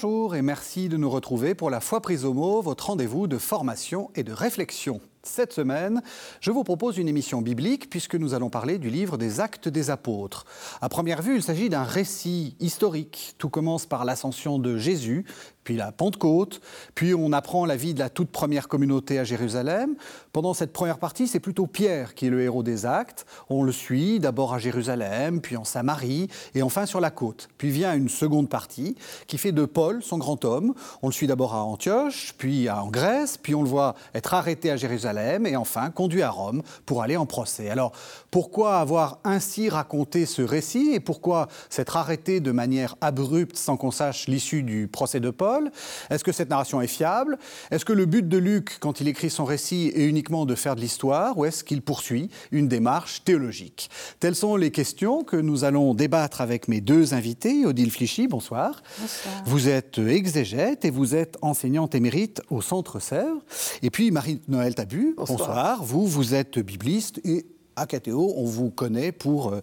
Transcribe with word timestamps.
Bonjour 0.00 0.36
et 0.36 0.42
merci 0.42 0.88
de 0.88 0.96
nous 0.96 1.10
retrouver 1.10 1.56
pour 1.56 1.70
la 1.70 1.80
foi 1.80 2.00
prise 2.00 2.24
au 2.24 2.32
mot, 2.32 2.62
votre 2.62 2.86
rendez-vous 2.86 3.26
de 3.26 3.36
formation 3.36 4.12
et 4.14 4.22
de 4.22 4.32
réflexion. 4.32 5.00
Cette 5.24 5.52
semaine, 5.52 6.00
je 6.40 6.52
vous 6.52 6.62
propose 6.62 6.96
une 6.96 7.08
émission 7.08 7.42
biblique 7.42 7.90
puisque 7.90 8.14
nous 8.14 8.34
allons 8.34 8.50
parler 8.50 8.78
du 8.78 8.88
livre 8.88 9.18
des 9.18 9.40
Actes 9.40 9.68
des 9.68 9.90
Apôtres. 9.90 10.44
À 10.80 10.88
première 10.88 11.22
vue, 11.22 11.36
il 11.36 11.42
s'agit 11.42 11.68
d'un 11.68 11.82
récit 11.82 12.56
historique. 12.60 13.34
Tout 13.36 13.48
commence 13.48 13.84
par 13.84 14.04
l'ascension 14.04 14.60
de 14.60 14.78
Jésus, 14.78 15.24
puis 15.64 15.76
la 15.76 15.92
Pentecôte, 15.92 16.62
puis 16.94 17.12
on 17.14 17.30
apprend 17.32 17.66
la 17.66 17.76
vie 17.76 17.92
de 17.92 17.98
la 17.98 18.08
toute 18.08 18.30
première 18.30 18.68
communauté 18.68 19.18
à 19.18 19.24
Jérusalem. 19.24 19.96
Pendant 20.32 20.54
cette 20.54 20.72
première 20.72 20.98
partie, 20.98 21.26
c'est 21.26 21.40
plutôt 21.40 21.66
Pierre 21.66 22.14
qui 22.14 22.26
est 22.26 22.30
le 22.30 22.40
héros 22.40 22.62
des 22.62 22.86
actes. 22.86 23.26
On 23.50 23.62
le 23.62 23.72
suit 23.72 24.18
d'abord 24.18 24.54
à 24.54 24.58
Jérusalem, 24.58 25.42
puis 25.42 25.58
en 25.58 25.64
Samarie, 25.64 26.28
et 26.54 26.62
enfin 26.62 26.86
sur 26.86 27.00
la 27.00 27.10
côte. 27.10 27.50
Puis 27.58 27.68
vient 27.68 27.94
une 27.94 28.08
seconde 28.08 28.48
partie 28.48 28.96
qui 29.26 29.36
fait 29.36 29.52
de 29.52 29.66
Paul 29.66 30.02
son 30.02 30.16
grand 30.16 30.42
homme. 30.46 30.72
On 31.02 31.08
le 31.08 31.12
suit 31.12 31.26
d'abord 31.26 31.54
à 31.54 31.62
Antioche, 31.64 32.32
puis 32.38 32.70
en 32.70 32.88
Grèce, 32.88 33.36
puis 33.36 33.54
on 33.54 33.62
le 33.62 33.68
voit 33.68 33.94
être 34.14 34.32
arrêté 34.32 34.70
à 34.70 34.76
Jérusalem, 34.78 35.08
et 35.18 35.56
enfin 35.56 35.90
conduit 35.90 36.22
à 36.22 36.30
Rome 36.30 36.62
pour 36.86 37.02
aller 37.02 37.16
en 37.16 37.26
procès. 37.26 37.70
Alors 37.70 37.92
pourquoi 38.30 38.78
avoir 38.78 39.18
ainsi 39.24 39.68
raconté 39.68 40.26
ce 40.26 40.42
récit, 40.42 40.90
et 40.92 41.00
pourquoi 41.00 41.48
s'être 41.70 41.96
arrêté 41.96 42.40
de 42.40 42.52
manière 42.52 42.96
abrupte 43.00 43.56
sans 43.56 43.76
qu'on 43.76 43.90
sache 43.90 44.28
l'issue 44.28 44.62
du 44.62 44.88
procès 44.88 45.20
de 45.20 45.30
Paul? 45.30 45.70
Est-ce 46.10 46.24
que 46.24 46.32
cette 46.32 46.50
narration 46.50 46.80
est 46.80 46.86
fiable? 46.86 47.38
Est-ce 47.70 47.84
que 47.84 47.92
le 47.92 48.06
but 48.06 48.28
de 48.28 48.38
Luc, 48.38 48.78
quand 48.80 49.00
il 49.00 49.08
écrit 49.08 49.30
son 49.30 49.44
récit, 49.44 49.92
est 49.94 50.04
uniquement 50.04 50.46
de 50.46 50.54
faire 50.54 50.76
de 50.76 50.80
l'histoire 50.80 51.38
ou 51.38 51.44
est-ce 51.44 51.64
qu'il 51.64 51.82
poursuit 51.82 52.30
une 52.52 52.68
démarche 52.68 53.24
théologique? 53.24 53.90
Telles 54.20 54.34
sont 54.34 54.56
les 54.56 54.70
questions 54.70 55.24
que 55.24 55.36
nous 55.36 55.64
allons 55.64 55.94
débattre 55.94 56.40
avec 56.40 56.68
mes 56.68 56.80
deux 56.80 57.14
invités. 57.14 57.66
Odile 57.66 57.90
Flichy, 57.90 58.26
bonsoir. 58.26 58.82
Bonsoir. 59.00 59.34
Vous 59.46 59.68
êtes 59.68 59.98
exégète 59.98 60.84
et 60.84 60.90
vous 60.90 61.14
êtes 61.14 61.38
enseignante 61.42 61.94
émérite 61.94 62.42
au 62.50 62.60
Centre 62.60 63.00
Sèvres. 63.00 63.40
Et 63.82 63.90
puis 63.90 64.10
Marie-Noël 64.10 64.74
Tabu, 64.74 64.97
bonsoir. 65.16 65.38
bonsoir. 65.38 65.84
Vous, 65.84 66.06
vous 66.06 66.34
êtes 66.34 66.58
bibliste 66.58 67.20
et 67.24 67.46
à 67.78 67.86
KTO, 67.86 68.34
on 68.36 68.44
vous 68.44 68.70
connaît 68.70 69.12
pour 69.12 69.52
euh, 69.52 69.60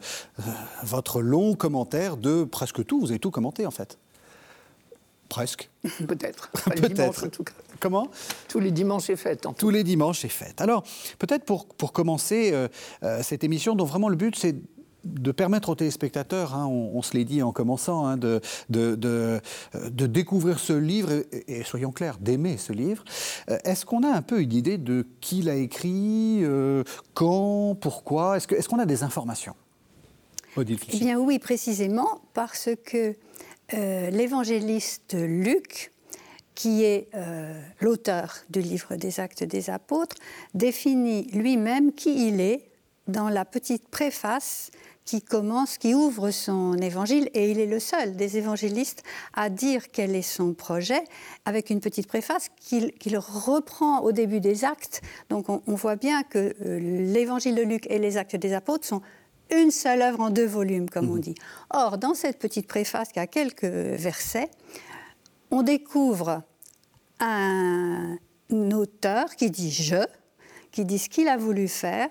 votre 0.83 1.21
long 1.21 1.53
commentaire 1.53 2.17
de 2.17 2.43
presque 2.43 2.85
tout. 2.85 2.99
Vous 2.99 3.11
avez 3.11 3.19
tout 3.19 3.31
commenté 3.31 3.65
en 3.65 3.71
fait. 3.71 3.97
Presque. 5.29 5.69
Peut-être. 6.07 6.49
peut-être. 6.65 7.25
en 7.25 7.29
tout 7.29 7.43
cas. 7.43 7.53
Comment? 7.79 8.07
Tous 8.47 8.59
les 8.59 8.71
dimanches 8.71 9.09
est 9.09 9.15
fête. 9.15 9.45
Tous 9.57 9.69
les 9.69 9.83
dimanches 9.83 10.23
est 10.23 10.29
fête. 10.29 10.61
Alors, 10.61 10.83
peut-être 11.19 11.43
pour, 11.43 11.65
pour 11.65 11.91
commencer 11.91 12.51
euh, 12.53 12.67
euh, 13.03 13.21
cette 13.21 13.43
émission, 13.43 13.75
dont 13.75 13.85
vraiment 13.85 14.07
le 14.07 14.15
but, 14.15 14.35
c'est 14.35 14.55
de 15.05 15.31
permettre 15.31 15.69
aux 15.69 15.75
téléspectateurs, 15.75 16.55
hein, 16.55 16.65
on, 16.67 17.01
se 17.01 17.15
l'est 17.15 17.25
dit 17.25 17.41
en 17.41 17.51
commençant, 17.51 18.05
hein, 18.05 18.17
de, 18.17 18.41
de, 18.69 18.95
de, 18.95 19.39
de, 19.89 20.07
découvrir 20.07 20.59
ce 20.59 20.73
livre 20.73 21.11
et, 21.47 21.63
soyons 21.63 21.91
clairs, 21.91 22.17
d'aimer 22.19 22.57
ce 22.57 22.73
livre. 22.73 23.03
Euh, 23.49 23.57
est-ce 23.63 23.85
qu'on 23.85 24.03
a 24.03 24.09
un 24.09 24.21
peu 24.21 24.41
une 24.41 24.53
idée 24.53 24.77
de 24.77 25.05
qui 25.21 25.41
l'a 25.41 25.55
écrit, 25.55 26.43
quand, 27.13 27.75
pourquoi? 27.79 28.37
Est-ce 28.37 28.67
qu'on 28.67 28.79
est 28.79 28.83
a 28.83 28.85
des 28.85 29.03
informations? 29.03 29.55
Odile 30.55 30.79
Eh 30.93 30.99
bien 30.99 31.19
oui, 31.19 31.39
précisément, 31.39 32.21
parce 32.33 32.69
que 32.85 33.15
euh, 33.73 34.09
l'évangéliste 34.09 35.15
Luc, 35.15 35.91
qui 36.53 36.83
est 36.83 37.09
euh, 37.15 37.59
l'auteur 37.81 38.35
du 38.49 38.61
livre 38.61 38.95
des 38.95 39.19
actes 39.19 39.43
des 39.43 39.69
apôtres, 39.69 40.15
définit 40.53 41.27
lui-même 41.33 41.91
qui 41.91 42.27
il 42.27 42.39
est 42.39 42.69
dans 43.07 43.29
la 43.29 43.43
petite 43.43 43.87
préface 43.89 44.71
qui 45.05 45.21
commence, 45.21 45.77
qui 45.77 45.93
ouvre 45.93 46.31
son 46.31 46.73
évangile, 46.73 47.29
et 47.35 47.51
il 47.51 47.59
est 47.59 47.67
le 47.67 47.79
seul 47.79 48.15
des 48.15 48.37
évangélistes 48.37 49.03
à 49.33 49.49
dire 49.49 49.91
quel 49.91 50.15
est 50.15 50.23
son 50.23 50.53
projet, 50.53 51.03
avec 51.45 51.69
une 51.69 51.79
petite 51.79 52.07
préface 52.07 52.49
qu'il 52.59 53.17
reprend 53.17 54.01
au 54.01 54.11
début 54.11 54.39
des 54.39 54.65
actes. 54.65 55.01
Donc 55.29 55.45
on, 55.49 55.75
voit 55.75 55.95
bien 55.95 56.23
que 56.23 56.55
euh, 56.65 56.79
l'évangile 56.79 57.53
de 57.53 57.61
Luc 57.61 57.85
et 57.89 57.99
les 57.99 58.17
actes 58.17 58.35
des 58.35 58.53
apôtres 58.53 58.87
sont 58.87 59.01
une 59.51 59.69
seule 59.69 60.01
œuvre 60.01 60.21
en 60.21 60.31
deux 60.31 60.47
volumes, 60.47 60.89
comme 60.89 61.11
on 61.11 61.15
mhm. 61.15 61.21
dit. 61.21 61.35
Or, 61.69 61.99
dans 61.99 62.15
cette 62.15 62.39
petite 62.39 62.67
préface 62.67 63.11
qui 63.11 63.19
a 63.19 63.27
quelques 63.27 63.63
versets, 63.63 64.49
on 65.51 65.61
découvre 65.61 66.41
un 67.19 68.17
auteur 68.49 69.35
qui 69.35 69.51
dit 69.51 69.71
je, 69.71 70.03
qui 70.71 70.83
dit 70.83 70.97
ce 70.97 71.09
qu'il 71.09 71.27
a 71.27 71.37
voulu 71.37 71.67
faire 71.67 72.09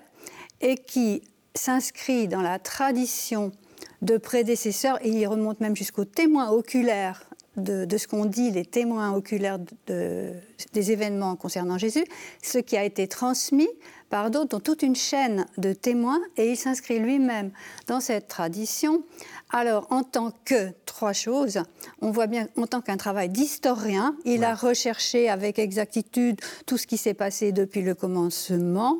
et 0.61 0.75
qui 0.77 1.21
s'inscrit 1.55 2.27
dans 2.27 2.41
la 2.41 2.59
tradition 2.59 3.51
de 4.01 4.17
prédécesseurs, 4.17 5.03
et 5.03 5.09
il 5.09 5.25
remonte 5.27 5.59
même 5.59 5.75
jusqu'aux 5.75 6.05
témoins 6.05 6.49
oculaires 6.51 7.23
de, 7.57 7.97
ce 7.97 8.07
qu'on 8.07 8.25
dit, 8.25 8.51
les 8.51 8.65
témoins 8.65 9.13
oculaires 9.13 9.59
des 9.87 10.91
événements 10.91 11.35
concernant 11.35 11.77
Jésus, 11.77 12.03
ce 12.43 12.57
qui 12.57 12.75
a 12.77 12.83
été 12.83 13.07
transmis 13.07 13.69
par 14.09 14.29
d'autres, 14.29 14.49
dans 14.49 14.59
toute 14.59 14.83
une 14.83 14.95
chaîne 14.95 15.45
de 15.57 15.73
témoins, 15.73 16.19
et 16.37 16.51
il 16.51 16.57
s'inscrit 16.57 16.99
lui-même 16.99 17.51
dans 17.87 17.99
cette 17.99 18.27
tradition. 18.27 19.03
Alors, 19.51 19.87
en 19.89 20.03
tant 20.03 20.31
que 20.43 20.71
trois 20.85 21.13
choses, 21.13 21.63
on 22.01 22.11
voit 22.11 22.27
bien, 22.27 22.47
en 22.57 22.67
tant 22.67 22.81
qu'un 22.81 22.97
travail 22.97 23.29
d'historien, 23.29 24.15
il 24.25 24.43
a 24.43 24.53
recherché 24.53 25.29
avec 25.29 25.57
exactitude 25.57 26.39
tout 26.65 26.77
ce 26.77 26.85
qui 26.85 26.97
s'est 26.97 27.13
passé 27.13 27.51
depuis 27.51 27.81
le 27.81 27.95
commencement, 27.95 28.99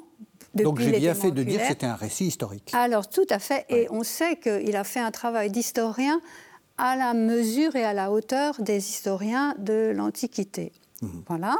donc 0.56 0.80
j'ai 0.80 0.92
bien 0.92 1.14
fait 1.14 1.32
de 1.32 1.44
dire 1.44 1.62
que 1.62 1.68
c'était 1.68 1.86
un 1.86 1.96
récit 1.96 2.28
historique. 2.28 2.72
Alors 2.74 3.10
tout 3.10 3.28
à 3.30 3.40
fait, 3.40 3.66
et 3.70 3.88
on 3.90 4.04
sait 4.04 4.38
qu'il 4.38 4.76
a 4.76 4.84
fait 4.84 5.00
un 5.00 5.12
travail 5.12 5.50
d'historien 5.50 6.22
à 6.78 6.96
la 6.96 7.14
mesure 7.14 7.76
et 7.76 7.84
à 7.84 7.94
la 7.94 8.12
hauteur 8.12 8.56
des 8.60 8.78
historiens 8.78 9.56
de 9.58 9.94
l'Antiquité. 9.96 10.72
Mhm. 11.02 11.24
Voilà. 11.28 11.56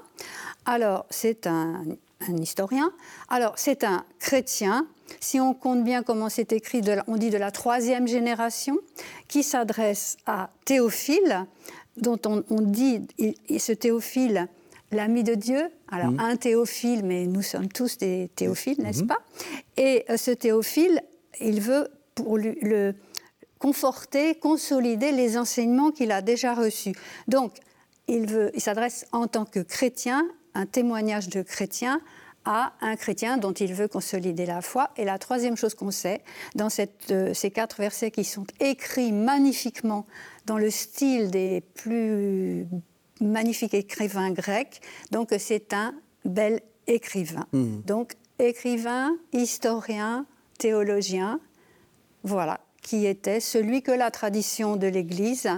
Alors 0.66 1.06
c'est 1.10 1.48
un 1.48 1.84
un 2.30 2.38
historien. 2.38 2.92
Alors, 3.30 3.54
c'est 3.58 3.84
un 3.84 4.06
chrétien, 4.20 4.88
si 5.20 5.40
on 5.40 5.54
compte 5.54 5.84
bien 5.84 6.04
comment 6.04 6.30
c'est 6.30 6.54
écrit, 6.54 6.82
on 7.08 7.18
dit 7.18 7.30
de 7.30 7.38
la 7.38 7.52
troisième 7.52 8.08
génération, 8.08 8.78
qui 9.28 9.44
s'adresse 9.44 10.18
à 10.26 10.50
Théophile, 10.66 11.46
dont 11.98 12.20
on, 12.26 12.62
dit, 12.62 13.08
ce 13.58 13.72
Théophile, 13.72 14.48
l'ami 14.92 15.24
de 15.24 15.36
Dieu, 15.36 15.70
alors 15.90 16.12
mmh. 16.12 16.20
un 16.20 16.36
Théophile, 16.36 17.04
mais 17.04 17.26
nous 17.26 17.42
sommes 17.42 17.68
tous 17.68 17.98
des 17.98 18.30
Théophiles, 18.36 18.82
n'est-ce 18.82 19.04
mmh. 19.04 19.08
pas? 19.08 19.20
Et 19.78 20.06
euh, 20.10 20.18
ce 20.18 20.32
Théophile, 20.32 21.02
il 21.40 21.62
veut 21.62 21.90
pour 22.14 22.38
le 22.38 22.94
conforter, 23.60 24.36
consolider 24.36 25.12
les 25.12 25.38
enseignements 25.38 25.92
qu'il 25.92 26.12
a 26.12 26.22
déjà 26.22 26.54
reçus. 26.54 26.94
Donc, 27.28 27.58
il, 28.08 28.28
veut, 28.28 28.52
il 28.54 28.62
s'adresse 28.62 29.06
en 29.12 29.28
tant 29.28 29.46
que 29.46 29.60
chrétien 29.60 30.28
un 30.54 30.66
témoignage 30.66 31.30
de 31.30 31.42
chrétien 31.42 32.02
à 32.46 32.74
un 32.82 32.96
chrétien 32.96 33.38
dont 33.38 33.54
il 33.54 33.74
veut 33.74 33.88
consolider 33.88 34.46
la 34.46 34.62
foi. 34.62 34.92
Et 34.98 35.04
la 35.04 35.18
troisième 35.18 35.58
chose 35.58 35.74
qu'on 35.74 35.92
sait, 35.92 36.22
dans 36.54 36.70
cette, 36.70 37.12
euh, 37.12 37.34
ces 37.34 37.50
quatre 37.50 37.78
versets 37.80 38.12
qui 38.12 38.24
sont 38.24 38.46
écrits 38.60 39.12
magnifiquement 39.12 40.06
dans 40.46 40.60
le 40.60 40.70
style 40.70 41.32
des 41.32 41.62
plus 41.74 42.68
magnifiques 43.22 43.74
écrivains 43.74 44.32
grecs, 44.32 44.82
donc 45.12 45.34
c'est 45.38 45.74
un 45.74 45.94
bel 46.26 46.62
écrivain. 46.88 47.48
Mmh. 47.54 47.82
Donc 47.86 48.14
écrivain, 48.40 49.16
historien, 49.34 50.26
théologien, 50.58 51.40
voilà, 52.24 52.60
qui 52.82 53.06
était 53.06 53.40
celui 53.40 53.82
que 53.82 53.92
la 53.92 54.12
tradition 54.12 54.76
de 54.76 54.88
l'Église 54.88 55.50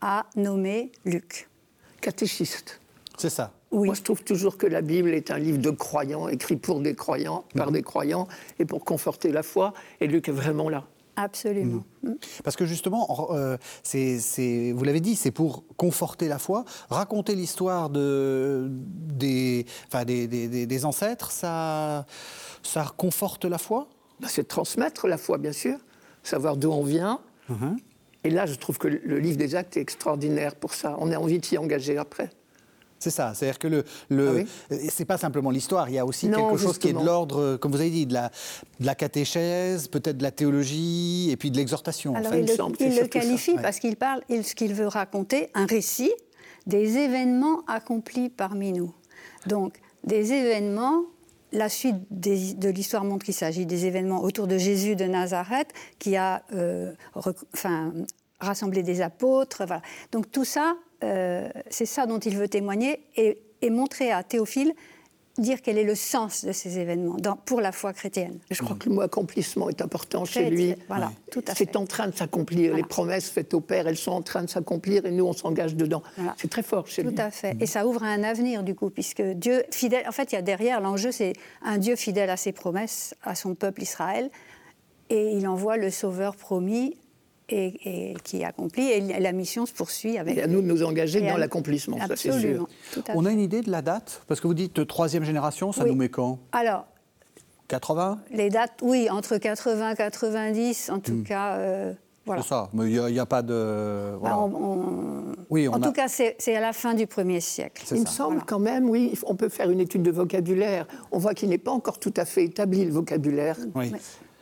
a 0.00 0.26
nommé 0.36 0.92
Luc. 1.04 1.48
Catéchiste. 2.00 2.80
C'est 3.18 3.30
ça. 3.30 3.52
Moi, 3.72 3.94
je 3.94 4.02
trouve 4.02 4.24
toujours 4.24 4.56
que 4.56 4.66
la 4.66 4.80
Bible 4.80 5.14
est 5.14 5.30
un 5.30 5.38
livre 5.38 5.58
de 5.58 5.70
croyants, 5.70 6.28
écrit 6.28 6.56
pour 6.56 6.80
des 6.80 6.94
croyants, 6.94 7.44
par 7.54 7.70
des 7.70 7.82
croyants, 7.82 8.26
et 8.58 8.64
pour 8.64 8.84
conforter 8.84 9.30
la 9.30 9.42
foi. 9.42 9.74
Et 10.00 10.08
Luc 10.08 10.28
est 10.28 10.32
vraiment 10.32 10.68
là. 10.68 10.86
Absolument. 11.22 11.84
Mhm. 12.02 12.16
Parce 12.44 12.56
que 12.56 12.64
justement, 12.64 13.28
euh, 13.32 13.56
vous 13.92 14.84
l'avez 14.84 15.00
dit, 15.00 15.16
c'est 15.16 15.30
pour 15.30 15.64
conforter 15.76 16.28
la 16.28 16.38
foi. 16.38 16.64
Raconter 16.88 17.34
l'histoire 17.34 17.90
de, 17.90 18.68
des, 18.70 19.66
enfin, 19.86 20.04
des, 20.04 20.26
des, 20.26 20.66
des, 20.66 20.84
ancêtres, 20.84 21.30
ça, 21.30 22.06
ça 22.62 22.86
conforte 22.96 23.44
la 23.44 23.58
foi? 23.58 23.88
Bah, 24.20 24.28
C'est 24.30 24.48
transmettre 24.48 25.06
la 25.06 25.18
foi, 25.18 25.36
bien 25.36 25.52
sûr, 25.52 25.78
savoir 26.22 26.56
d'où 26.56 26.70
on 26.70 26.84
vient. 26.84 27.20
Mhm. 27.48 27.76
Et 28.24 28.30
là, 28.30 28.46
je 28.46 28.54
trouve 28.54 28.78
que 28.78 28.88
le 28.88 29.18
livre 29.18 29.36
des 29.36 29.54
actes 29.54 29.76
est 29.76 29.80
extraordinaire 29.80 30.54
pour 30.54 30.74
ça. 30.74 30.96
On 31.00 31.10
a 31.12 31.18
envie 31.18 31.38
de 31.38 31.44
s'y 31.44 31.58
engager 31.58 31.98
après. 31.98 32.30
C'est 33.00 33.10
ça, 33.10 33.32
c'est-à-dire 33.34 33.58
que 33.58 33.66
le, 33.66 33.84
le 34.10 34.44
ah 34.70 34.74
c'est 34.90 35.06
pas 35.06 35.16
simplement 35.16 35.50
l'histoire, 35.50 35.88
il 35.88 35.94
y 35.94 35.98
a 35.98 36.04
aussi 36.04 36.30
quelque 36.30 36.56
chose 36.58 36.78
qui 36.78 36.88
est 36.88 36.92
de 36.92 37.04
l'ordre, 37.04 37.56
comme 37.56 37.72
vous 37.72 37.80
avez 37.80 37.90
dit, 37.90 38.06
de 38.06 38.12
la, 38.12 38.30
de 38.78 38.86
la 38.86 38.94
catéchèse, 38.94 39.88
peut-être 39.88 40.18
de 40.18 40.22
la 40.22 40.30
théologie, 40.30 41.30
et 41.30 41.36
puis 41.36 41.50
de 41.50 41.56
l'exhortation. 41.56 42.14
Alors 42.14 42.34
il, 42.34 42.44
le, 42.44 42.54
il 42.78 43.00
le, 43.00 43.06
qualifie 43.06 43.56
parce 43.60 43.78
qu'il 43.78 43.96
parle, 43.96 44.20
il, 44.28 44.44
ce 44.44 44.54
qu'il 44.54 44.74
veut 44.74 44.86
raconter, 44.86 45.48
un 45.54 45.66
récit 45.66 46.12
des 46.66 46.98
événements 46.98 47.62
accomplis 47.66 48.28
parmi 48.28 48.72
nous. 48.72 48.94
Donc 49.46 49.80
des 50.04 50.32
événements 50.32 51.04
la 51.52 51.68
suite 51.68 51.96
de 52.10 52.68
l'histoire 52.68 53.04
montre 53.04 53.24
qu'il 53.24 53.34
s'agit 53.34 53.66
des 53.66 53.86
événements 53.86 54.22
autour 54.22 54.46
de 54.46 54.56
Jésus 54.56 54.96
de 54.96 55.04
Nazareth 55.04 55.72
qui 55.98 56.16
a 56.16 56.44
euh, 56.54 56.92
enfin, 57.14 57.92
rassemblé 58.40 58.82
des 58.82 59.00
apôtres. 59.00 59.64
Voilà. 59.66 59.82
Donc 60.12 60.30
tout 60.30 60.44
ça, 60.44 60.76
c'est 61.00 61.86
ça 61.86 62.06
dont 62.06 62.18
il 62.18 62.36
veut 62.36 62.48
témoigner 62.48 63.00
et, 63.16 63.38
et 63.62 63.70
montrer 63.70 64.12
à 64.12 64.22
Théophile 64.22 64.74
dire 65.38 65.62
quel 65.62 65.78
est 65.78 65.84
le 65.84 65.94
sens 65.94 66.44
de 66.44 66.52
ces 66.52 66.78
événements 66.78 67.16
dans, 67.16 67.36
pour 67.36 67.60
la 67.60 67.72
foi 67.72 67.92
chrétienne. 67.92 68.38
Je 68.50 68.62
crois 68.62 68.76
que 68.76 68.88
le 68.88 68.94
mot 68.94 69.00
accomplissement 69.00 69.68
est 69.68 69.80
important 69.80 70.24
chez 70.24 70.50
lui. 70.50 70.74
Voilà, 70.88 71.12
tout 71.30 71.42
à 71.46 71.54
fait. 71.54 71.64
C'est 71.64 71.76
en 71.76 71.86
train 71.86 72.08
de 72.08 72.16
s'accomplir. 72.16 72.74
Les 72.74 72.82
promesses 72.82 73.30
faites 73.30 73.54
au 73.54 73.60
Père, 73.60 73.86
elles 73.86 73.96
sont 73.96 74.12
en 74.12 74.22
train 74.22 74.42
de 74.42 74.50
s'accomplir 74.50 75.06
et 75.06 75.10
nous, 75.10 75.24
on 75.24 75.32
s'engage 75.32 75.74
dedans. 75.74 76.02
C'est 76.36 76.50
très 76.50 76.62
fort 76.62 76.86
chez 76.86 77.02
lui. 77.02 77.14
Tout 77.14 77.22
à 77.22 77.30
fait. 77.30 77.56
Et 77.60 77.66
ça 77.66 77.86
ouvre 77.86 78.02
un 78.02 78.22
avenir, 78.22 78.62
du 78.62 78.74
coup, 78.74 78.90
puisque 78.90 79.22
Dieu, 79.22 79.62
fidèle, 79.70 80.06
en 80.08 80.12
fait, 80.12 80.32
il 80.32 80.34
y 80.34 80.38
a 80.38 80.42
derrière, 80.42 80.80
l'enjeu, 80.80 81.12
c'est 81.12 81.32
un 81.62 81.78
Dieu 81.78 81.96
fidèle 81.96 82.30
à 82.30 82.36
ses 82.36 82.52
promesses, 82.52 83.14
à 83.22 83.34
son 83.34 83.54
peuple 83.54 83.82
Israël, 83.82 84.30
et 85.08 85.32
il 85.32 85.48
envoie 85.48 85.76
le 85.76 85.90
Sauveur 85.90 86.36
promis 86.36 86.96
et, 87.50 88.14
qui 88.24 88.44
accomplit. 88.44 88.90
Et 88.90 89.20
la 89.20 89.32
mission 89.32 89.66
se 89.66 89.72
poursuit 89.72 90.18
avec. 90.18 90.36
Et 90.36 90.42
à 90.42 90.46
nous 90.46 90.62
de 90.62 90.66
nous 90.66 90.82
engager 90.82 91.20
dans 91.20 91.36
l'accomplissement, 91.36 91.98
ça 91.98 92.16
c'est 92.16 92.32
sûr. 92.32 92.68
On 93.14 93.26
a 93.26 93.30
une 93.30 93.40
idée 93.40 93.62
de 93.62 93.70
la 93.70 93.82
date? 93.82 94.22
Parce 94.26 94.40
que 94.40 94.46
vous 94.46 94.54
dites 94.54 94.86
troisième 94.86 95.24
génération, 95.24 95.72
ça 95.72 95.84
nous 95.84 95.94
met 95.94 96.08
quand? 96.08 96.38
Alors. 96.52 96.86
80 97.68 98.18
Les 98.32 98.50
dates, 98.50 98.80
oui, 98.82 99.08
entre 99.10 99.36
80 99.36 99.92
et 99.92 99.94
90, 99.94 100.90
en 100.90 100.98
tout 100.98 101.12
hmm. 101.12 101.22
cas. 101.22 101.54
Euh, 101.54 101.92
voilà. 102.26 102.42
C'est 102.42 102.48
ça, 102.48 102.68
mais 102.72 102.90
il 102.90 103.00
n'y 103.12 103.18
a, 103.18 103.26
pas 103.26 103.42
de. 103.42 104.18
Bah, 104.22 104.48
oui, 105.48 105.68
en 105.68 105.80
tout 105.80 105.92
cas, 105.92 106.06
c'est 106.08 106.54
à 106.54 106.60
la 106.60 106.72
fin 106.72 106.94
du 106.94 107.06
premier 107.06 107.40
siècle. 107.40 107.84
Il 107.92 108.00
me 108.00 108.06
semble 108.06 108.42
quand 108.46 108.58
même, 108.58 108.88
oui, 108.90 109.14
on 109.26 109.34
peut 109.34 109.48
faire 109.48 109.70
une 109.70 109.80
étude 109.80 110.02
de 110.02 110.10
vocabulaire. 110.10 110.86
On 111.12 111.18
voit 111.18 111.34
qu'il 111.34 111.48
n'est 111.48 111.58
pas 111.58 111.70
encore 111.70 111.98
tout 111.98 112.14
à 112.16 112.24
fait 112.24 112.44
établi, 112.44 112.84
le 112.84 112.92
vocabulaire. 112.92 113.56
Oui. 113.74 113.92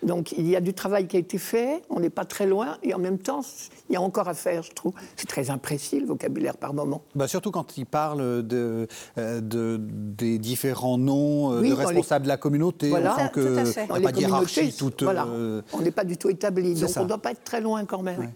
Donc 0.02 0.32
il 0.32 0.48
y 0.48 0.56
a 0.56 0.60
du 0.60 0.74
travail 0.74 1.06
qui 1.06 1.16
a 1.16 1.20
été 1.20 1.38
fait, 1.38 1.82
on 1.90 2.00
n'est 2.00 2.10
pas 2.10 2.24
très 2.24 2.46
loin, 2.46 2.76
et 2.82 2.94
en 2.94 2.98
même 2.98 3.18
temps, 3.18 3.40
il 3.88 3.94
y 3.94 3.96
a 3.96 4.00
encore 4.00 4.28
à 4.28 4.34
faire, 4.34 4.62
je 4.62 4.72
trouve. 4.72 4.92
C'est 5.16 5.28
très 5.28 5.50
imprécis 5.50 6.00
le 6.00 6.06
vocabulaire 6.06 6.56
par 6.56 6.72
moment. 6.72 7.02
Bah 7.14 7.26
surtout 7.26 7.50
quand 7.50 7.76
il 7.76 7.86
parle 7.86 8.46
de, 8.46 8.86
euh, 9.18 9.40
de 9.40 9.78
des 9.80 10.38
différents 10.38 10.98
noms 10.98 11.52
euh, 11.52 11.62
de 11.62 11.72
responsables 11.72 12.24
de 12.24 12.28
la 12.28 12.36
communauté, 12.36 12.88
voilà, 12.88 13.16
on 13.18 13.28
que 13.28 13.40
il 13.40 14.00
n'y 14.02 14.24
a 14.24 14.28
pas 14.28 14.44
toute. 14.76 15.02
Voilà. 15.02 15.26
Euh, 15.26 15.62
on 15.72 15.80
n'est 15.80 15.90
pas 15.90 16.04
du 16.04 16.16
tout 16.16 16.28
établi, 16.28 16.74
donc 16.74 16.90
on 16.96 17.02
ne 17.02 17.08
doit 17.08 17.18
pas 17.18 17.32
être 17.32 17.44
très 17.44 17.60
loin 17.60 17.84
quand 17.84 18.02
même. 18.02 18.32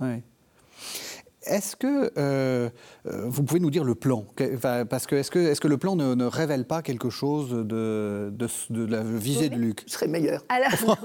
Ouais. 0.00 0.22
Est-ce 1.46 1.76
que 1.76 2.12
euh, 2.18 2.68
euh, 3.06 3.24
vous 3.26 3.42
pouvez 3.42 3.60
nous 3.60 3.70
dire 3.70 3.84
le 3.84 3.94
plan? 3.94 4.24
Parce 4.60 5.06
que 5.06 5.16
est-ce 5.16 5.30
que, 5.30 5.38
est 5.38 5.58
que 5.58 5.68
le 5.68 5.78
plan 5.78 5.96
ne, 5.96 6.24
révèle 6.24 6.66
pas 6.66 6.82
quelque 6.82 7.10
chose 7.10 7.50
de, 7.50 8.32
de, 8.32 8.84
la 8.84 9.02
visée 9.02 9.48
de 9.48 9.56
Luc? 9.56 9.82
Ce 9.86 9.94
serait 9.94 10.08
meilleur. 10.08 10.44
Alors, 10.48 11.00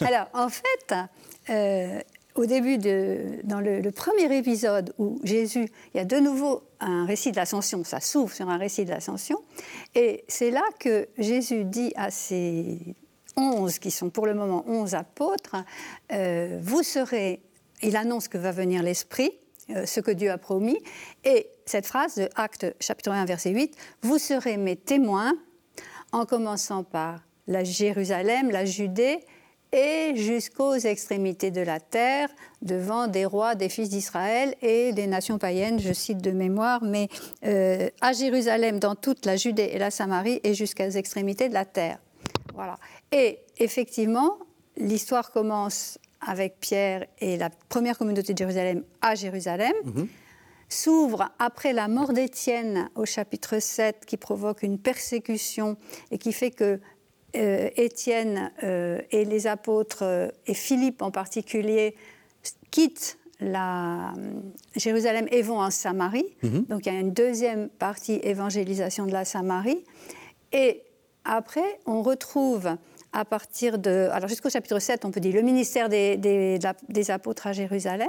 en 0.34 0.48
fait, 0.48 0.94
euh, 1.50 2.00
au 2.34 2.46
début, 2.46 2.78
de, 2.78 3.40
dans 3.44 3.60
le, 3.60 3.90
premier 3.90 4.34
épisode 4.36 4.94
où 4.98 5.20
Jésus, 5.22 5.68
il 5.94 5.98
y 5.98 6.00
a 6.00 6.04
de 6.04 6.16
nouveau 6.16 6.62
un 6.80 7.04
récit 7.04 7.30
de 7.30 7.36
l'ascension, 7.36 7.84
ça 7.84 8.00
s'ouvre 8.00 8.32
sur 8.32 8.48
un 8.48 8.56
récit 8.56 8.84
de 8.84 8.90
l'ascension, 8.90 9.38
et 9.94 10.24
c'est 10.28 10.50
là 10.50 10.64
que 10.80 11.08
Jésus 11.18 11.64
dit 11.64 11.92
à 11.94 12.10
ses 12.10 12.96
onze, 13.36 13.78
qui 13.78 13.90
sont 13.90 14.10
pour 14.10 14.26
le 14.26 14.34
moment 14.34 14.64
onze 14.66 14.94
apôtres, 14.94 15.56
vous 16.10 16.82
serez 16.82 17.42
il 17.82 17.96
annonce 17.96 18.28
que 18.28 18.38
va 18.38 18.52
venir 18.52 18.82
l'Esprit, 18.82 19.32
ce 19.68 20.00
que 20.00 20.10
Dieu 20.10 20.30
a 20.30 20.38
promis. 20.38 20.78
Et 21.24 21.48
cette 21.66 21.86
phrase 21.86 22.16
de 22.16 22.28
Acte 22.34 22.74
chapitre 22.80 23.10
1 23.10 23.24
verset 23.24 23.50
8, 23.50 23.76
Vous 24.02 24.18
serez 24.18 24.56
mes 24.56 24.76
témoins, 24.76 25.34
en 26.12 26.26
commençant 26.26 26.84
par 26.84 27.20
la 27.46 27.64
Jérusalem, 27.64 28.50
la 28.50 28.64
Judée, 28.64 29.20
et 29.72 30.12
jusqu'aux 30.16 30.74
extrémités 30.74 31.50
de 31.50 31.62
la 31.62 31.80
terre, 31.80 32.28
devant 32.60 33.06
des 33.06 33.24
rois, 33.24 33.54
des 33.54 33.70
fils 33.70 33.88
d'Israël 33.88 34.54
et 34.60 34.92
des 34.92 35.06
nations 35.06 35.38
païennes, 35.38 35.80
je 35.80 35.94
cite 35.94 36.18
de 36.18 36.30
mémoire, 36.30 36.84
mais 36.84 37.08
euh, 37.46 37.88
à 38.02 38.12
Jérusalem, 38.12 38.78
dans 38.78 38.94
toute 38.94 39.24
la 39.24 39.36
Judée 39.36 39.70
et 39.72 39.78
la 39.78 39.90
Samarie, 39.90 40.40
et 40.44 40.52
jusqu'aux 40.52 40.90
extrémités 40.90 41.48
de 41.48 41.54
la 41.54 41.64
terre. 41.64 41.98
Voilà. 42.54 42.76
Et 43.12 43.38
effectivement, 43.56 44.38
l'histoire 44.76 45.30
commence 45.30 45.98
avec 46.26 46.60
Pierre 46.60 47.06
et 47.18 47.36
la 47.36 47.50
première 47.68 47.98
communauté 47.98 48.32
de 48.32 48.38
Jérusalem 48.38 48.84
à 49.00 49.14
Jérusalem, 49.14 49.74
mhm. 49.84 50.08
s'ouvre 50.68 51.30
après 51.38 51.72
la 51.72 51.88
mort 51.88 52.12
d'Étienne 52.12 52.88
au 52.94 53.04
chapitre 53.04 53.58
7 53.58 54.04
qui 54.06 54.16
provoque 54.16 54.62
une 54.62 54.78
persécution 54.78 55.76
et 56.10 56.18
qui 56.18 56.32
fait 56.32 56.50
que 56.50 56.80
euh, 57.34 57.70
Étienne 57.76 58.50
euh, 58.62 59.00
et 59.10 59.24
les 59.24 59.46
apôtres, 59.46 60.02
euh, 60.02 60.28
et 60.46 60.54
Philippe 60.54 61.00
en 61.00 61.10
particulier, 61.10 61.96
quittent 62.70 63.18
la, 63.40 64.12
Jérusalem 64.76 65.26
et 65.30 65.42
vont 65.42 65.58
en 65.58 65.70
Samarie. 65.70 66.36
Mhm. 66.42 66.66
Donc 66.68 66.86
il 66.86 66.92
y 66.92 66.96
a 66.96 67.00
une 67.00 67.12
deuxième 67.12 67.68
partie 67.68 68.20
évangélisation 68.22 69.06
de 69.06 69.12
la 69.12 69.24
Samarie. 69.24 69.82
Et 70.52 70.82
après, 71.24 71.80
on 71.86 72.02
retrouve 72.02 72.76
à 73.12 73.24
partir 73.24 73.78
de. 73.78 74.08
Alors, 74.12 74.28
jusqu'au 74.28 74.50
chapitre 74.50 74.78
7, 74.78 75.04
on 75.04 75.10
peut 75.10 75.20
dire 75.20 75.34
le 75.34 75.42
ministère 75.42 75.88
des, 75.88 76.16
des, 76.16 77.10
apôtres 77.10 77.46
à 77.46 77.52
Jérusalem. 77.52 78.08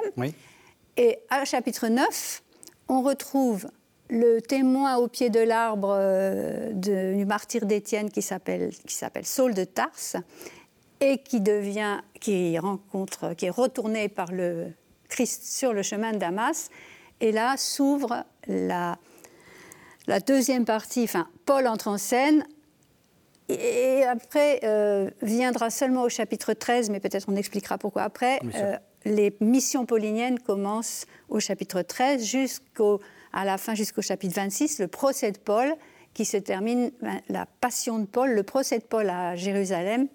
Et 0.97 1.19
à 1.29 1.43
chapitre 1.45 1.87
9, 1.87 2.43
on 2.87 3.01
retrouve 3.01 3.67
le 4.09 4.39
témoin 4.41 4.97
au 4.97 5.07
pied 5.07 5.29
de 5.29 5.39
l'arbre 5.39 5.95
euh, 5.97 6.71
du 6.73 7.25
martyr 7.25 7.65
d'Étienne 7.65 8.11
qui 8.11 8.21
s'appelle 8.21 8.71
Saul 9.23 9.53
de 9.53 9.63
Tarse 9.63 10.17
et 10.99 11.17
qui 11.17 11.41
devient, 11.41 11.99
qui 12.19 12.57
rencontre, 12.59 13.33
qui 13.33 13.47
est 13.47 13.49
retourné 13.49 14.07
par 14.07 14.31
le 14.31 14.67
Christ 15.09 15.43
sur 15.45 15.73
le 15.73 15.83
chemin 15.83 16.11
de 16.11 16.17
Damas. 16.17 16.69
Et 17.21 17.31
là 17.31 17.55
s'ouvre 17.57 18.23
la, 18.47 18.97
la 20.07 20.19
deuxième 20.19 20.65
partie, 20.65 21.03
enfin, 21.03 21.27
Paul 21.45 21.67
entre 21.67 21.87
en 21.87 21.97
scène 21.97 22.45
et 23.59 24.03
après, 24.03 24.59
euh, 24.63 25.09
viendra 25.21 25.69
seulement 25.69 26.03
au 26.03 26.09
chapitre 26.09 26.53
13, 26.53 26.89
mais 26.89 26.99
peut-être 26.99 27.25
on 27.29 27.35
expliquera 27.35 27.77
pourquoi 27.77 28.03
après, 28.03 28.39
euh, 28.55 28.77
les 29.05 29.35
missions 29.39 29.85
pauliniennes 29.85 30.39
commencent 30.39 31.05
au 31.29 31.39
chapitre 31.39 31.81
13 31.81 32.23
jusqu'au, 32.23 33.01
à 33.31 33.45
la 33.45 33.57
fin, 33.57 33.75
jusqu'au 33.75 34.01
chapitre 34.01 34.35
26, 34.35 34.79
le 34.79 34.87
procès 34.87 35.31
de 35.31 35.37
Paul, 35.37 35.73
qui 36.13 36.25
se 36.25 36.37
termine, 36.37 36.91
ben, 37.01 37.21
la 37.29 37.45
passion 37.45 37.99
de 37.99 38.05
Paul, 38.05 38.31
le 38.31 38.43
procès 38.43 38.79
de 38.79 38.83
Paul 38.83 39.09
à 39.09 39.35
Jérusalem, 39.35 40.07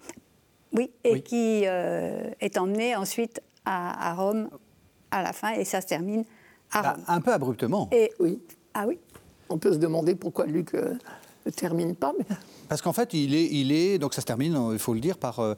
oui, 0.72 0.90
et 1.02 1.22
qui 1.22 1.62
euh, 1.66 2.30
est 2.40 2.58
emmené 2.58 2.94
ensuite 2.94 3.40
à, 3.64 4.14
Rome 4.14 4.48
à 5.10 5.22
la 5.22 5.32
fin, 5.32 5.52
et 5.52 5.64
ça 5.64 5.80
se 5.80 5.86
termine 5.86 6.24
à 6.72 6.82
bah, 6.82 6.92
Rome. 6.92 7.04
un 7.08 7.20
peu 7.20 7.32
abruptement. 7.32 7.88
Et, 7.92 8.12
oui. 8.20 8.40
Ah 8.74 8.86
oui. 8.86 8.98
On 9.48 9.58
peut 9.58 9.72
se 9.72 9.78
demander 9.78 10.14
pourquoi 10.14 10.46
Luc 10.46 10.74
ne 11.46 11.50
termine 11.50 11.94
pas, 11.94 12.12
mais... 12.18 12.24
Parce 12.68 12.82
qu'en 12.82 12.92
fait, 12.92 13.14
il 13.14 13.34
est, 13.34 13.46
il 13.46 13.72
est, 13.72 13.98
donc 13.98 14.14
ça 14.14 14.20
se 14.20 14.26
termine, 14.26 14.58
il 14.72 14.78
faut 14.78 14.92
le 14.92 15.00
dire, 15.00 15.16
par, 15.16 15.40
euh, 15.40 15.54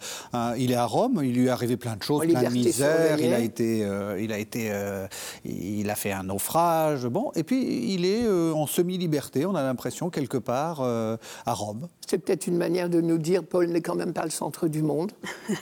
il 0.57 0.71
est 0.71 0.77
à 0.77 0.87
Rome, 0.87 1.21
il 1.25 1.35
lui 1.35 1.47
est 1.47 1.51
arrivé 1.51 1.77
plein 1.77 1.97
de 1.97 2.03
choses, 2.03 2.25
plein 2.25 2.43
de 2.43 2.49
misères, 2.51 3.19
il 3.19 3.35
a 3.35 3.41
été, 3.41 3.85
euh, 3.85 4.21
il 4.21 4.33
a 4.33 4.39
été, 4.39 4.69
euh, 4.71 5.07
il 5.45 5.91
a 5.91 5.97
fait 5.97 6.13
un 6.13 6.23
naufrage, 6.23 7.07
bon, 7.07 7.33
et 7.35 7.43
puis 7.43 7.93
il 7.95 8.05
est 8.05 8.29
en 8.29 8.67
semi-liberté, 8.67 9.45
on 9.45 9.55
a 9.55 9.63
l'impression 9.63 10.11
quelque 10.11 10.39
part 10.39 10.83
à 10.83 11.53
Rome. 11.53 11.89
C'est 12.07 12.19
peut-être 12.19 12.47
une 12.47 12.57
manière 12.57 12.89
de 12.89 13.01
nous 13.01 13.19
dire, 13.19 13.45
Paul 13.45 13.69
n'est 13.69 13.83
quand 13.83 13.95
même 13.95 14.13
pas 14.13 14.25
le 14.25 14.31
centre 14.31 14.69
du 14.69 14.83
monde. 14.83 15.13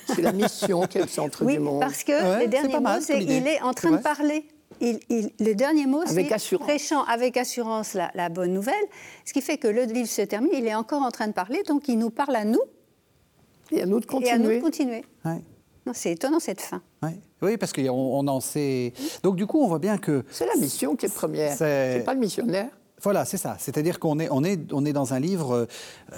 C'est 0.06 0.22
la 0.22 0.32
mission 0.32 0.86
qui 0.86 0.98
est 0.98 1.02
le 1.02 1.08
centre 1.08 1.44
du 1.44 1.58
monde. 1.58 1.80
parce 1.80 2.04
que 2.04 2.40
les 2.40 2.48
derniers 2.48 2.80
mots, 2.80 3.00
c'est 3.00 3.20
qu'il 3.20 3.46
est 3.46 3.60
en 3.62 3.72
train 3.72 3.92
de 3.92 3.96
parler 3.98 4.44
le 4.80 5.52
dernier 5.54 5.86
mot, 5.86 6.02
c'est 6.06 6.24
prêchant 6.58 7.04
avec 7.04 7.36
assurance 7.36 7.94
la, 7.94 8.28
bonne 8.28 8.52
nouvelle, 8.52 8.74
ce 9.24 9.32
qui 9.32 9.40
fait 9.40 9.58
que 9.58 9.68
le 9.68 9.84
livre 9.84 10.08
se 10.08 10.22
termine, 10.22 10.50
il 10.52 10.66
est 10.66 10.74
encore 10.74 11.02
en 11.02 11.10
train 11.10 11.28
de 11.28 11.32
parler, 11.32 11.62
donc 11.66 11.88
il 11.88 11.98
nous 11.98 12.10
parle 12.10 12.36
à 12.36 12.44
nous. 12.44 12.62
Et 13.70 13.82
à 13.82 13.86
nous 13.86 14.00
de 14.00 14.06
continuer. 14.06 14.30
Et 14.30 14.32
à 14.32 14.38
nous 14.38 14.50
de 14.50 14.60
continuer. 14.60 15.04
C'est 15.94 16.12
étonnant 16.12 16.40
cette 16.40 16.60
fin. 16.60 16.82
Oui, 17.40 17.56
parce 17.56 17.72
qu'on 17.72 17.88
on 17.88 18.26
en 18.28 18.40
sait. 18.40 18.92
Donc 19.22 19.36
du 19.36 19.46
coup, 19.46 19.60
on 19.62 19.68
voit 19.68 19.78
bien 19.78 19.98
que. 19.98 20.24
C'est 20.30 20.46
la 20.46 20.56
mission 20.56 20.96
qui 20.96 21.06
est 21.06 21.14
première. 21.14 21.56
C'est 21.56 22.02
pas 22.04 22.14
le 22.14 22.20
missionnaire. 22.20 22.70
Voilà, 23.00 23.24
c'est 23.24 23.36
ça. 23.36 23.56
C'est-à-dire 23.60 24.00
qu'on 24.00 24.18
est, 24.18 24.28
on 24.30 24.42
est, 24.42 24.72
on 24.72 24.84
est 24.84 24.92
dans 24.92 25.14
un 25.14 25.20
livre. 25.20 25.68
Euh, 26.12 26.16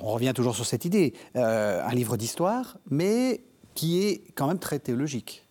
on 0.00 0.12
revient 0.12 0.32
toujours 0.34 0.56
sur 0.56 0.66
cette 0.66 0.84
idée, 0.84 1.14
euh, 1.36 1.86
un 1.86 1.94
livre 1.94 2.16
d'histoire, 2.16 2.78
mais 2.90 3.42
qui 3.74 4.02
est 4.02 4.24
quand 4.34 4.48
même 4.48 4.58
très 4.58 4.80
théologique. 4.80 5.46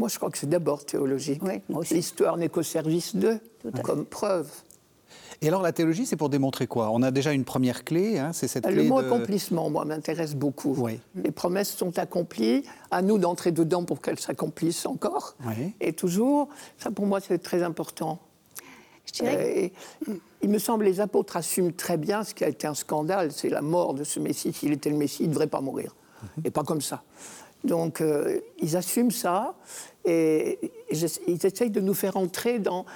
Moi, 0.00 0.08
je 0.08 0.16
crois 0.16 0.30
que 0.30 0.38
c'est 0.38 0.48
d'abord 0.48 0.86
théologique. 0.86 1.42
L'histoire 1.90 2.38
n'est 2.38 2.48
qu'au 2.48 2.62
service 2.62 3.14
d'eux, 3.14 3.38
comme 3.82 4.06
preuve. 4.06 4.50
Et 5.42 5.48
alors, 5.48 5.60
la 5.60 5.72
théologie, 5.72 6.06
c'est 6.06 6.16
pour 6.16 6.30
démontrer 6.30 6.66
quoi? 6.66 6.90
On 6.90 7.02
a 7.02 7.10
déjà 7.10 7.32
une 7.32 7.44
première 7.44 7.84
clé, 7.84 8.18
hein, 8.18 8.30
c'est 8.32 8.48
cette 8.48 8.66
Le 8.66 8.84
mot 8.84 8.96
accomplissement, 8.96 9.68
moi, 9.68 9.84
m'intéresse 9.84 10.34
beaucoup. 10.34 10.88
Les 11.14 11.30
promesses 11.30 11.76
sont 11.76 11.98
accomplies, 11.98 12.64
à 12.90 13.02
nous 13.02 13.18
d'entrer 13.18 13.52
dedans 13.52 13.84
pour 13.84 14.00
qu'elles 14.00 14.18
s'accomplissent 14.18 14.86
encore. 14.86 15.36
Et 15.82 15.92
toujours, 15.92 16.48
ça 16.78 16.90
pour 16.90 17.04
moi, 17.04 17.20
c'est 17.20 17.38
très 17.38 17.62
important. 17.62 18.20
Euh, 19.22 19.68
il 20.40 20.48
me 20.48 20.58
semble 20.58 20.84
les 20.84 21.00
apôtres 21.00 21.36
assument 21.36 21.72
très 21.72 21.98
bien 21.98 22.24
ce 22.24 22.32
qui 22.32 22.44
a 22.44 22.48
été 22.48 22.66
un 22.66 22.74
scandale, 22.74 23.32
c'est 23.32 23.48
la 23.50 23.60
mort 23.60 23.92
de 23.92 24.04
ce 24.04 24.18
Messie. 24.20 24.52
S'il 24.52 24.72
était 24.72 24.88
le 24.88 24.96
Messie, 24.96 25.24
il 25.24 25.28
ne 25.28 25.32
devrait 25.32 25.48
pas 25.48 25.60
mourir. 25.60 25.94
Mhm. 26.22 26.42
Et 26.46 26.50
pas 26.50 26.62
comme 26.62 26.80
ça. 26.80 27.02
Donc, 27.64 28.00
euh, 28.00 28.40
ils 28.58 28.76
assument 28.76 29.10
ça 29.10 29.54
et 30.04 30.58
ils 30.90 31.46
essayent 31.46 31.70
de 31.70 31.80
nous 31.80 31.94
faire 31.94 32.16
entrer 32.16 32.58
dans, 32.58 32.86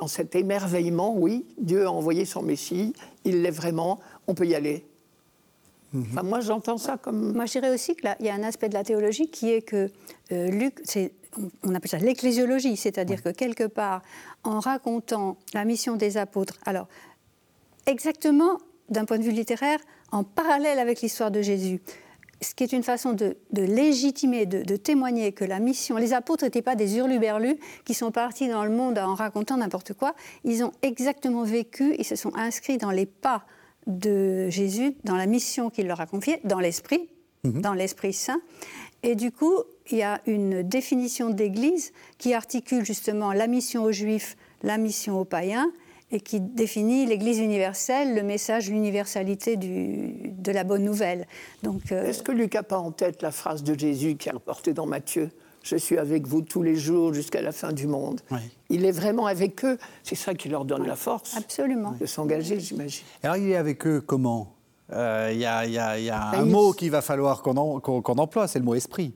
dans 0.00 0.06
cet 0.06 0.34
émerveillement, 0.34 1.14
oui, 1.14 1.44
Dieu 1.58 1.86
a 1.86 1.90
envoyé 1.90 2.24
son 2.24 2.42
Messie, 2.42 2.92
il 3.24 3.42
l'est 3.42 3.50
vraiment, 3.50 4.00
on 4.26 4.34
peut 4.34 4.46
y 4.46 4.54
aller. 4.54 4.84
Mhm. 5.92 6.06
Enfin, 6.10 6.22
moi, 6.22 6.40
j'entends 6.40 6.78
ça 6.78 6.96
comme. 6.96 7.32
Moi, 7.32 7.46
je 7.46 7.52
dirais 7.52 7.72
aussi 7.72 7.94
qu'il 7.94 8.14
y 8.20 8.28
a 8.28 8.34
un 8.34 8.42
aspect 8.42 8.68
de 8.68 8.74
la 8.74 8.84
théologie 8.84 9.28
qui 9.28 9.50
est 9.50 9.62
que 9.62 9.90
euh, 10.32 10.48
Luc, 10.48 10.82
on 11.62 11.74
appelle 11.74 11.90
ça 11.90 11.98
l'ecclésiologie, 11.98 12.76
c'est-à-dire 12.76 13.22
que 13.22 13.30
quelque 13.30 13.64
part, 13.64 14.02
en 14.42 14.60
racontant 14.60 15.36
la 15.54 15.64
mission 15.64 15.96
des 15.96 16.16
apôtres, 16.16 16.58
alors 16.64 16.88
exactement 17.86 18.58
d'un 18.88 19.04
point 19.04 19.18
de 19.18 19.22
vue 19.22 19.32
littéraire, 19.32 19.78
en 20.12 20.24
parallèle 20.24 20.78
avec 20.78 21.00
l'histoire 21.00 21.30
de 21.30 21.42
Jésus, 21.42 21.80
ce 22.42 22.54
qui 22.54 22.64
est 22.64 22.72
une 22.72 22.82
façon 22.82 23.12
de, 23.12 23.36
légitimer, 23.52 24.46
de, 24.46 24.76
témoigner 24.76 25.32
que 25.32 25.44
la 25.44 25.58
mission, 25.58 25.96
les 25.96 26.12
apôtres 26.12 26.44
n'étaient 26.44 26.62
pas 26.62 26.76
des 26.76 26.96
hurluberlus 26.96 27.58
qui 27.84 27.94
sont 27.94 28.10
partis 28.10 28.48
dans 28.48 28.64
le 28.64 28.70
monde 28.70 28.98
en 28.98 29.14
racontant 29.14 29.56
n'importe 29.56 29.94
quoi, 29.94 30.14
ils 30.44 30.62
ont 30.62 30.72
exactement 30.82 31.44
vécu, 31.44 31.94
ils 31.98 32.04
se 32.04 32.16
sont 32.16 32.34
inscrits 32.36 32.78
dans 32.78 32.90
les 32.90 33.06
pas 33.06 33.44
de 33.86 34.48
Jésus, 34.50 34.94
dans 35.04 35.16
la 35.16 35.26
mission 35.26 35.70
qu'il 35.70 35.86
leur 35.86 36.00
a 36.00 36.06
confiée, 36.06 36.40
dans 36.44 36.58
l'Esprit, 36.60 37.08
mhm. 37.44 37.60
dans 37.60 37.72
l'Esprit 37.72 38.12
Saint. 38.12 38.40
Et 39.02 39.14
du 39.14 39.30
coup, 39.30 39.62
il 39.90 39.98
y 39.98 40.02
a 40.02 40.20
une 40.26 40.62
définition 40.62 41.30
d'Église 41.30 41.92
qui 42.18 42.34
articule 42.34 42.84
justement 42.84 43.32
la 43.32 43.46
mission 43.46 43.84
aux 43.84 43.92
Juifs, 43.92 44.36
la 44.62 44.78
mission 44.78 45.20
aux 45.20 45.24
païens, 45.24 45.70
et 46.12 46.20
qui 46.20 46.40
définit 46.40 47.06
l'Église 47.06 47.38
universelle, 47.38 48.14
le 48.14 48.22
message, 48.22 48.70
l'universalité 48.70 49.56
de 49.56 50.52
la 50.52 50.64
bonne 50.64 50.84
nouvelle. 50.84 51.26
Donc, 51.62 51.90
euh, 51.90 52.06
Est-ce 52.06 52.22
que 52.22 52.32
Luc 52.32 52.54
n'a 52.54 52.62
pas 52.62 52.78
en 52.78 52.92
tête 52.92 53.22
la 53.22 53.32
phrase 53.32 53.64
de 53.64 53.78
Jésus 53.78 54.16
qui 54.16 54.28
est 54.28 54.32
reportée 54.32 54.72
dans 54.72 54.86
Matthieu 54.86 55.30
je 55.62 55.74
suis 55.74 55.98
avec 55.98 56.28
vous 56.28 56.42
tous 56.42 56.62
les 56.62 56.76
jours 56.76 57.12
jusqu'à 57.12 57.42
la 57.42 57.50
fin 57.50 57.72
du 57.72 57.88
monde. 57.88 58.20
Il 58.68 58.84
est 58.84 58.92
vraiment 58.92 59.26
avec 59.26 59.64
eux. 59.64 59.78
C'est 60.04 60.14
ça 60.14 60.32
qui 60.32 60.48
leur 60.48 60.64
donne 60.64 60.86
la 60.86 60.94
force. 60.94 61.36
Absolument. 61.36 61.90
De 61.98 62.06
s'engager, 62.06 62.60
j'imagine. 62.60 63.04
Alors, 63.24 63.36
il 63.36 63.50
est 63.50 63.56
avec 63.56 63.84
eux 63.84 64.00
comment? 64.00 64.54
Euh, 64.92 65.30
Il 65.32 65.40
y, 65.40 65.44
a, 65.44 66.30
un 66.34 66.44
mot 66.44 66.72
qu'il 66.72 66.92
va 66.92 67.02
falloir 67.02 67.42
qu'on 67.42 67.56
emploie, 67.56 68.46
c'est 68.46 68.60
le 68.60 68.64
mot 68.64 68.76
esprit. 68.76 69.12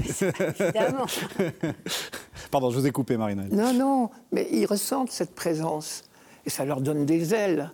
Évidemment. 0.00 1.06
Pardon, 2.50 2.70
je 2.70 2.78
vous 2.78 2.86
ai 2.86 2.92
coupé, 2.92 3.16
Marina. 3.16 3.44
Non, 3.50 3.72
non, 3.72 4.10
mais 4.32 4.48
ils 4.52 4.66
ressentent 4.66 5.10
cette 5.10 5.34
présence 5.34 6.04
et 6.44 6.50
ça 6.50 6.64
leur 6.64 6.80
donne 6.80 7.04
des 7.04 7.34
ailes. 7.34 7.72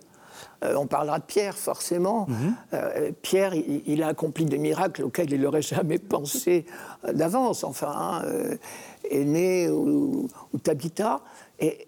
Euh, 0.63 0.75
on 0.75 0.87
parlera 0.87 1.19
de 1.19 1.25
Pierre, 1.25 1.57
forcément. 1.57 2.25
Mhm. 2.27 2.55
Euh, 2.73 3.11
Pierre, 3.21 3.53
il, 3.53 4.03
a 4.03 4.07
accompli 4.07 4.45
des 4.45 4.57
miracles 4.57 5.03
auxquels 5.03 5.31
il 5.31 5.41
n'aurait 5.41 5.61
jamais 5.61 5.99
pensé 5.99 6.65
euh, 7.05 7.13
d'avance. 7.13 7.63
Enfin, 7.63 8.21
hein, 8.23 8.57
Aîné 9.09 9.69
ou, 9.69 10.27
ou 10.53 10.57
Tabitha. 10.57 11.21
Et 11.59 11.87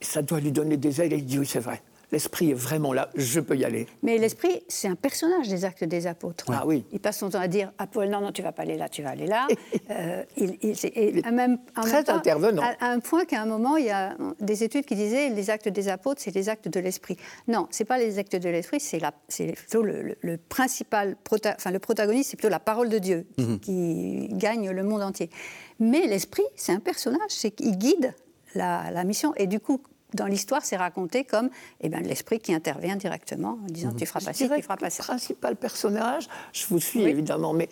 ça 0.00 0.22
doit 0.22 0.40
lui 0.40 0.52
donner 0.52 0.76
des 0.76 1.00
ailes. 1.00 1.12
Et 1.12 1.18
il 1.18 1.24
dit 1.24 1.38
oui, 1.38 1.46
c'est 1.46 1.60
vrai 1.60 1.82
l'esprit 2.12 2.50
est 2.50 2.54
vraiment 2.54 2.92
là, 2.92 3.10
je 3.14 3.40
peux 3.40 3.56
y 3.56 3.64
aller. 3.64 3.86
Mais 4.02 4.18
l'esprit, 4.18 4.62
c'est 4.68 4.88
un 4.88 4.94
personnage 4.94 5.48
des 5.48 5.64
actes 5.64 5.84
des 5.84 6.06
apôtres. 6.06 6.44
Ah 6.48 6.64
oui. 6.66 6.84
Il 6.92 7.00
passe 7.00 7.18
son 7.18 7.30
temps 7.30 7.40
à 7.40 7.48
dire 7.48 7.72
à 7.78 7.86
Paul, 7.86 8.08
non, 8.08 8.20
non, 8.20 8.32
tu 8.32 8.42
vas 8.42 8.52
pas 8.52 8.62
aller 8.62 8.76
là, 8.76 8.88
tu 8.88 9.02
vas 9.02 9.10
aller 9.10 9.26
là. 9.26 9.46
euh, 9.90 10.24
il, 10.36 10.56
est 10.62 11.30
même, 11.30 11.58
très 11.74 12.08
intervenant. 12.10 12.62
À, 12.80 12.86
un 12.88 13.00
point 13.00 13.24
qu'à 13.24 13.40
un 13.42 13.46
moment, 13.46 13.76
il 13.76 13.86
y 13.86 13.90
a 13.90 14.16
des 14.40 14.64
études 14.64 14.84
qui 14.84 14.96
disaient 14.96 15.28
les 15.28 15.50
actes 15.50 15.68
des 15.68 15.88
apôtres, 15.88 16.20
c'est 16.22 16.34
les 16.34 16.48
actes 16.48 16.68
de 16.68 16.80
l'esprit. 16.80 17.16
Non, 17.48 17.66
c'est 17.70 17.84
pas 17.84 17.98
les 17.98 18.18
actes 18.18 18.36
de 18.36 18.48
l'esprit, 18.48 18.80
c'est 18.80 19.52
plutôt 19.52 19.82
le, 19.82 20.16
principal, 20.48 21.16
enfin 21.30 21.70
le 21.70 21.78
protagoniste, 21.78 22.30
c'est 22.30 22.36
plutôt 22.36 22.48
la 22.48 22.60
parole 22.60 22.88
de 22.88 22.98
Dieu 22.98 23.26
mhm. 23.38 23.60
qui 23.60 24.28
gagne 24.32 24.70
le 24.70 24.82
monde 24.82 25.02
entier. 25.02 25.30
Mais 25.78 26.06
l'esprit, 26.06 26.44
c'est 26.56 26.72
un 26.72 26.80
personnage, 26.80 27.30
c'est 27.30 27.50
qu'il 27.50 27.76
guide 27.76 28.14
la, 28.54 28.90
la, 28.90 29.04
mission. 29.04 29.32
Et 29.36 29.46
du 29.46 29.60
coup, 29.60 29.80
dans 30.14 30.26
l'histoire, 30.26 30.64
c'est 30.64 30.76
raconté 30.76 31.24
comme 31.24 31.50
eh 31.80 31.88
ben, 31.88 32.02
l'esprit 32.02 32.38
qui 32.38 32.54
intervient 32.54 32.96
directement 32.96 33.58
en 33.62 33.66
disant 33.66 33.92
tu 33.92 34.06
feras 34.06 34.20
pas 34.20 34.32
ci, 34.32 34.48
tu 34.48 34.62
feras 34.62 34.76
pas 34.76 34.90
ça. 34.90 35.02
Le 35.02 35.08
principal 35.08 35.56
personnage, 35.56 36.28
je 36.52 36.66
vous 36.66 36.80
suis 36.80 37.02
évidemment, 37.02 37.52
mais 37.52 37.68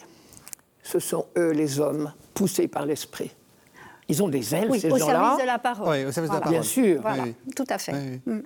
ce 0.82 0.98
sont 0.98 1.26
eux 1.36 1.50
les 1.50 1.80
hommes 1.80 2.12
poussés 2.34 2.68
par 2.68 2.86
l'esprit. 2.86 3.30
Ils 4.08 4.22
ont 4.22 4.28
des 4.28 4.54
ailes, 4.54 4.70
ces 4.80 4.88
gens-là. 4.88 4.94
Au 4.94 4.98
service 4.98 5.42
de 5.42 5.46
la 5.46 5.58
parole. 5.58 5.88
Oui, 5.88 6.04
au 6.06 6.12
service 6.12 6.30
de 6.30 6.36
la 6.36 6.40
parole. 6.40 6.54
Bien 6.54 6.62
sûr. 6.62 7.02
Tout 7.54 7.66
à 7.68 7.78
fait. 7.78 8.20
Mm. 8.24 8.42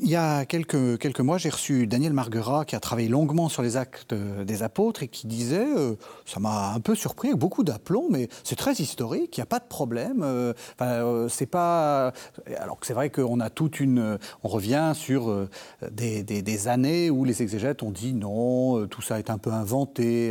Il 0.00 0.08
y 0.08 0.16
a 0.16 0.44
quelques, 0.44 1.20
mois, 1.20 1.38
j'ai 1.38 1.48
reçu 1.48 1.86
Daniel 1.86 2.12
Marguerat 2.12 2.64
qui 2.64 2.76
a 2.76 2.80
travaillé 2.80 3.08
longuement 3.08 3.48
sur 3.48 3.62
les 3.62 3.76
actes 3.76 4.14
des 4.14 4.62
apôtres 4.62 5.02
et 5.02 5.08
qui 5.08 5.26
disait, 5.26 5.66
euh, 5.76 5.94
ça 6.26 6.40
m'a 6.40 6.72
un 6.72 6.80
peu 6.80 6.94
surpris 6.94 7.28
avec 7.28 7.40
beaucoup 7.40 7.64
d'aplomb, 7.64 8.06
mais 8.10 8.28
c'est 8.44 8.56
très 8.56 8.72
historique, 8.74 9.36
il 9.36 9.40
n'y 9.40 9.42
a 9.42 9.46
pas 9.46 9.58
de 9.58 9.66
problème. 9.68 10.22
Euh, 10.22 10.52
euh, 10.80 11.28
c'est 11.28 11.46
pas, 11.46 12.12
alors 12.58 12.78
que 12.78 12.86
c'est 12.86 12.94
vrai 12.94 13.10
qu'on 13.10 13.40
a 13.40 13.50
toute 13.50 13.80
une, 13.80 14.18
on 14.44 14.48
revient 14.48 14.92
sur 14.94 15.48
des, 15.90 16.22
des, 16.22 16.68
années 16.68 17.10
où 17.10 17.24
les 17.24 17.42
exégètes 17.42 17.82
ont 17.82 17.90
dit 17.90 18.14
non, 18.14 18.86
tout 18.86 19.02
ça 19.02 19.18
est 19.18 19.30
un 19.30 19.38
peu 19.38 19.52
inventé. 19.52 20.28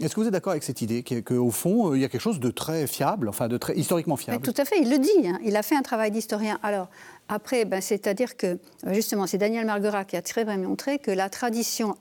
Est-ce 0.00 0.14
que 0.14 0.20
vous 0.20 0.26
êtes 0.26 0.32
d'accord 0.32 0.52
avec 0.52 0.62
cette 0.62 0.82
idée 0.82 1.02
qu'au 1.02 1.50
fond 1.50 1.94
il 1.94 2.00
y 2.00 2.04
a 2.04 2.08
quelque 2.08 2.20
chose 2.20 2.40
de 2.40 2.50
très 2.50 2.86
fiable, 2.86 3.28
enfin 3.28 3.48
de 3.48 3.56
très 3.56 3.76
historiquement 3.76 4.16
fiable? 4.16 4.44
Tout 4.44 4.60
à 4.60 4.64
fait, 4.64 4.76
il 4.80 4.90
le 4.90 4.98
dit. 4.98 5.28
Hein. 5.28 5.38
Il 5.44 5.56
a 5.56 5.62
fait 5.62 5.76
un 5.76 5.82
travail 5.82 6.10
d'historien. 6.10 6.58
Alors 6.62 6.88
après, 7.28 7.64
ben, 7.64 7.80
c'est-à-dire 7.80 8.36
que, 8.36 8.58
justement, 8.92 9.26
c'est 9.26 9.38
Daniel 9.38 9.66
Marguerat 9.66 10.04
qui 10.04 10.16
a 10.16 10.22
très 10.22 10.44
bien 10.44 10.58
montré 10.58 10.98
que 10.98 11.10
la 11.10 11.28
tradition, 11.28 11.96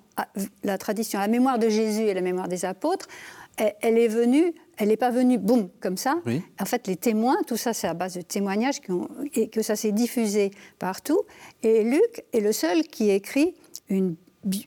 la 0.63 0.77
tradition, 0.77 1.19
la 1.19 1.27
mémoire 1.27 1.59
de 1.59 1.69
Jésus 1.69 2.03
et 2.03 2.13
la 2.13 2.21
mémoire 2.21 2.47
des 2.47 2.65
apôtres, 2.65 3.07
elle, 3.57 3.97
est 3.97 4.07
venue, 4.07 4.53
elle 4.77 4.87
n'est 4.87 4.97
pas 4.97 5.11
venue, 5.11 5.37
boum, 5.37 5.69
comme 5.79 5.97
ça. 5.97 6.15
En 6.59 6.65
fait, 6.65 6.87
les 6.87 6.95
témoins, 6.95 7.37
tout 7.47 7.57
ça, 7.57 7.73
c'est 7.73 7.87
à 7.87 7.93
base 7.93 8.15
de 8.15 8.21
témoignages 8.21 8.79
et 9.35 9.49
que 9.49 9.61
ça 9.61 9.75
s'est 9.75 9.91
diffusé 9.91 10.51
partout. 10.79 11.21
Et 11.61 11.83
Luc 11.83 12.23
est 12.33 12.39
le 12.39 12.51
seul 12.51 12.83
qui 12.83 13.11
écrit 13.11 13.55
une 13.89 14.15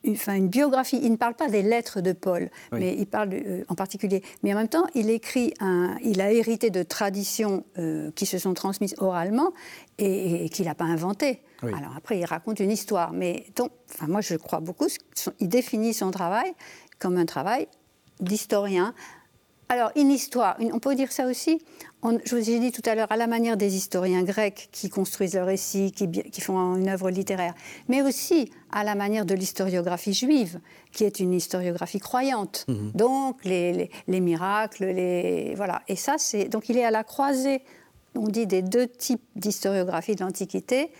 enfin, 0.09 0.35
une 0.35 0.49
biographie. 0.49 0.99
Il 1.02 1.12
ne 1.12 1.16
parle 1.16 1.35
pas 1.35 1.49
des 1.49 1.62
lettres 1.62 2.00
de 2.00 2.12
Paul, 2.12 2.50
mais 2.73 2.95
il 2.97 3.06
parle 3.06 3.30
euh, 3.33 3.64
en 3.68 3.75
particulier. 3.75 4.23
Mais 4.42 4.52
en 4.52 4.56
même 4.56 4.68
temps, 4.68 4.87
il 4.95 5.11
écrit 5.11 5.54
un, 5.61 5.97
il 6.02 6.21
a 6.21 6.33
hérité 6.33 6.71
de 6.71 6.83
traditions 6.83 7.64
euh, 7.78 8.11
qui 8.14 8.26
se 8.26 8.38
sont 8.38 8.54
transmises 8.54 8.95
oralement 8.99 9.52
et, 9.99 10.49
qu'il 10.50 10.66
n'a 10.66 10.75
pas 10.75 10.85
inventées. 10.85 11.40
Alors 11.62 11.97
après, 11.97 12.18
il 12.18 12.25
raconte 12.25 12.61
une 12.61 12.71
histoire, 12.71 13.12
mais 13.12 13.47
donc, 13.56 13.71
enfin, 13.92 14.06
moi 14.06 14.21
je 14.21 14.35
crois 14.35 14.61
beaucoup. 14.61 14.87
Il 15.40 15.49
définit 15.49 15.95
son 15.95 16.11
travail 16.11 16.52
comme 16.99 17.16
un 17.16 17.26
travail 17.26 17.66
d'historien 18.21 18.95
alors, 19.68 19.90
une 19.96 20.12
histoire, 20.12 20.56
on 20.61 20.78
peut 20.78 20.94
dire 20.94 21.11
ça 21.11 21.26
aussi, 21.26 21.61
je 22.04 22.37
vous 22.37 22.50
ai 22.50 22.61
dit 22.61 22.70
tout 22.70 22.82
à 22.85 22.94
l'heure, 22.94 23.11
à 23.11 23.16
la 23.16 23.26
manière 23.26 23.56
des 23.56 23.75
historiens 23.75 24.23
grecs 24.23 24.68
qui 24.70 24.88
construisent 24.88 25.35
le 25.35 25.42
récit, 25.42 25.90
qui, 25.90 26.40
font 26.40 26.76
une 26.76 26.88
œuvre 26.88 27.11
littéraire, 27.11 27.54
mais 27.88 28.00
aussi 28.00 28.52
à 28.70 28.85
la 28.85 28.94
manière 28.94 29.26
de 29.26 29.35
l'historiographie 29.35 30.14
juive, 30.14 30.61
qui 30.92 31.02
est 31.02 31.18
une 31.18 31.35
historiographie 31.35 31.99
croyante. 31.99 32.64
Mhm. 32.68 32.92
Donc, 32.94 33.44
les, 33.44 33.90
miracles, 34.08 34.85
les. 34.85 35.54
Voilà. 35.56 35.82
Et 35.88 35.96
ça, 35.96 36.14
c'est. 36.16 36.44
Donc, 36.44 36.68
il 36.68 36.76
est 36.76 36.85
à 36.85 36.92
la 36.92 37.02
croisée, 37.02 37.62
on 38.14 38.28
dit, 38.28 38.46
des 38.46 38.62
deux 38.62 38.87
types 38.87 39.25
d'historiographie 39.35 40.14
de 40.14 40.23
l'Antiquité, 40.23 40.90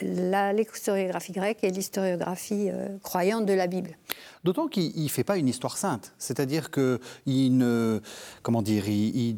l'historiographie 0.00 1.32
grecque 1.32 1.58
et 1.62 1.70
l'historiographie 1.70 2.70
euh, 2.70 2.88
croyante 3.02 3.46
de 3.46 3.52
la 3.52 3.66
Bible. 3.66 3.96
D'autant 4.44 4.68
qu'il 4.68 5.02
ne 5.02 5.08
fait 5.08 5.24
pas 5.24 5.38
une 5.38 5.48
histoire 5.48 5.78
sainte, 5.78 6.12
c'est-à-dire 6.18 6.70
qu'il 6.70 7.56
ne, 7.56 8.00
comment 8.42 8.60
dire, 8.60 8.88
il, 8.88 9.36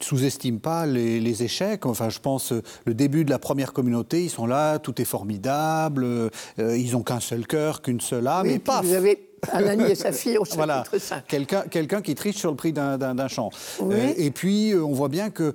sous-estime 0.00 0.58
pas 0.58 0.86
les, 0.86 1.42
échecs. 1.42 1.84
Enfin, 1.84 2.08
je 2.08 2.18
pense 2.18 2.54
le 2.86 2.94
début 2.94 3.26
de 3.26 3.30
la 3.30 3.38
première 3.38 3.74
communauté, 3.74 4.24
ils 4.24 4.30
sont 4.30 4.46
là, 4.46 4.78
tout 4.78 5.00
est 5.02 5.04
formidable, 5.04 6.04
euh, 6.04 6.30
ils 6.58 6.92
n'ont 6.92 7.02
qu'un 7.02 7.20
seul 7.20 7.46
cœur, 7.46 7.82
qu'une 7.82 8.00
seule 8.00 8.26
âme, 8.26 8.46
et 8.46 8.58
paf. 8.58 8.84
Vous 8.86 8.94
avez 8.94 9.30
Anani 9.52 9.84
et 9.84 9.94
sa 9.94 10.12
fille 10.12 10.38
au 10.38 10.44
voilà. 10.54 10.84
Quelqu'un, 11.28 11.62
quelqu'un 11.62 12.00
qui 12.00 12.14
triche 12.14 12.36
sur 12.36 12.50
le 12.50 12.56
prix 12.56 12.72
d'un, 12.72 13.28
champ. 13.28 13.50
Euh, 13.82 14.14
et 14.16 14.30
puis, 14.30 14.74
on 14.74 14.92
voit 14.92 15.08
bien 15.08 15.28
que 15.30 15.52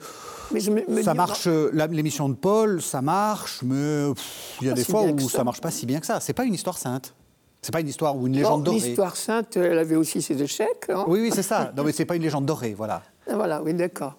ça 1.03 1.13
marche. 1.15 1.47
l'émission 1.47 2.29
de 2.29 2.35
Paul, 2.35 2.81
ça 2.81 3.01
marche, 3.01 3.61
mais 3.63 4.05
il 4.61 4.67
y 4.67 4.69
a 4.69 4.73
des 4.73 4.83
fois 4.83 5.01
où 5.03 5.29
ça. 5.29 5.39
ne 5.39 5.45
marche 5.45 5.61
pas 5.61 5.71
si 5.71 5.85
bien 5.85 5.99
que 5.99 6.05
ça. 6.05 6.19
C'est 6.19 6.33
pas 6.33 6.45
une 6.45 6.53
histoire 6.53 6.77
sainte. 6.77 7.13
C'est 7.65 7.71
pas 7.71 7.81
une 7.81 7.87
histoire 7.87 8.15
ou 8.15 8.27
une 8.27 8.33
légende 8.33 8.63
dorée. 8.63 8.77
L'histoire 8.77 9.17
sainte, 9.17 9.57
elle 9.57 9.79
avait 9.79 9.95
aussi 9.95 10.21
ses 10.21 10.39
échecs. 10.39 10.85
Hein. 10.87 11.03
oui, 11.07 11.19
oui, 11.19 11.31
c'est 11.33 11.41
ça. 11.41 11.73
Non, 11.75 11.83
mais 11.83 11.91
c'est 11.93 12.05
pas 12.05 12.15
une 12.15 12.21
légende 12.21 12.45
dorée, 12.45 12.75
voilà. 12.75 13.01
Ah, 13.27 13.35
voilà, 13.35 13.59
oui, 13.63 13.73
d'accord. 13.73 14.13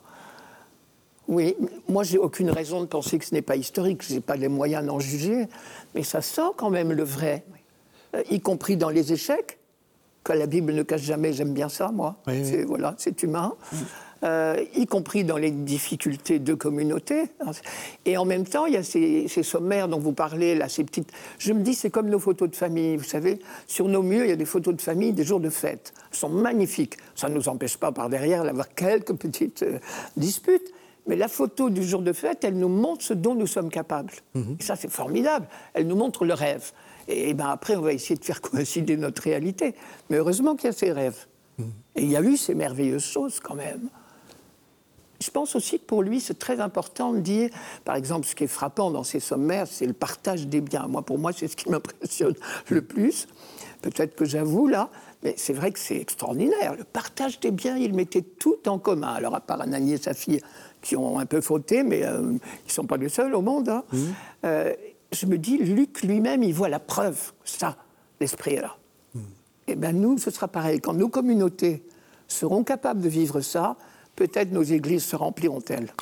Oui, 1.28 1.54
moi, 1.88 2.02
j'ai 2.02 2.18
aucune 2.18 2.50
raison 2.50 2.80
de 2.80 2.86
penser 2.86 3.20
que 3.20 3.24
ce 3.24 3.32
n'est 3.32 3.42
pas 3.42 3.54
historique. 3.54 4.02
Je 4.02 4.14
n'ai 4.14 4.20
pas 4.20 4.34
les 4.34 4.48
moyens 4.48 4.84
d'en 4.84 4.98
juger, 4.98 5.46
mais 5.94 6.02
ça 6.02 6.22
sent 6.22 6.50
quand 6.56 6.70
même 6.70 6.90
le 6.90 7.04
vrai, 7.04 7.44
euh, 8.16 8.24
y 8.32 8.40
compris 8.40 8.76
dans 8.76 8.90
les 8.90 9.12
échecs. 9.12 9.60
Que 10.24 10.32
la 10.32 10.46
Bible 10.46 10.72
ne 10.72 10.82
cache 10.82 11.02
jamais, 11.02 11.32
j'aime 11.32 11.54
bien 11.54 11.68
ça, 11.68 11.92
moi. 11.92 12.16
c'est, 12.26 12.64
Voilà, 12.64 12.96
c'est 12.98 13.22
humain. 13.22 13.54
Mm. 13.70 13.76
Euh, 14.25 14.64
y 14.75 14.87
compris 14.87 15.25
dans 15.25 15.37
les 15.37 15.50
difficultés 15.50 16.38
de 16.38 16.54
communauté. 16.54 17.25
Et 18.06 18.16
en 18.16 18.25
même 18.25 18.46
temps, 18.46 18.64
il 18.64 18.73
y 18.73 18.76
a 18.76 18.82
ces, 18.82 19.28
sommaires 19.42 19.88
dont 19.88 19.99
vous 19.99 20.12
parlez, 20.12 20.54
là, 20.54 20.68
ces 20.68 20.85
petites. 20.85 21.12
Je 21.38 21.52
me 21.52 21.61
dis, 21.61 21.75
c'est 21.75 21.90
comme 21.90 22.08
nos 22.08 22.18
photos 22.18 22.50
de 22.50 22.56
famille. 22.56 22.96
Vous 22.96 23.04
savez, 23.04 23.38
sur 23.66 23.88
nos 23.88 24.02
murs, 24.02 24.25
il 24.25 24.30
y 24.30 24.32
a 24.32 24.37
des 24.37 24.46
photos 24.46 24.75
de 24.75 24.80
famille 24.80 25.12
des 25.12 25.25
jours 25.25 25.40
de 25.40 25.50
fête. 25.50 25.92
Elles 26.11 26.18
sont 26.18 26.30
magnifiques. 26.30 26.96
Ça 27.14 27.28
ne 27.28 27.35
nous 27.35 27.49
empêche 27.49 27.76
pas 27.76 27.92
par 27.92 28.08
derrière 28.08 28.44
d'avoir 28.44 28.75
quelques 28.75 29.14
petites 29.14 29.62
euh, 29.62 29.78
disputes. 30.16 30.73
Mais 31.06 31.16
la 31.16 31.28
photo 31.28 31.68
du 31.68 31.85
jour 31.85 32.00
de 32.00 32.12
fête, 32.12 32.42
elle 32.42 32.58
nous 32.58 32.68
montre 32.68 33.04
ce 33.04 33.12
dont 33.12 33.35
nous 33.35 33.46
sommes 33.46 33.70
capables. 33.70 34.14
Mhm. 34.35 34.56
Et 34.58 34.62
ça, 34.62 34.76
c'est 34.76 34.90
formidable. 34.90 35.46
Elle 35.75 35.87
nous 35.87 35.94
montre 35.94 36.25
le 36.25 36.35
rêve. 36.35 36.73
Et, 37.06 37.35
ben 37.35 37.49
après, 37.49 37.76
on 37.76 37.82
va 37.82 37.92
essayer 37.92 38.16
de 38.16 38.25
faire 38.25 38.40
coïncider 38.40 38.96
notre 38.96 39.23
réalité. 39.23 39.75
Mais 40.08 40.16
heureusement 40.16 40.56
qu'il 40.56 40.66
y 40.66 40.70
a 40.70 40.73
ces 40.73 40.90
rêves. 40.90 41.26
Mhm. 41.58 41.73
Et 41.96 42.02
il 42.02 42.11
y 42.11 42.16
a 42.16 42.23
eu 42.23 42.38
ces 42.38 42.54
merveilleuses 42.54 43.04
choses 43.04 43.40
quand 43.40 43.54
même. 43.54 43.90
Je 45.20 45.30
pense 45.30 45.56
aussi 45.56 45.78
que 45.78 45.85
pour 45.85 46.02
lui, 46.02 46.20
c'est 46.20 46.38
très 46.38 46.61
important 46.61 47.12
de 47.12 47.20
dire, 47.20 47.50
par 47.85 47.96
exemple, 47.96 48.26
ce 48.26 48.35
qui 48.35 48.44
est 48.44 48.49
frappant 48.49 48.90
dans 48.90 49.04
ses 49.04 49.20
sommaires, 49.20 49.66
c'est 49.66 49.87
le 49.87 49.92
partage 49.92 50.46
des 50.46 50.61
biens. 50.61 50.87
Moi, 50.88 51.02
pour 51.02 51.18
moi, 51.18 51.32
c'est 51.32 51.49
ce 51.49 51.56
qui 51.56 51.68
m'impressionne 51.70 52.35
le 52.68 52.82
plus. 52.82 53.26
Peut-être 53.82 54.16
que 54.16 54.25
j'avoue 54.25 54.66
là, 54.66 54.90
mais 55.23 55.35
c'est 55.37 55.52
vrai 55.52 55.73
que 55.73 55.78
c'est 55.78 55.96
extraordinaire. 55.96 56.75
Le 56.76 56.85
partage 56.85 57.40
des 57.40 57.50
biens, 57.50 57.76
il 57.76 57.94
mettait 57.94 58.23
tout 58.23 58.56
en 58.66 58.78
commun. 58.78 59.14
Alors, 59.14 59.35
à 59.35 59.40
part 59.40 59.61
Ananie 59.61 59.94
et 59.94 59.99
sa 59.99 60.14
fille, 60.14 60.40
qui 60.82 60.96
ont 60.96 61.18
un 61.18 61.26
peu 61.26 61.40
fauté, 61.40 61.82
mais 61.82 62.04
euh, 62.04 62.20
ils 62.23 62.68
ne 62.68 62.73
sont 62.73 62.87
pas 62.87 62.96
les 62.96 63.08
seuls 63.08 63.35
au 63.35 63.42
monde. 63.42 63.68
Hein. 63.68 63.85
Mmh. 63.92 63.99
Euh, 64.44 64.73
je 65.12 65.26
me 65.26 65.38
dis, 65.38 65.58
Luc 65.58 66.02
lui-même, 66.02 66.42
il 66.42 66.54
voit 66.54 66.68
la 66.68 66.78
preuve, 66.78 67.32
ça, 67.44 67.76
l'esprit 68.20 68.54
est 68.54 68.62
là. 68.62 68.76
Mmh. 69.14 69.20
Et 69.68 69.75
bien 69.75 69.92
nous, 69.92 70.18
ce 70.18 70.30
sera 70.30 70.49
pareil. 70.49 70.80
Quand 70.80 70.94
nos 70.94 71.08
communautés 71.08 71.82
seront 72.28 72.64
capables 72.64 73.00
de 73.00 73.08
vivre 73.08 73.40
ça, 73.40 73.76
peut-être 74.16 74.50
nos 74.50 74.62
églises 74.62 75.04
se 75.04 75.16
rempliront-elles. 75.16 75.92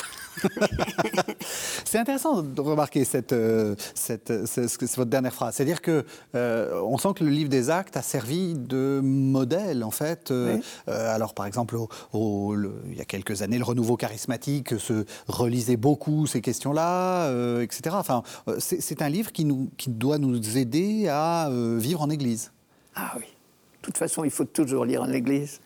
c'est 1.84 1.98
intéressant 1.98 2.42
de 2.42 2.60
remarquer 2.60 3.04
cette, 3.04 3.32
euh, 3.32 3.74
cette, 3.94 4.30
votre 4.30 5.04
dernière 5.04 5.32
phrase. 5.32 5.54
C'est-à-dire 5.54 5.82
que 5.82 6.04
euh, 6.34 6.80
on 6.82 6.98
sent 6.98 7.08
que 7.16 7.24
le 7.24 7.30
livre 7.30 7.48
des 7.48 7.70
actes 7.70 7.96
a 7.96 8.02
servi 8.02 8.54
de 8.54 9.00
modèle, 9.02 9.84
en 9.84 9.90
fait. 9.90 10.30
Euh, 10.30 10.58
alors, 10.86 11.34
par 11.34 11.46
exemple, 11.46 11.76
il 12.12 12.94
y 12.96 13.00
a 13.00 13.04
quelques 13.04 13.42
années, 13.42 13.58
le 13.58 13.64
renouveau 13.64 13.96
charismatique 13.96 14.78
se 14.78 15.04
relisait 15.26 15.76
beaucoup 15.76 16.26
ces 16.26 16.40
questions-là, 16.40 17.30
etc. 17.60 17.96
Enfin, 17.98 18.22
c'est 18.58 19.02
un 19.02 19.08
livre 19.08 19.32
qui, 19.32 19.44
nous, 19.44 19.70
qui 19.76 19.90
doit 19.90 20.18
nous 20.18 20.58
aider 20.58 21.08
à 21.08 21.50
vivre 21.78 22.02
en 22.02 22.10
Église. 22.10 22.52
Ah 22.94 23.12
oui. 23.16 23.24
De 23.24 23.86
toute 23.86 23.98
façon, 23.98 24.24
il 24.24 24.30
faut 24.30 24.44
toujours 24.44 24.84
lire 24.84 25.02
en 25.02 25.10
Église. 25.10 25.60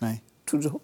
Toujours. 0.44 0.80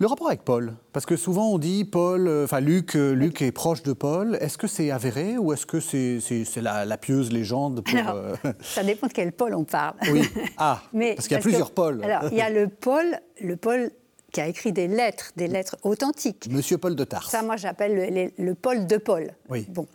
Le 0.00 0.06
rapport 0.06 0.28
avec 0.28 0.44
Paul, 0.44 0.72
parce 0.94 1.04
que 1.04 1.14
souvent 1.14 1.50
on 1.50 1.58
dit 1.58 1.84
Paul, 1.84 2.26
euh, 2.26 2.44
enfin 2.44 2.60
Luc, 2.60 2.96
euh, 2.96 3.12
Luc 3.12 3.42
est 3.42 3.52
proche 3.52 3.82
de 3.82 3.92
Paul. 3.92 4.38
Est-ce 4.40 4.56
que 4.56 4.66
c'est 4.66 4.90
avéré 4.90 5.36
ou 5.36 5.52
est-ce 5.52 5.66
que 5.66 5.78
c'est 5.78 6.62
la, 6.62 6.96
pieuse 6.96 7.30
légende 7.30 7.84
euh, 7.94 8.34
Ça 8.62 8.82
dépend 8.82 9.08
de 9.08 9.12
quel 9.12 9.30
Paul 9.32 9.54
on 9.54 9.64
parle. 9.64 9.96
Oui. 10.10 10.22
Ah. 10.56 10.80
Mais, 10.94 11.16
parce 11.16 11.28
qu'il 11.28 11.36
y 11.36 11.38
a 11.38 11.42
plusieurs 11.42 11.72
Paul. 11.72 12.02
Alors 12.02 12.32
il 12.32 12.38
y 12.38 12.40
a 12.40 12.48
le 12.48 12.68
Paul, 12.68 13.04
le 13.42 13.56
Paul 13.56 13.90
qui 14.32 14.40
a 14.40 14.48
écrit 14.48 14.72
des 14.72 14.88
lettres, 14.88 15.32
des 15.36 15.48
lettres 15.48 15.76
authentiques. 15.82 16.48
Monsieur 16.50 16.78
Paul 16.78 16.96
de 16.96 17.04
Tarse. 17.04 17.30
Ça, 17.30 17.42
moi, 17.42 17.58
j'appelle 17.58 18.30
le, 18.38 18.54
Paul 18.54 18.86
de 18.86 18.96
Paul. 18.96 19.30
Oui. 19.50 19.66
Bon. 19.68 19.86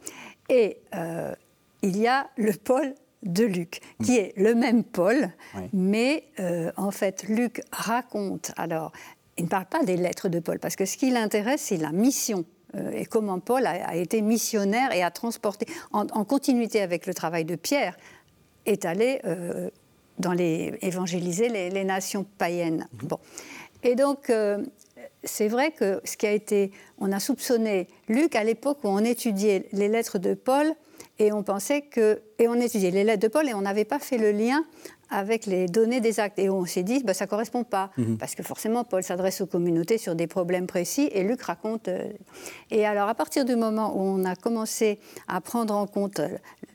Et 0.50 0.81
il 1.81 1.97
y 1.97 2.07
a 2.07 2.27
le 2.38 2.53
Paul 2.53 2.93
de 3.24 3.43
Luc, 3.43 3.81
qui 4.03 4.17
est 4.17 4.33
le 4.38 4.53
même 4.53 4.83
Paul, 4.83 5.31
mais 5.74 6.25
en 6.77 6.91
fait, 6.91 7.24
Luc 7.24 7.63
raconte 7.71 8.51
alors 8.55 8.91
il 9.38 9.46
ne 9.46 9.50
parle 9.50 9.65
pas 9.65 9.84
des 9.84 9.98
lettres 9.98 10.30
de 10.30 10.39
Paul, 10.39 10.60
parce 10.60 10.75
que 10.75 10.86
ce 10.86 10.98
qui 10.98 11.10
l'intéresse, 11.12 11.62
c'est 11.62 11.77
la 11.77 11.92
mission 11.92 12.46
euh, 12.75 12.92
et 12.92 13.06
comment 13.06 13.39
Paul 13.39 13.65
a, 13.65 13.95
été 13.95 14.21
missionnaire 14.21 14.91
et 14.93 15.04
a 15.04 15.12
transporté, 15.12 15.65
en, 15.91 16.06
continuité 16.26 16.82
avec 16.82 17.06
le 17.06 17.13
travail 17.13 17.45
de 17.45 17.56
Pierre, 17.56 17.98
est 18.65 18.86
allé 18.86 19.21
euh, 19.26 19.69
dans 20.19 20.34
les, 20.34 20.78
évangéliser 20.82 21.50
les, 21.50 21.84
nations 21.84 22.26
païennes. 22.38 22.88
Mhm. 22.93 23.08
Bon. 23.08 23.19
Et 23.84 23.95
donc, 23.95 24.30
euh, 24.30 24.63
c'est 25.24 25.48
vrai 25.48 25.71
que 25.71 26.02
ce 26.04 26.17
qui 26.17 26.26
a 26.26 26.32
été. 26.32 26.71
On 26.98 27.12
a 27.12 27.19
soupçonné 27.19 27.88
Luc 28.08 28.36
à 28.36 28.43
l'époque 28.43 28.80
où 28.84 28.88
on 28.88 29.00
étudiait 29.00 29.67
les 29.71 29.88
lettres 29.88 30.17
de 30.17 30.34
Paul 30.34 30.74
et 31.19 31.32
on 31.32 31.43
pensait 31.43 31.82
que. 31.82 32.21
Et 32.39 32.47
on 32.47 32.56
étudiait 32.56 32.91
les 32.91 33.04
lettres 33.04 33.21
de 33.21 33.28
Paul 33.28 33.47
et 33.47 33.54
on 33.54 33.62
n'avait 33.62 33.86
pas 33.86 33.99
fait 33.99 34.17
le 34.17 34.32
lien 34.32 34.65
avec 35.10 35.45
les 35.45 35.67
données 35.67 36.01
des 36.01 36.19
actes. 36.19 36.39
Et 36.39 36.49
on 36.49 36.65
s'est 36.65 36.84
dit, 36.84 37.04
bah, 37.04 37.13
ça 37.13 37.25
ne 37.25 37.30
correspond 37.30 37.63
pas. 37.63 37.91
Mhm. 37.97 38.17
Parce 38.17 38.36
que 38.36 38.43
forcément, 38.43 38.84
Paul 38.84 39.04
s'adresse 39.04 39.41
aux 39.41 39.45
communautés 39.45 39.97
sur 39.97 40.15
des 40.15 40.28
problèmes 40.28 40.67
précis 40.67 41.10
et 41.13 41.23
Luc 41.23 41.41
raconte. 41.43 41.88
Euh, 41.88 42.10
et 42.71 42.86
alors, 42.86 43.08
à 43.08 43.15
partir 43.15 43.45
du 43.45 43.56
moment 43.56 43.95
où 43.95 44.01
on 44.01 44.25
a 44.25 44.36
commencé 44.36 44.99
à 45.28 45.39
prendre 45.41 45.73
en 45.73 45.88
compte 45.88 46.21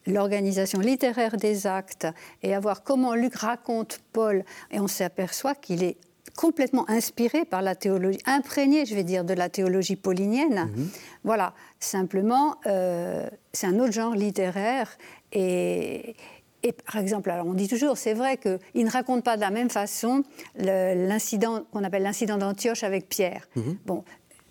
l'organisation 0.06 0.80
littéraire 0.80 1.36
des 1.36 1.66
actes 1.66 2.06
et 2.42 2.54
à 2.54 2.60
voir 2.60 2.82
comment 2.82 3.14
Luc 3.14 3.34
raconte 3.34 4.00
Paul, 4.12 4.44
et 4.70 4.80
on 4.80 4.88
s'aperçoit 4.88 5.54
qu'il 5.54 5.82
est 5.82 5.96
complètement 6.36 6.88
inspiré 6.88 7.44
par 7.44 7.62
la 7.62 7.74
théologie, 7.74 8.18
imprégné, 8.26 8.86
je 8.86 8.94
vais 8.94 9.04
dire, 9.04 9.24
de 9.24 9.34
la 9.34 9.48
théologie 9.48 9.96
paulinienne. 9.96 10.70
Mhm. 10.74 10.88
Voilà, 11.24 11.54
simplement, 11.78 12.56
euh, 12.66 13.28
c'est 13.52 13.66
un 13.66 13.78
autre 13.78 13.92
genre 13.92 14.14
littéraire 14.14 14.96
et, 15.32 16.16
et 16.62 16.72
par 16.72 16.96
exemple, 16.96 17.30
alors 17.30 17.46
on 17.46 17.54
dit 17.54 17.68
toujours, 17.68 17.96
c'est 17.96 18.14
vrai 18.14 18.36
qu'il 18.36 18.84
ne 18.84 18.90
raconte 18.90 19.24
pas 19.24 19.36
de 19.36 19.40
la 19.40 19.50
même 19.50 19.70
façon 19.70 20.22
l'incident 20.56 21.64
qu'on 21.72 21.84
appelle 21.84 22.02
l'incident 22.02 22.38
d'Antioche 22.38 22.84
avec 22.84 23.08
Pierre. 23.08 23.48
Mhm. 23.56 23.78
Bon, 23.86 24.04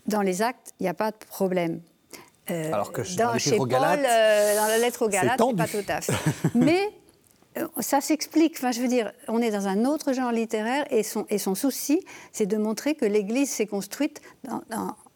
dans 0.06 0.22
les 0.22 0.42
actes, 0.42 0.72
il 0.80 0.84
n'y 0.84 0.88
a 0.88 0.94
pas 0.94 1.10
de 1.10 1.16
problème. 1.28 1.80
Euh, 2.50 2.72
alors 2.72 2.90
que 2.90 3.02
dans, 3.16 3.38
chez 3.38 3.56
Paul, 3.56 3.72
euh, 3.72 4.56
dans 4.56 4.66
la 4.66 4.78
lettre 4.78 5.04
aux 5.04 5.08
Galates, 5.08 5.40
c'est 5.40 5.56
pas 5.56 5.68
tout 5.68 5.84
à 5.88 6.00
fait. 6.00 6.12
Mais 6.54 6.90
ça 7.80 8.00
s'explique. 8.00 8.54
Enfin, 8.56 8.72
je 8.72 8.80
veux 8.80 8.88
dire, 8.88 9.12
on 9.28 9.40
est 9.40 9.50
dans 9.50 9.68
un 9.68 9.84
autre 9.84 10.12
genre 10.12 10.32
littéraire 10.32 10.84
et 10.90 11.02
son, 11.02 11.26
et 11.28 11.38
son 11.38 11.54
souci, 11.54 12.04
c'est 12.32 12.46
de 12.46 12.56
montrer 12.56 12.94
que 12.94 13.04
l'Église 13.04 13.50
s'est 13.50 13.66
construite 13.66 14.20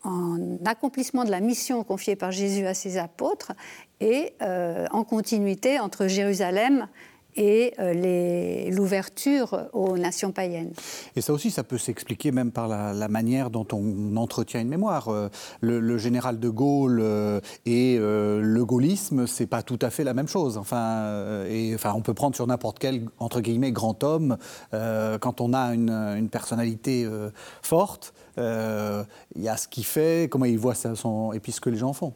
en 0.05 0.59
accomplissement 0.67 1.25
de 1.25 1.31
la 1.31 1.41
mission 1.41 1.83
confiée 1.83 2.17
par 2.17 2.31
Jésus 2.31 2.67
à 2.67 2.75
ses 2.75 2.99
apôtres 2.99 3.53
et 4.01 4.35
euh, 4.43 4.87
en 4.91 5.05
continuité 5.05 5.81
entre 5.81 6.07
Jérusalem 6.07 6.89
et 7.37 7.75
euh, 7.79 8.71
l'ouverture 8.71 9.69
aux 9.73 9.97
nations 9.97 10.33
païennes. 10.33 10.73
Et 11.17 11.21
ça 11.21 11.33
aussi, 11.33 11.51
ça 11.51 11.65
peut 11.65 11.79
s'expliquer 11.79 12.33
même 12.33 12.51
par 12.51 12.69
la, 12.69 13.09
manière 13.09 13.51
dont 13.51 13.67
on 13.73 14.17
entretient 14.17 14.61
une 14.61 14.69
mémoire. 14.69 15.09
Euh, 15.09 15.29
le, 15.61 15.99
général 15.99 16.39
de 16.39 16.49
Gaulle 16.49 17.03
et 17.67 17.97
le 17.99 18.65
gaullisme, 18.65 19.27
c'est 19.27 19.47
pas 19.47 19.63
tout 19.63 19.79
à 19.81 19.91
fait 19.91 20.05
la 20.05 20.15
même 20.15 20.29
chose. 20.29 20.59
Enfin, 20.59 21.45
et, 21.49 21.75
enfin 21.75 21.93
on 21.95 22.01
peut 22.01 22.15
prendre 22.15 22.35
sur 22.35 22.47
n'importe 22.47 22.79
quel, 22.79 23.07
entre 23.19 23.41
guillemets, 23.41 23.73
grand 23.73 24.03
homme, 24.03 24.37
quand 24.73 25.41
on 25.41 25.53
a 25.53 25.75
une, 25.75 25.91
une 25.91 26.29
personnalité 26.29 27.09
forte, 27.63 28.13
il 28.37 29.43
y 29.43 29.49
a 29.49 29.57
ce 29.57 29.69
qu'il 29.69 29.85
fait, 29.85 30.29
comment 30.31 30.47
il 30.47 30.59
voit 30.59 30.75
ça, 30.75 30.95
son, 30.95 31.33
et 31.33 31.41
puis 31.41 31.53
ce 31.53 31.61
que 31.61 31.71
les 31.71 31.79
gens 31.79 31.93
font. 31.93 32.13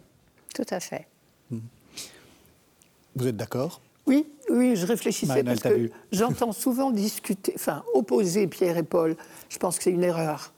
Tout 0.55 0.67
à 0.71 0.81
fait. 0.81 1.07
Vous 1.51 3.27
êtes 3.27 3.37
d'accord? 3.37 3.81
Oui, 4.09 4.27
oui, 4.49 4.75
je 4.75 4.87
réfléchissais 4.87 5.45
parce 5.45 5.61
que 5.61 5.91
j'entends 6.11 6.53
souvent 6.65 6.91
discuter, 6.91 7.53
enfin 7.55 7.85
opposer 7.93 8.47
Pierre 8.47 8.79
et 8.79 8.83
Paul. 8.83 9.17
Je 9.51 9.59
pense 9.59 9.77
que 9.77 9.85
c'est 9.85 9.91
une 9.91 10.03
erreur. 10.03 10.53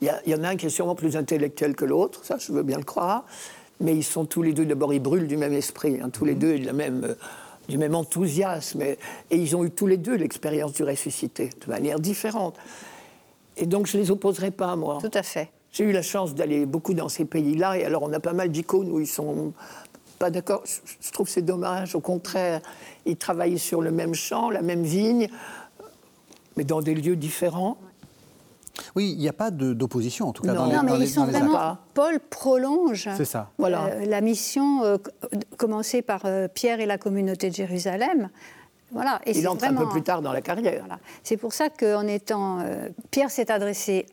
Il 0.00 0.12
y, 0.26 0.34
en 0.34 0.42
a 0.42 0.48
un 0.48 0.56
qui 0.56 0.66
est 0.66 0.70
sûrement 0.70 0.96
plus 0.96 1.16
intellectuel 1.16 1.76
que 1.76 1.84
l'autre, 1.84 2.24
ça 2.24 2.36
je 2.38 2.52
veux 2.52 2.62
bien 2.62 2.78
le 2.78 2.84
croire, 2.84 3.24
mais 3.80 3.94
ils 3.94 4.02
sont 4.02 4.24
tous 4.24 4.42
les 4.42 4.52
deux, 4.52 4.64
d'abord 4.64 4.92
ils 4.92 5.00
brûlent 5.00 5.28
du 5.28 5.36
même 5.36 5.52
esprit, 5.52 6.00
hein, 6.00 6.10
tous 6.10 6.24
les 6.24 6.34
mhm. 6.34 6.38
deux 6.38 6.56
la 6.58 6.72
même, 6.72 7.04
euh, 7.04 7.14
du 7.68 7.78
même 7.78 7.94
enthousiasme, 7.94 8.82
et, 8.82 8.98
ils 9.30 9.54
ont 9.54 9.64
eu 9.64 9.70
tous 9.70 9.86
les 9.86 9.96
deux 9.96 10.16
l'expérience 10.16 10.72
du 10.72 10.82
ressuscité, 10.82 11.50
de 11.64 11.70
manière 11.70 12.00
différente. 12.00 12.56
Et 13.56 13.66
donc 13.66 13.86
je 13.86 13.96
ne 13.96 14.02
les 14.02 14.10
opposerai 14.10 14.50
pas, 14.50 14.74
moi. 14.74 14.98
Tout 15.00 15.10
à 15.14 15.22
fait. 15.22 15.50
J'ai 15.72 15.84
eu 15.84 15.92
la 15.92 16.02
chance 16.02 16.34
d'aller 16.34 16.66
beaucoup 16.66 16.94
dans 16.94 17.08
ces 17.08 17.24
pays-là, 17.24 17.78
et 17.78 17.84
alors 17.84 18.02
on 18.02 18.12
a 18.12 18.20
pas 18.20 18.32
mal 18.32 18.50
d'icônes 18.50 18.90
où 18.90 18.98
ils 18.98 19.06
sont 19.06 19.52
pas 20.22 20.30
d'accord. 20.30 20.62
Je 21.00 21.10
trouve 21.10 21.28
c'est 21.28 21.42
dommage. 21.42 21.96
Au 21.96 22.00
contraire, 22.00 22.60
ils 23.06 23.16
travaillent 23.16 23.58
sur 23.58 23.82
le 23.82 23.90
même 23.90 24.14
champ, 24.14 24.50
la 24.50 24.62
même 24.62 24.84
vigne, 24.84 25.28
mais 26.56 26.62
dans 26.62 26.80
des 26.80 26.94
lieux 26.94 27.16
différents. 27.16 27.76
Oui, 28.94 29.10
il 29.10 29.18
n'y 29.18 29.28
a 29.28 29.32
pas 29.32 29.50
d'opposition, 29.50 30.28
en 30.28 30.32
tout 30.32 30.44
cas, 30.44 30.52
non. 30.52 30.60
dans 30.60 30.66
les 30.66 30.76
Non, 30.76 30.82
mais 30.84 30.98
ils 31.00 31.08
sont 31.08 31.24
vraiment... 31.24 31.76
Paul 31.92 32.20
prolonge 32.20 33.08
ça. 33.24 33.50
Voilà. 33.58 33.86
Euh, 33.86 34.06
la 34.06 34.20
mission 34.20 34.84
euh, 34.84 34.96
commencée 35.56 36.02
par 36.02 36.20
euh, 36.24 36.46
Pierre 36.46 36.78
et 36.78 36.86
la 36.86 36.98
communauté 36.98 37.50
de 37.50 37.54
Jérusalem. 37.56 38.30
Voilà. 38.92 39.20
Et 39.26 39.36
il 39.36 39.48
entre 39.48 39.64
un 39.64 39.74
peu 39.74 39.88
plus 39.88 40.02
tard 40.02 40.22
dans 40.22 40.32
la 40.32 40.40
carrière. 40.40 40.84
C'est 41.24 41.36
pour 41.36 41.52
ça 41.52 41.68
qu'en 41.68 42.06
étant... 42.06 42.60
Pierre 43.10 43.30
s'est 43.32 43.50
adressé 43.50 44.06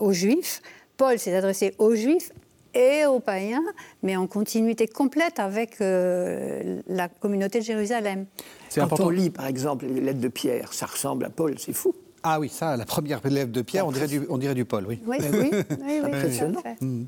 aux 0.00 0.12
Juifs, 0.12 0.62
Paul 0.96 1.16
s'est 1.18 1.36
adressé 1.36 1.74
aux 1.78 1.94
Juifs 1.94 2.32
et 2.74 3.06
aux 3.06 3.20
païens, 3.20 3.62
mais 4.02 4.16
en 4.16 4.26
continuité 4.26 4.86
complète 4.86 5.38
avec 5.38 5.80
euh, 5.80 6.80
la 6.86 7.08
communauté 7.08 7.60
de 7.60 7.64
Jérusalem. 7.64 8.26
Quand 8.74 8.82
important. 8.82 9.06
on 9.06 9.10
lit, 9.10 9.30
par 9.30 9.46
exemple, 9.46 9.86
les 9.86 10.00
lettres 10.00 10.20
de 10.20 10.28
Pierre, 10.28 10.72
ça 10.72 10.86
ressemble 10.86 11.24
à 11.24 11.30
Paul, 11.30 11.58
c'est 11.58 11.72
fou. 11.72 11.94
Ah 12.22 12.38
oui, 12.38 12.48
ça, 12.48 12.76
la 12.76 12.84
première 12.84 13.20
lettre 13.26 13.50
de 13.50 13.62
Pierre, 13.62 13.86
on 13.86 13.92
dirait, 13.92 14.06
du, 14.06 14.22
on 14.28 14.38
dirait 14.38 14.54
du 14.54 14.64
Paul, 14.64 14.86
oui. 14.86 15.00
Oui, 15.06 15.16
oui, 15.32 15.50
oui, 15.82 16.00
impressionnant. 16.04 16.62
Mmh. 16.80 17.04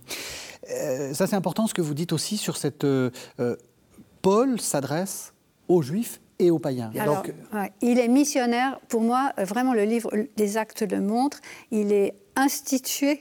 Euh, 0.70 1.14
ça, 1.14 1.27
c'est 1.27 1.37
important 1.37 1.66
ce 1.66 1.74
que 1.74 1.83
vous 1.83 1.94
dites 1.94 2.12
aussi 2.12 2.37
sur 2.37 2.57
cette. 2.57 2.85
Euh, 2.85 3.11
Paul 4.22 4.61
s'adresse 4.61 5.33
aux 5.68 5.83
Juifs 5.83 6.20
et 6.38 6.50
aux 6.50 6.59
païens. 6.59 6.90
Alors, 6.98 7.22
il 7.81 7.98
est 7.98 8.09
missionnaire. 8.09 8.81
Pour 8.88 9.03
moi, 9.03 9.33
vraiment, 9.38 9.74
le 9.74 9.85
livre 9.85 10.11
des 10.37 10.57
Actes 10.57 10.83
le 10.83 11.00
montre. 11.00 11.40
Il 11.70 11.92
est 11.92 12.14
institué 12.37 13.20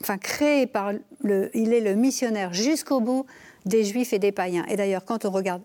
enfin 0.00 0.18
créé 0.18 0.66
par 0.66 0.92
le, 1.22 1.50
il 1.54 1.72
est 1.72 1.80
le 1.80 1.94
missionnaire 1.94 2.52
jusqu'au 2.52 3.00
bout 3.00 3.26
des 3.64 3.84
juifs 3.84 4.12
et 4.12 4.18
des 4.18 4.32
païens. 4.32 4.64
Et 4.68 4.76
d'ailleurs, 4.76 5.04
quand 5.04 5.24
on 5.24 5.30
regarde 5.30 5.62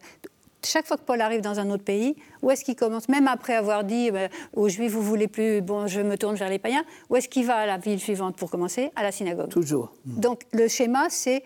chaque 0.63 0.85
fois 0.85 0.97
que 0.97 1.03
Paul 1.03 1.21
arrive 1.21 1.41
dans 1.41 1.59
un 1.59 1.69
autre 1.69 1.83
pays, 1.83 2.15
où 2.41 2.51
est-ce 2.51 2.63
qu'il 2.63 2.75
commence? 2.75 3.09
Même 3.09 3.27
après 3.27 3.55
avoir 3.55 3.83
dit 3.83 4.11
euh, 4.13 4.27
aux 4.53 4.69
Juifs, 4.69 4.91
vous 4.91 5.01
voulez 5.01 5.27
plus, 5.27 5.61
bon, 5.61 5.87
je 5.87 6.01
me 6.01 6.17
tourne 6.17 6.35
vers 6.35 6.49
les 6.49 6.59
païens, 6.59 6.83
où 7.09 7.15
est-ce 7.15 7.27
qu'il 7.27 7.45
va 7.45 7.55
à 7.55 7.65
la 7.65 7.77
ville 7.77 7.99
suivante 7.99 8.35
pour 8.35 8.51
commencer? 8.51 8.91
À 8.95 9.03
la 9.03 9.11
synagogue. 9.11 9.49
Toujours. 9.49 9.91
Donc 10.05 10.43
le 10.51 10.67
schéma, 10.67 11.07
c'est 11.09 11.43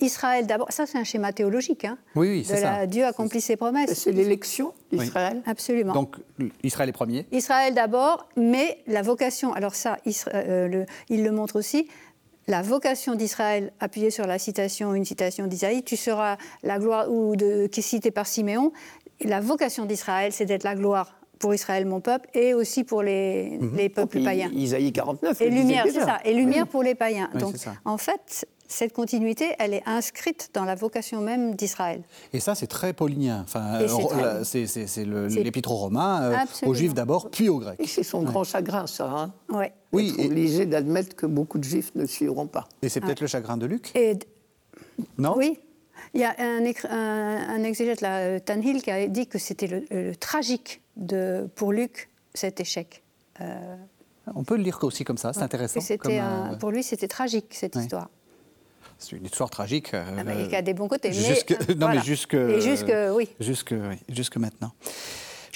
Israël 0.00 0.46
d'abord. 0.46 0.70
Ça, 0.70 0.86
c'est 0.86 0.98
un 0.98 1.04
schéma 1.04 1.32
théologique. 1.32 1.84
Hein, 1.84 1.98
oui, 2.14 2.28
oui, 2.28 2.44
c'est 2.44 2.58
ça. 2.58 2.86
Dieu 2.86 3.04
accomplit 3.04 3.40
ses 3.40 3.56
promesses. 3.56 3.92
C'est 3.94 4.12
l'élection 4.12 4.72
d'Israël. 4.92 5.42
Absolument. 5.46 5.92
Donc 5.92 6.16
Israël 6.62 6.88
est 6.88 6.92
premier. 6.92 7.26
Israël 7.32 7.74
d'abord, 7.74 8.28
mais 8.36 8.78
la 8.86 9.02
vocation. 9.02 9.52
Alors 9.52 9.74
ça, 9.74 9.98
euh, 10.34 10.84
il 11.08 11.24
le 11.24 11.30
montre 11.32 11.56
aussi 11.56 11.88
la 12.48 12.62
vocation 12.62 13.16
d'Israël, 13.16 13.72
appuyée 13.80 14.10
sur 14.10 14.26
la 14.26 14.38
citation, 14.38 14.94
une 14.94 15.04
citation 15.04 15.48
d'Isaïe, 15.48 15.82
tu 15.82 15.96
seras 15.96 16.36
la 16.62 16.78
gloire, 16.78 17.10
ou 17.10 17.34
de, 17.34 17.66
qui 17.66 17.80
est 17.80 17.82
citée 17.82 18.12
par 18.12 18.26
Siméon, 18.26 18.72
la 19.20 19.40
vocation 19.40 19.84
d'Israël, 19.84 20.32
c'est 20.32 20.46
d'être 20.46 20.64
la 20.64 20.74
gloire 20.74 21.16
pour 21.38 21.54
Israël, 21.54 21.84
mon 21.86 22.00
peuple, 22.00 22.28
et 22.34 22.54
aussi 22.54 22.84
pour 22.84 23.02
les, 23.02 23.58
mhm. 23.60 23.76
les 23.76 23.88
peuples 23.88 24.22
païens. 24.22 24.50
Isaïe 24.54 24.92
49. 24.92 25.40
Et 25.40 25.50
lumière, 25.50 25.84
c'est 25.86 26.00
ça. 26.00 26.18
Et 26.24 26.32
lumière 26.32 26.66
pour 26.66 26.82
les 26.82 26.94
païens. 26.94 27.28
Donc, 27.34 27.54
en 27.84 27.98
fait, 27.98 28.46
cette 28.68 28.92
continuité, 28.92 29.54
elle 29.58 29.74
est 29.74 29.82
inscrite 29.86 30.50
dans 30.54 30.64
la 30.64 30.74
vocation 30.74 31.20
même 31.20 31.54
d'Israël. 31.54 32.02
Et 32.32 32.40
ça, 32.40 32.54
c'est 32.54 32.66
très 32.66 32.92
paulinien. 32.92 33.42
Enfin, 33.44 33.80
c'est 34.44 35.04
l'épître 35.04 35.70
aux 35.70 35.76
Romains, 35.76 36.22
euh, 36.22 36.66
aux 36.66 36.74
Juifs 36.74 36.94
d'abord, 36.94 37.30
puis 37.30 37.48
aux 37.48 37.58
Grecs. 37.58 37.78
Et 37.80 37.86
c'est 37.86 38.02
son 38.02 38.22
grand 38.22 38.44
chagrin, 38.44 38.86
ça. 38.86 39.08
Hein 39.08 39.32
ouais. 39.48 39.72
Oui. 39.92 40.14
obligé 40.18 40.66
d'admettre 40.66 41.16
que 41.16 41.26
beaucoup 41.26 41.58
de 41.58 41.64
Juifs 41.64 41.94
ne 41.94 42.06
suivront 42.06 42.46
pas. 42.46 42.68
Et 42.82 42.88
c'est 42.88 43.00
peut-être 43.00 43.20
le 43.20 43.26
chagrin 43.26 43.56
de 43.56 43.66
Luc 43.66 43.92
et... 43.94 44.18
Non 45.18 45.34
Oui. 45.36 45.58
Il 46.14 46.20
y 46.20 46.24
a 46.24 46.34
un, 46.38 46.64
un, 46.64 47.64
exégète, 47.64 48.00
là, 48.00 48.18
euh, 48.18 48.38
Tanhill, 48.38 48.82
qui 48.82 48.90
a 48.90 49.06
dit 49.06 49.26
que 49.26 49.38
c'était 49.38 49.66
le, 49.66 50.14
tragique 50.16 50.80
de, 50.96 51.48
pour 51.54 51.72
Luc, 51.72 52.10
cet 52.32 52.60
échec. 52.60 53.02
Euh, 53.40 53.76
On 54.34 54.44
peut 54.44 54.56
le 54.56 54.62
lire 54.62 54.78
aussi 54.82 55.04
comme 55.04 55.18
ça, 55.18 55.32
c'est 55.32 55.42
intéressant. 55.42 55.80
Pour 56.58 56.70
lui, 56.70 56.82
c'était 56.82 57.08
tragique, 57.08 57.46
cette 57.50 57.76
histoire 57.76 58.08
c'est 58.98 59.16
une 59.16 59.24
histoire 59.24 59.50
tragique. 59.50 59.94
Euh, 59.94 60.04
ah, 60.18 60.32
il 60.38 60.50
y 60.50 60.56
a 60.56 60.62
des 60.62 60.74
bons 60.74 60.88
côtés. 60.88 61.12
Jusque, 61.12 61.56
mais, 61.68 61.74
non, 61.74 61.88
mais 61.88 62.02
jusque, 62.02 62.36
jusque, 62.60 62.92
oui. 63.12 63.28
jusque, 63.40 63.74
jusque 64.08 64.36
maintenant. 64.36 64.72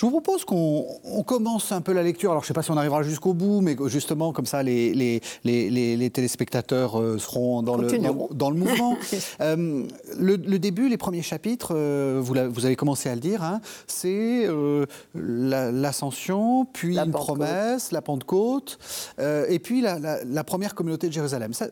Je 0.01 0.07
vous 0.07 0.13
propose 0.13 0.47
qu'on 0.47 1.23
commence 1.27 1.73
un 1.73 1.83
peu 1.83 1.93
la 1.93 2.03
lecture. 2.03 2.31
Alors, 2.31 2.43
je 2.43 2.47
ne 2.47 2.49
sais 2.49 2.55
pas 2.55 2.63
si 2.63 2.71
on 2.71 2.77
arrivera 2.79 3.03
jusqu'au 3.03 3.35
bout, 3.35 3.61
mais 3.61 3.77
justement, 3.85 4.33
comme 4.33 4.47
ça, 4.47 4.63
les, 4.63 4.95
les, 4.95 5.21
les, 5.45 5.69
les 5.95 6.11
téléspectateurs 6.11 6.99
euh, 6.99 7.19
seront 7.19 7.63
dans, 7.63 7.77
le, 7.77 7.87
dans, 8.31 8.49
le 8.49 8.57
mouvement. 8.57 8.97
euh, 9.43 9.85
le, 10.19 10.59
début, 10.59 10.89
les 10.89 10.97
premiers 10.97 11.21
chapitres, 11.21 11.75
euh, 11.77 12.19
vous, 12.19 12.35
vous, 12.49 12.65
avez 12.65 12.77
commencé 12.77 13.11
à 13.11 13.15
le 13.15 13.21
dire, 13.21 13.43
hein, 13.43 13.61
c'est 13.87 14.47
euh, 14.47 14.87
l'ascension, 15.15 16.65
puis 16.65 16.99
une 16.99 17.11
promesse, 17.11 17.93
la 17.93 18.01
Pentecôte, 18.01 18.79
et 19.19 19.59
puis 19.59 19.83
la, 19.83 19.99
la, 20.25 20.45
première 20.45 20.75
communauté 20.75 21.09
de 21.09 21.13
Jérusalem. 21.13 21.53
Ça, 21.53 21.67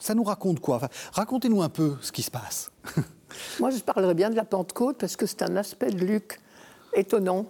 ça, 0.00 0.14
nous 0.16 0.24
raconte 0.24 0.58
quoi? 0.58 0.78
Enfin, 0.78 0.88
Racontez-nous 1.12 1.62
un 1.62 1.68
peu 1.68 1.92
ce 2.00 2.10
qui 2.10 2.22
se 2.22 2.30
passe. 2.32 2.72
Moi, 3.60 3.70
je 3.70 3.78
parlerais 3.78 4.14
bien 4.14 4.30
de 4.30 4.34
la 4.34 4.44
Pentecôte 4.44 4.96
parce 4.98 5.14
que 5.14 5.26
c'est 5.26 5.42
un 5.42 5.54
aspect 5.54 5.92
de 5.92 6.04
Luc 6.04 6.40
étonnant 6.92 7.46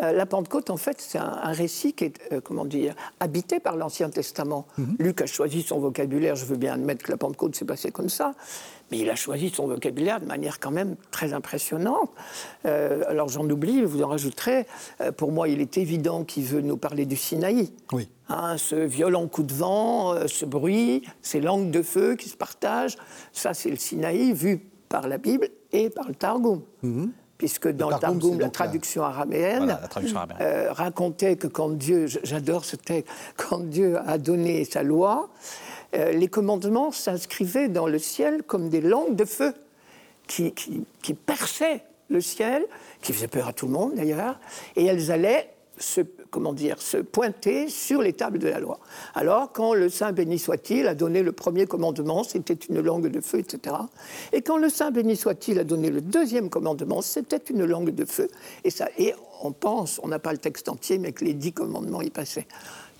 euh, 0.00 0.12
la 0.12 0.26
Pentecôte, 0.26 0.70
en 0.70 0.76
fait, 0.76 1.00
c'est 1.00 1.18
un, 1.18 1.52
récit 1.52 1.92
qui 1.92 2.04
est, 2.04 2.32
euh, 2.32 2.40
comment 2.40 2.64
dire, 2.64 2.94
habité 3.20 3.60
par 3.60 3.76
l'Ancien 3.76 4.10
Testament. 4.10 4.66
Mhm. 4.78 4.96
Luc 4.98 5.20
a 5.20 5.26
choisi 5.26 5.62
son 5.62 5.78
vocabulaire, 5.78 6.36
je 6.36 6.44
veux 6.44 6.56
bien 6.56 6.74
admettre 6.74 7.04
que 7.04 7.10
la 7.10 7.16
Pentecôte 7.16 7.54
s'est 7.54 7.64
passée 7.64 7.90
comme 7.90 8.08
ça, 8.08 8.34
mais 8.90 8.98
il 8.98 9.10
a 9.10 9.16
choisi 9.16 9.50
son 9.50 9.66
vocabulaire 9.66 10.20
de 10.20 10.26
manière 10.26 10.60
quand 10.60 10.70
même 10.70 10.96
très 11.10 11.32
impressionnante. 11.32 12.10
Euh, 12.66 13.02
alors 13.08 13.28
j'en 13.28 13.48
oublie, 13.48 13.82
vous 13.82 14.02
en 14.02 14.08
rajouterez, 14.08 14.66
pour 15.16 15.32
moi, 15.32 15.48
il 15.48 15.60
est 15.60 15.76
évident 15.78 16.24
qu'il 16.24 16.44
veut 16.44 16.60
nous 16.60 16.76
parler 16.76 17.06
du 17.06 17.16
Sinaï. 17.16 17.72
Oui. 17.92 18.08
Hein, 18.28 18.56
ce 18.56 18.76
violent 18.76 19.28
coup 19.28 19.42
de 19.42 19.52
vent, 19.52 20.26
ce 20.26 20.46
bruit, 20.46 21.02
ces 21.20 21.40
langues 21.40 21.70
de 21.70 21.82
feu 21.82 22.16
qui 22.16 22.28
se 22.28 22.36
partagent, 22.36 22.96
ça 23.32 23.52
c'est 23.52 23.70
le 23.70 23.76
Sinaï 23.76 24.32
vu 24.32 24.68
par 24.88 25.08
la 25.08 25.18
Bible 25.18 25.48
et 25.72 25.90
par 25.90 26.08
le 26.08 26.14
Targum. 26.14 26.62
Mhm 26.82 27.12
puisque 27.42 27.66
dans 27.66 27.90
le 27.90 27.98
Targum, 27.98 28.38
la, 28.38 28.50
traduction 28.50 29.02
araméenne, 29.02 29.76
euh, 30.40 30.72
racontait 30.72 31.34
que 31.34 31.48
quand 31.48 31.70
Dieu, 31.70 32.06
j'adore 32.06 32.64
ce 32.64 32.76
texte, 32.76 33.12
quand 33.36 33.64
Dieu 33.64 33.98
a 34.06 34.16
donné 34.16 34.64
sa 34.64 34.84
loi, 34.84 35.28
euh, 35.96 36.12
les 36.12 36.28
commandements 36.28 36.92
s'inscrivaient 36.92 37.66
dans 37.66 37.88
le 37.88 37.98
ciel 37.98 38.44
comme 38.44 38.68
des 38.68 38.80
langues 38.80 39.16
de 39.16 39.24
feu 39.24 39.54
qui, 40.28 40.54
qui 40.54 41.14
perçaient 41.14 41.82
le 42.10 42.20
ciel, 42.20 42.64
qui 43.00 43.12
faisaient 43.12 43.26
peur 43.26 43.48
à 43.48 43.52
tout 43.52 43.66
le 43.66 43.72
monde 43.72 43.96
d'ailleurs, 43.96 44.38
et 44.76 44.86
elles 44.86 45.10
allaient 45.10 45.51
se, 45.82 46.00
comment 46.30 46.52
dire, 46.52 46.80
se 46.80 46.98
pointer 46.98 47.68
sur 47.68 48.02
les 48.02 48.12
tables 48.12 48.38
de 48.38 48.48
la 48.48 48.60
loi. 48.60 48.78
Alors, 49.14 49.52
quand 49.52 49.74
le 49.74 49.88
Saint 49.88 50.12
béni 50.12 50.38
soit-il 50.38 50.86
a 50.86 50.94
donné 50.94 51.22
le 51.22 51.32
premier 51.32 51.66
commandement, 51.66 52.24
c'était 52.24 52.54
une 52.54 52.80
langue 52.80 53.08
de 53.08 53.20
feu, 53.20 53.40
etc. 53.40 53.76
Et 54.32 54.42
quand 54.42 54.58
le 54.58 54.68
Saint 54.68 54.90
béni 54.90 55.16
soit-il 55.16 55.58
a 55.58 55.64
donné 55.64 55.90
le 55.90 56.00
deuxième 56.00 56.50
commandement, 56.50 57.02
c'était 57.02 57.36
une 57.50 57.64
langue 57.64 57.90
de 57.90 58.04
feu. 58.04 58.28
Et, 58.64 58.70
ça, 58.70 58.88
et 58.98 59.14
on 59.42 59.52
pense, 59.52 60.00
on 60.02 60.08
n'a 60.08 60.18
pas 60.18 60.32
le 60.32 60.38
texte 60.38 60.68
entier, 60.68 60.98
mais 60.98 61.12
que 61.12 61.24
les 61.24 61.34
dix 61.34 61.52
commandements 61.52 62.02
y 62.02 62.10
passaient. 62.10 62.46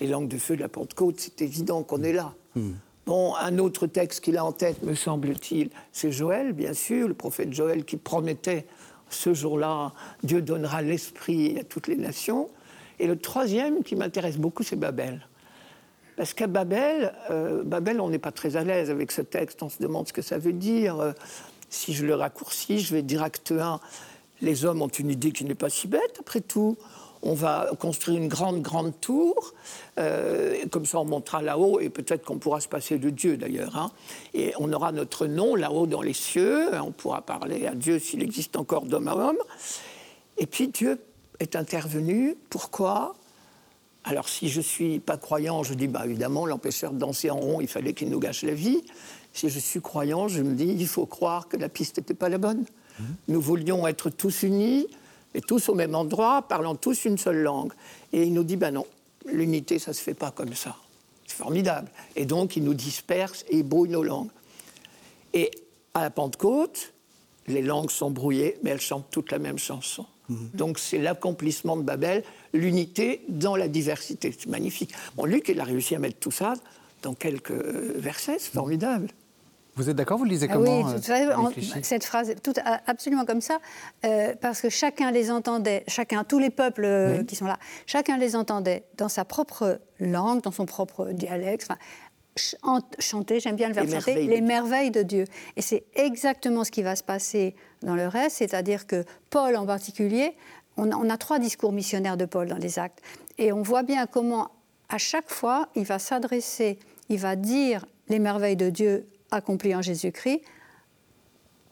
Les 0.01 0.09
langues 0.09 0.29
de 0.29 0.39
feu 0.39 0.57
de 0.57 0.61
la 0.61 0.69
Pentecôte, 0.69 1.17
c'est 1.19 1.43
évident 1.43 1.83
qu'on 1.83 2.03
est 2.03 2.13
là. 2.13 2.35
Hmm. 2.57 2.73
Bon, 3.07 3.35
un 3.35 3.59
autre 3.59 3.89
texte 3.89 4.21
qu'il 4.21 4.37
a 4.37 4.45
en 4.45 4.53
tête, 4.53 4.83
me 4.85 4.95
semble-t-il, 4.95 5.71
c'est 5.91 6.13
Joël, 6.13 6.53
bien 6.53 6.73
sûr, 6.73 7.09
le 7.09 7.15
prophète 7.15 7.53
Joël 7.53 7.85
qui 7.85 7.97
promettait 7.97 8.65
ce 9.11 9.35
jour-là, 9.35 9.93
Dieu 10.23 10.41
donnera 10.41 10.83
l'esprit 10.83 11.59
à 11.59 11.65
toutes 11.65 11.89
les 11.89 11.97
nations. 11.97 12.49
Et 12.99 13.07
le 13.07 13.17
troisième 13.17 13.83
qui 13.83 13.97
m'intéresse 13.97 14.39
beaucoup, 14.39 14.63
c'est 14.63 14.77
Babel. 14.77 15.27
Parce 16.17 16.35
qu'à 16.35 16.47
Babel, 16.47 17.15
euh, 17.31 17.63
Babel, 17.65 18.01
on 18.01 18.11
n'est 18.11 18.19
pas 18.19 18.33
très 18.33 18.57
à 18.57 18.65
l'aise 18.65 18.91
avec 18.91 19.13
ce 19.13 19.23
texte, 19.23 19.63
on 19.63 19.69
se 19.69 19.83
demande 19.83 20.09
ce 20.09 20.13
que 20.13 20.23
ça 20.23 20.39
veut 20.39 20.53
dire. 20.53 21.01
Euh, 21.01 21.13
si 21.71 21.95
je 21.95 22.05
le 22.05 22.15
raccourcis, 22.15 22.81
je 22.81 22.95
vais 22.95 23.03
dire 23.03 23.23
acte 23.23 23.53
1, 23.53 23.81
les 24.43 24.65
hommes 24.65 24.83
ont 24.83 24.89
une 24.89 25.11
idée 25.11 25.33
qui 25.33 25.45
n'est 25.45 25.55
pas 25.55 25.71
si 25.71 25.89
bête, 25.89 26.17
après 26.21 26.41
tout. 26.41 26.77
On 27.25 27.35
va 27.35 27.71
construire 27.79 28.19
une 28.19 28.29
grande, 28.29 28.63
grande 28.63 29.01
tour, 29.01 29.55
euh, 29.99 30.57
comme 30.71 30.85
ça 30.85 30.99
on 30.99 31.05
montera 31.05 31.41
là-haut, 31.41 31.79
et 31.79 31.89
peut-être 31.89 32.25
qu'on 32.25 32.39
pourra 32.39 32.61
se 32.61 32.67
passer 32.67 32.99
de 32.99 33.11
Dieu 33.11 33.37
d'ailleurs. 33.37 33.77
Hein. 33.77 33.93
Et 34.35 34.53
on 34.59 34.73
aura 34.73 34.91
notre 34.91 35.27
nom 35.27 35.55
là-haut 35.55 35.87
dans 35.87 36.03
les 36.03 36.15
cieux, 36.15 36.69
on 36.83 36.91
pourra 36.91 37.23
parler 37.23 37.67
à 37.67 37.75
Dieu 37.77 38.01
s'il 38.01 38.23
existe 38.23 38.57
encore 38.57 38.87
d'homme 38.87 39.07
à 39.07 39.15
homme. 39.15 39.39
Et 40.37 40.47
puis 40.47 40.67
Dieu 40.67 40.99
est 41.43 41.57
intervenu. 41.57 42.37
Pourquoi? 42.51 43.15
Alors, 44.05 44.29
si 44.29 44.49
je 44.49 44.59
ne 44.59 44.65
suis 44.65 44.99
pas 44.99 45.17
croyant, 45.17 45.63
je 45.63 45.75
dis, 45.75 45.87
bah, 45.87 46.03
évidemment, 46.05 46.47
l'empêcheur 46.47 46.93
de 46.93 46.99
danser 46.99 47.31
en 47.31 47.37
rond, 47.37 47.61
il 47.61 47.69
fallait 47.69 47.93
qu'il 47.93 48.09
nous 48.09 48.19
gâche 48.19 48.43
la 48.43 48.55
vie. 48.55 48.83
Si 49.33 49.49
je 49.49 49.59
suis 49.59 49.81
croyant, 49.81 50.29
je 50.29 50.43
me 50.43 50.55
dis, 50.55 50.67
il 50.67 50.87
faut 50.87 51.07
croire 51.07 51.49
que 51.49 51.57
la 51.57 51.69
piste 51.69 51.99
n'était 51.99 52.15
pas 52.15 52.29
la 52.29 52.39
bonne. 52.39 52.65
Mhm. 52.99 53.07
Nous 53.29 53.41
voulions 53.41 53.87
être 53.87 54.11
tous 54.11 54.43
unis, 54.43 54.87
et 55.35 55.41
tous 55.41 55.69
au 55.69 55.75
même 55.75 55.95
endroit, 55.95 56.43
parlant 56.43 56.75
tous 56.75 57.05
une 57.05 57.19
seule 57.19 57.43
langue. 57.43 57.73
Et 58.13 58.25
il 58.25 58.33
nous 58.33 58.45
dit, 58.45 58.57
ben 58.57 58.73
non, 58.73 58.87
l'unité, 59.27 59.79
ça 59.79 59.93
ne 59.93 59.95
se 59.95 60.03
fait 60.03 60.15
pas 60.15 60.31
comme 60.31 60.55
ça. 60.55 60.77
C'est 61.27 61.37
formidable. 61.37 61.91
Et 62.17 62.27
donc, 62.27 62.57
il 62.57 62.65
nous 62.65 62.75
disperse 62.75 63.45
et 63.49 63.59
il 63.59 63.63
brouille 63.63 63.89
nos 63.89 64.03
langues. 64.03 64.31
Et 65.33 65.51
à 65.95 66.03
la 66.03 66.11
Pentecôte, 66.11 66.93
les 67.47 67.63
langues 67.63 67.91
sont 67.91 68.11
brouillées, 68.11 68.59
mais 68.63 68.71
elles 68.71 68.81
chantent 68.81 69.11
toutes 69.11 69.33
la 69.33 69.39
même 69.39 69.59
chanson. 69.59 70.07
Mhm. 70.33 70.51
Donc 70.55 70.79
c'est 70.79 70.99
l'accomplissement 70.99 71.77
de 71.77 71.83
Babel, 71.83 72.25
l'unité 72.53 73.23
dans 73.29 73.57
la 73.57 73.69
diversité. 73.69 74.35
C'est 74.37 74.49
magnifique. 74.49 74.93
Bon, 75.17 75.25
Luc, 75.25 75.49
il 75.49 75.61
a 75.61 75.65
réussi 75.65 75.95
à 75.95 75.99
mettre 75.99 76.19
tout 76.19 76.31
ça 76.31 76.55
dans 77.03 77.15
quelques 77.15 77.51
versets, 77.51 78.39
c'est 78.39 78.53
formidable. 78.53 79.09
Vous 79.75 79.89
êtes 79.89 79.97
d'accord 79.97 80.19
Vous 80.19 80.25
le 80.25 80.31
lisez 80.31 80.47
ah 80.51 80.53
comment 80.53 80.83
Oui, 80.83 80.95
euh, 81.09 81.81
cette 81.83 82.05
phrase, 82.05 82.35
tout, 82.43 82.53
absolument 82.87 83.25
comme 83.25 83.41
ça, 83.41 83.59
euh, 84.05 84.35
parce 84.41 84.61
que 84.61 84.69
chacun 84.69 85.11
les 85.11 85.31
entendait, 85.31 85.85
chacun, 85.89 86.25
tous 86.25 86.39
les 86.39 86.51
peuples 86.51 86.85
euh, 86.85 87.25
qui 87.25 87.37
sont 87.37 87.47
là, 87.47 87.59
chacun 87.87 88.19
les 88.19 88.37
entendait 88.37 88.85
dans 88.99 89.09
sa 89.09 89.25
propre 89.25 89.81
langue, 89.99 90.43
dans 90.43 90.51
son 90.51 90.67
propre 90.67 91.11
dialecte, 91.13 91.69
chanter, 92.37 93.41
j'aime 93.41 93.57
bien 93.57 93.69
le 93.69 93.75
verbe 93.75 93.91
chanter, 93.91 94.27
les 94.27 94.41
merveilles 94.41 94.91
de 94.91 95.03
Dieu. 95.03 95.25
Et 95.57 95.63
c'est 95.63 95.85
exactement 95.95 96.65
ce 96.65 96.71
qui 96.71 96.83
va 96.83 96.97
se 96.97 97.03
passer 97.03 97.55
dans 97.83 97.95
le 97.95 98.09
reste, 98.09 98.37
c'est-à-dire 98.39 98.87
que 98.87 99.05
Paul 99.31 99.57
en 99.57 99.67
particulier, 99.67 100.35
on 100.77 101.11
a, 101.11 101.17
trois 101.19 101.39
discours 101.39 101.73
missionnaires 101.73 102.17
de 102.17 102.25
Paul 102.25 102.49
dans 102.49 102.57
les 102.57 102.79
actes, 102.79 103.01
et 103.39 103.53
on 103.53 103.63
voit 103.63 103.83
bien 103.83 104.07
comment 104.07 104.51
à 104.89 104.99
chaque 104.99 105.31
fois 105.31 105.69
il 105.75 105.85
va 105.85 105.99
s'adresser, 105.99 106.79
il 107.09 107.19
va 107.19 107.37
dire 107.37 107.85
les 108.09 108.19
merveilles 108.19 108.57
de 108.57 108.71
Dieu 108.71 109.07
accomplies 109.31 109.75
en 109.75 109.83
Jésus-Christ 109.83 110.41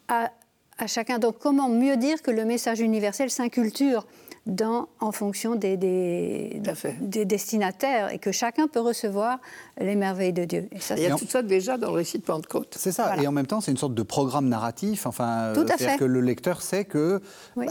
à, 0.09 0.33
à 0.79 0.87
chacun. 0.87 1.19
Donc 1.19 1.39
comment 1.39 1.69
mieux 1.69 1.97
dire 1.97 2.21
que 2.23 2.31
le 2.31 2.45
message 2.45 2.81
universel 2.81 3.31
s'inculture 3.31 4.07
dans, 4.47 4.89
en 5.01 5.13
fonction 5.13 5.55
des, 5.55 5.77
des, 5.77 6.63
des, 7.01 7.25
destinataires 7.25 8.13
et 8.13 8.19
que 8.19 8.33
chacun 8.33 8.69
peut 8.69 8.81
recevoir 8.81 9.39
les 9.79 9.95
merveilles 9.97 10.33
de 10.33 10.45
Dieu. 10.45 10.69
ça, 10.81 10.97
il 10.97 11.03
y 11.03 11.07
a 11.07 11.15
tout 11.15 11.27
ça 11.29 11.43
déjà 11.43 11.77
dans 11.77 11.91
le 11.91 11.97
récit 11.97 12.19
de 12.19 12.25
Pentecôte. 12.25 12.75
C'est 12.79 12.93
ça, 12.93 13.17
et 13.17 13.27
en 13.27 13.33
même 13.33 13.47
temps, 13.47 13.61
c'est 13.61 13.71
une 13.71 13.77
sorte 13.77 13.95
de 13.95 14.03
programme 14.03 14.49
narratif. 14.49 15.07
Enfin, 15.07 15.53
c'est-à-dire 15.55 15.99
que 15.99 16.05
le 16.05 16.21
lecteur 16.21 16.63
sait 16.63 16.85
que, 16.85 17.21
bah, 17.55 17.67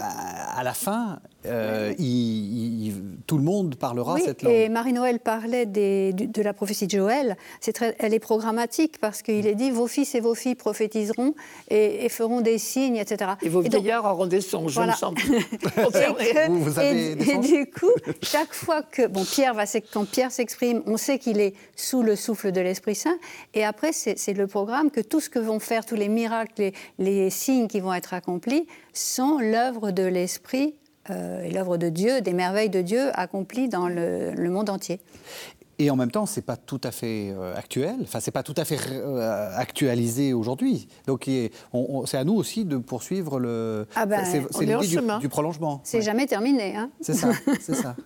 à 0.56 0.62
la 0.62 0.72
fin, 0.72 1.18
euh, 1.46 1.94
il, 1.98 2.92
tout 3.26 3.38
le 3.38 3.44
monde 3.44 3.76
parlera 3.76 4.18
cette 4.18 4.42
langue. 4.42 4.52
Et 4.52 4.68
Marie-Noël 4.68 5.20
parlait 5.20 5.64
des, 5.64 6.12
de 6.12 6.42
la 6.42 6.52
prophétie 6.52 6.86
de 6.86 6.90
Joël. 6.90 7.36
Très, 7.72 7.96
elle 7.98 8.12
est 8.12 8.18
programmatique 8.18 8.98
parce 9.00 9.22
qu'il 9.22 9.46
est 9.46 9.54
dit 9.54 9.70
vos 9.70 9.86
fils 9.86 10.14
et 10.14 10.20
vos 10.20 10.34
filles 10.34 10.54
prophétiseront 10.54 11.34
et, 11.70 12.08
feront 12.10 12.42
des 12.42 12.58
signes, 12.58 12.96
etc. 12.96 13.32
Et 13.42 13.48
vos 13.48 13.60
vieillards 13.60 14.04
auront 14.04 14.26
des 14.26 14.40
songes, 14.40 14.74
voilà. 14.74 14.94
je 15.00 16.48
vous, 16.50 16.78
avez 16.78 17.12
et, 17.12 17.14
du 17.14 17.70
coup, 17.70 17.92
chaque 18.22 18.52
fois 18.52 18.82
que 18.82 19.06
bon, 19.06 19.24
Pierre 19.24 19.54
va, 19.54 19.64
quand 19.92 20.04
Pierre 20.04 20.32
s'exprime, 20.32 20.82
on 20.86 20.96
sait 20.96 21.18
qu'il 21.18 21.40
est 21.40 21.54
sous 21.74 22.02
le 22.02 22.16
souffle 22.16 22.52
de 22.52 22.60
l'Esprit 22.60 22.94
Saint. 22.94 23.18
Et 23.54 23.64
après, 23.64 23.92
c'est 23.92 24.34
le 24.34 24.46
programme 24.46 24.90
que 24.90 25.00
tout 25.00 25.20
ce 25.20 25.30
que 25.30 25.38
vont 25.38 25.60
faire, 25.60 25.86
tous 25.86 25.94
les 25.94 26.08
miracles, 26.08 26.52
les, 26.58 26.74
les 26.98 27.30
signes 27.30 27.68
qui 27.68 27.80
vont 27.80 27.94
être 27.94 28.12
accomplis, 28.12 28.66
sont 28.92 29.38
l'œuvre 29.38 29.90
de 29.90 30.02
l'Esprit 30.02 30.74
euh, 31.10 31.42
et 31.42 31.50
l'œuvre 31.50 31.76
de 31.76 31.88
Dieu, 31.88 32.20
des 32.20 32.32
merveilles 32.32 32.70
de 32.70 32.82
Dieu 32.82 33.10
accomplies 33.18 33.68
dans 33.68 33.88
le, 33.88 34.34
monde 34.50 34.70
entier. 34.70 35.00
Et 35.78 35.90
en 35.90 35.96
même 35.96 36.10
temps, 36.10 36.26
c'est 36.26 36.42
pas 36.42 36.56
tout 36.56 36.80
à 36.84 36.90
fait 36.90 37.30
euh, 37.30 37.54
actuel. 37.56 37.96
Enfin, 38.02 38.20
c'est 38.20 38.30
pas 38.30 38.42
tout 38.42 38.54
à 38.56 38.64
fait 38.64 38.78
euh, 38.90 39.50
actualisé 39.56 40.34
aujourd'hui. 40.34 40.88
Donc, 41.06 41.28
c'est 42.06 42.16
à 42.16 42.24
nous 42.24 42.34
aussi 42.34 42.64
de 42.64 42.76
poursuivre 42.76 43.38
le. 43.40 43.86
Ah 43.94 44.04
ben, 44.06 44.24
c'est 44.24 44.60
l'idée 44.60 45.00
du, 45.20 45.28
prolongement. 45.28 45.80
C'est 45.84 46.02
jamais 46.02 46.26
terminé, 46.26 46.76
hein 46.76 46.90
C'est 47.00 47.14
ça, 47.14 47.30
c'est 47.60 47.74
ça. 47.74 47.96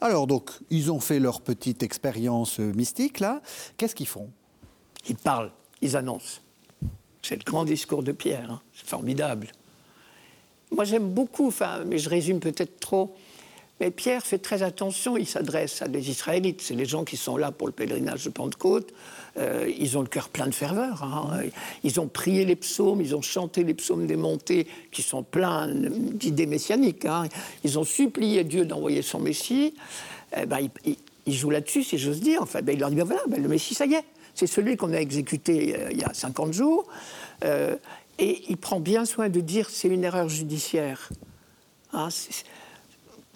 Alors 0.00 0.26
donc, 0.26 0.50
ils 0.70 0.92
ont 0.92 1.00
fait 1.00 1.20
leur 1.20 1.40
petite 1.40 1.82
expérience 1.82 2.58
mystique 2.58 3.20
là. 3.20 3.40
Qu'est-ce 3.76 3.94
qu'ils 3.94 4.08
font? 4.08 4.28
Ils 5.08 5.16
parlent, 5.16 5.52
ils 5.80 5.96
annoncent. 5.96 6.40
C'est 7.22 7.36
le 7.36 7.44
grand 7.44 7.64
discours 7.64 8.02
de 8.02 8.12
Pierre. 8.12 8.50
Hein. 8.50 8.60
C'est 8.72 8.86
formidable. 8.86 9.48
Moi, 10.70 10.84
j'aime 10.84 11.10
beaucoup, 11.10 11.52
mais 11.86 11.98
je 11.98 12.08
résume 12.08 12.40
peut-être 12.40 12.80
trop. 12.80 13.14
Mais 13.80 13.90
Pierre 13.90 14.24
fait 14.24 14.38
très 14.38 14.62
attention, 14.62 15.18
il 15.18 15.26
s'adresse 15.26 15.82
à 15.82 15.88
des 15.88 16.08
Israélites, 16.08 16.62
c'est 16.62 16.74
les 16.74 16.86
gens 16.86 17.04
qui 17.04 17.18
sont 17.18 17.36
là 17.36 17.52
pour 17.52 17.66
le 17.66 17.74
pèlerinage 17.74 18.24
de 18.24 18.30
Pentecôte. 18.30 18.94
Euh, 19.38 19.70
ils 19.78 19.98
ont 19.98 20.00
le 20.00 20.06
cœur 20.06 20.30
plein 20.30 20.46
de 20.46 20.54
ferveur. 20.54 21.02
Hein. 21.02 21.42
Ils 21.84 22.00
ont 22.00 22.08
prié 22.08 22.46
les 22.46 22.56
psaumes, 22.56 23.02
ils 23.02 23.14
ont 23.14 23.20
chanté 23.20 23.64
les 23.64 23.74
psaumes 23.74 24.06
des 24.06 24.16
montées 24.16 24.66
qui 24.90 25.02
sont 25.02 25.22
pleins 25.22 25.68
d'idées 25.68 26.46
messianiques. 26.46 27.04
Hein. 27.04 27.24
Ils 27.64 27.78
ont 27.78 27.84
supplié 27.84 28.44
Dieu 28.44 28.64
d'envoyer 28.64 29.02
son 29.02 29.20
Messie. 29.20 29.74
Eh 30.34 30.46
ben, 30.46 30.58
il, 31.26 31.34
joue 31.34 31.50
là-dessus, 31.50 31.82
si 31.82 31.98
j'ose 31.98 32.20
dire. 32.20 32.40
Enfin, 32.40 32.62
ben, 32.62 32.72
il 32.72 32.80
leur 32.80 32.88
dit 32.88 32.96
ben 32.96 33.04
voilà, 33.04 33.22
ben, 33.28 33.42
le 33.42 33.48
Messie, 33.48 33.74
ça 33.74 33.84
y 33.84 33.92
est. 33.92 34.04
C'est 34.34 34.46
celui 34.46 34.76
qu'on 34.78 34.92
a 34.94 34.98
exécuté 34.98 35.76
euh, 35.78 35.88
il 35.90 35.98
y 35.98 36.04
a 36.04 36.14
50 36.14 36.54
jours. 36.54 36.86
Euh, 37.44 37.76
et 38.18 38.42
il 38.48 38.56
prend 38.56 38.80
bien 38.80 39.04
soin 39.04 39.28
de 39.28 39.40
dire 39.40 39.70
c'est 39.70 39.88
une 39.88 40.04
erreur 40.04 40.28
judiciaire. 40.28 41.10
Hein, 41.92 42.08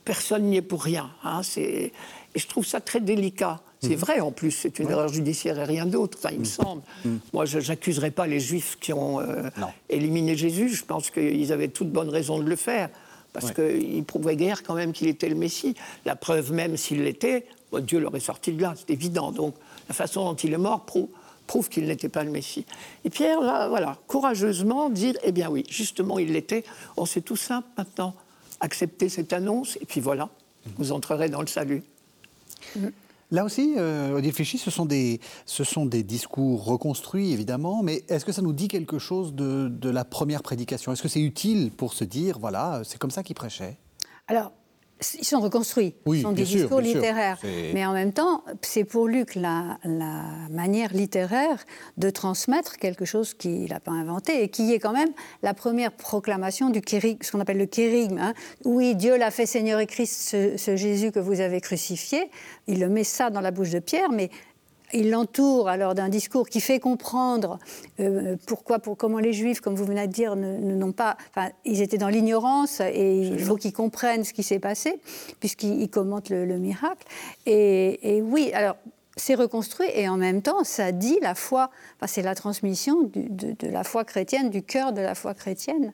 personne 0.04 0.44
n'y 0.44 0.56
est 0.56 0.62
pour 0.62 0.82
rien. 0.82 1.10
Hein, 1.22 1.42
et 1.56 1.92
je 2.34 2.46
trouve 2.46 2.66
ça 2.66 2.80
très 2.80 3.00
délicat. 3.00 3.60
C'est 3.82 3.96
mmh. 3.96 4.00
vrai 4.00 4.20
en 4.20 4.30
plus, 4.30 4.50
c'est 4.50 4.78
une 4.78 4.90
erreur 4.90 5.08
judiciaire 5.08 5.58
et 5.58 5.64
rien 5.64 5.86
d'autre, 5.86 6.18
enfin, 6.18 6.30
il 6.32 6.40
me 6.40 6.42
mmh. 6.42 6.46
semble. 6.46 6.82
Mmh. 7.04 7.16
Moi, 7.32 7.44
je 7.46 7.58
n'accuserai 7.58 8.10
pas 8.10 8.26
les 8.26 8.38
Juifs 8.38 8.76
qui 8.78 8.92
ont 8.92 9.20
euh, 9.20 9.48
éliminé 9.88 10.36
Jésus. 10.36 10.68
Je 10.68 10.84
pense 10.84 11.10
qu'ils 11.10 11.50
avaient 11.52 11.68
toute 11.68 11.90
bonne 11.90 12.10
raison 12.10 12.38
de 12.38 12.48
le 12.48 12.56
faire, 12.56 12.90
parce 13.32 13.52
qu'ils 13.52 14.04
prouvaient 14.04 14.36
guère 14.36 14.62
quand 14.62 14.74
même 14.74 14.92
qu'il 14.92 15.08
était 15.08 15.30
le 15.30 15.34
Messie. 15.34 15.74
La 16.04 16.14
preuve 16.14 16.52
même, 16.52 16.76
s'il 16.76 17.04
l'était, 17.04 17.46
Dieu 17.78 18.00
l'aurait 18.00 18.20
sorti 18.20 18.52
de 18.52 18.60
là, 18.60 18.74
c'est 18.76 18.90
évident. 18.90 19.32
Donc, 19.32 19.54
la 19.88 19.94
façon 19.94 20.24
dont 20.24 20.34
il 20.34 20.52
est 20.52 20.58
mort 20.58 20.84
prouve, 20.84 21.08
prouve 21.50 21.68
qu'il 21.68 21.86
n'était 21.86 22.08
pas 22.08 22.22
le 22.22 22.30
Messie. 22.30 22.64
Et 23.04 23.10
Pierre, 23.10 23.40
là, 23.40 23.68
voilà, 23.68 23.98
courageusement 24.06 24.88
dire, 24.88 25.14
eh 25.24 25.32
bien 25.32 25.50
oui, 25.50 25.64
justement, 25.68 26.20
il 26.20 26.32
l'était. 26.32 26.62
On 26.96 27.06
sait 27.06 27.22
tout 27.22 27.34
simple 27.34 27.66
maintenant. 27.76 28.14
Accepter 28.60 29.08
cette 29.08 29.32
annonce, 29.32 29.76
et 29.80 29.84
puis 29.84 30.00
voilà, 30.00 30.28
vous 30.76 30.92
entrerez 30.92 31.28
dans 31.28 31.40
le 31.40 31.48
salut. 31.48 31.82
Là 33.32 33.44
aussi, 33.44 33.74
euh, 33.78 34.16
Odile 34.16 34.32
Fichy, 34.32 34.58
ce 34.58 34.70
sont, 34.70 34.86
des, 34.86 35.18
ce 35.44 35.64
sont 35.64 35.86
des 35.86 36.04
discours 36.04 36.64
reconstruits, 36.64 37.32
évidemment, 37.32 37.82
mais 37.82 38.04
est-ce 38.08 38.24
que 38.24 38.32
ça 38.32 38.42
nous 38.42 38.52
dit 38.52 38.68
quelque 38.68 39.00
chose 39.00 39.34
de, 39.34 39.66
de 39.66 39.90
la 39.90 40.04
première 40.04 40.44
prédication? 40.44 40.92
Est-ce 40.92 41.02
que 41.02 41.08
c'est 41.08 41.20
utile 41.20 41.72
pour 41.72 41.94
se 41.94 42.04
dire, 42.04 42.38
voilà, 42.38 42.82
c'est 42.84 42.98
comme 42.98 43.10
ça 43.10 43.24
qu'il 43.24 43.34
prêchait? 43.34 43.76
Alors, 44.28 44.52
ils 45.18 45.24
sont 45.24 45.40
reconstruits, 45.40 45.94
ils 46.06 46.22
sont 46.22 46.32
des 46.32 46.44
discours 46.44 46.80
littéraires. 46.80 47.38
Mais 47.72 47.86
en 47.86 47.92
même 47.92 48.12
temps, 48.12 48.44
c'est 48.62 48.84
pour 48.84 49.08
Luc 49.08 49.34
la, 49.34 49.78
la, 49.84 50.24
manière 50.50 50.92
littéraire 50.92 51.64
de 51.96 52.10
transmettre 52.10 52.76
quelque 52.76 53.04
chose 53.04 53.34
qu'il 53.34 53.70
n'a 53.70 53.80
pas 53.80 53.92
inventé 53.92 54.42
et 54.42 54.48
qui 54.48 54.72
est 54.72 54.78
quand 54.78 54.92
même 54.92 55.10
la 55.42 55.54
première 55.54 55.92
proclamation 55.92 56.70
du 56.70 56.80
ce 56.90 57.32
qu'on 57.32 57.40
appelle 57.40 57.58
le 57.58 57.66
kérigme. 57.66 58.18
Hein. 58.18 58.34
Oui, 58.64 58.94
Dieu 58.94 59.16
l'a 59.16 59.30
fait 59.30 59.46
Seigneur 59.46 59.80
et 59.80 59.86
Christ, 59.86 60.28
ce, 60.28 60.56
ce 60.56 60.76
Jésus 60.76 61.12
que 61.12 61.20
vous 61.20 61.40
avez 61.40 61.60
crucifié. 61.60 62.30
Il 62.66 62.80
le 62.80 62.88
met 62.88 63.04
ça 63.04 63.30
dans 63.30 63.40
la 63.40 63.50
bouche 63.50 63.70
de 63.70 63.78
Pierre, 63.78 64.10
mais 64.10 64.30
il 64.92 65.10
l'entoure 65.10 65.68
alors 65.68 65.94
d'un 65.94 66.08
discours 66.08 66.48
qui 66.48 66.60
fait 66.60 66.80
comprendre 66.80 67.58
euh, 68.00 68.36
pourquoi, 68.46 68.78
pour, 68.78 68.96
comment 68.96 69.18
les 69.18 69.32
Juifs, 69.32 69.60
comme 69.60 69.74
vous 69.74 69.84
venez 69.84 70.06
de 70.06 70.12
dire, 70.12 70.36
n'ont 70.36 70.92
pas, 70.92 71.16
enfin, 71.30 71.50
ils 71.64 71.82
étaient 71.82 71.98
dans 71.98 72.08
l'ignorance 72.08 72.80
et 72.80 73.18
il 73.18 73.40
faut 73.40 73.56
qu'ils 73.56 73.72
comprennent 73.72 74.24
ce 74.24 74.32
qui 74.32 74.42
s'est 74.42 74.58
passé 74.58 75.00
puisqu'ils 75.38 75.90
commentent 75.90 76.30
le, 76.30 76.58
miracle. 76.58 77.06
et, 77.46 78.22
oui, 78.22 78.50
alors 78.52 78.76
c'est 79.20 79.34
reconstruit 79.34 79.88
et 79.94 80.08
en 80.08 80.16
même 80.16 80.42
temps, 80.42 80.64
ça 80.64 80.92
dit 80.92 81.18
la 81.22 81.34
foi, 81.34 81.70
c'est 82.06 82.22
la 82.22 82.34
transmission 82.34 83.02
de, 83.02 83.54
la 83.68 83.84
foi 83.84 84.04
chrétienne, 84.04 84.50
du 84.50 84.62
cœur 84.62 84.92
de 84.92 85.00
la 85.00 85.14
foi 85.14 85.34
chrétienne. 85.34 85.92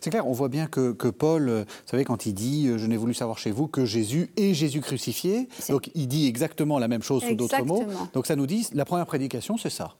C'est 0.00 0.10
clair, 0.10 0.26
on 0.26 0.32
voit 0.32 0.48
bien 0.48 0.66
que, 0.66 0.92
Paul, 1.10 1.48
euh, 1.48 1.64
vous 1.64 1.90
savez, 1.90 2.04
quand 2.04 2.26
il 2.26 2.34
dit 2.34 2.68
euh, 2.68 2.78
Je 2.78 2.86
n'ai 2.86 2.96
voulu 2.96 3.14
savoir 3.14 3.38
chez 3.38 3.50
vous 3.50 3.66
que 3.66 3.84
Jésus 3.84 4.30
est 4.36 4.54
Jésus 4.54 4.80
crucifié, 4.80 5.48
donc 5.68 5.90
il 5.94 6.08
dit 6.08 6.26
exactement 6.26 6.78
la 6.78 6.88
même 6.88 7.02
chose 7.02 7.24
sous 7.24 7.34
d'autres 7.34 7.64
mots. 7.64 7.84
Donc 8.12 8.26
ça 8.26 8.36
nous 8.36 8.46
dit, 8.46 8.68
la 8.72 8.84
première 8.84 9.06
prédication, 9.06 9.56
c'est 9.56 9.70
ça. 9.70 9.94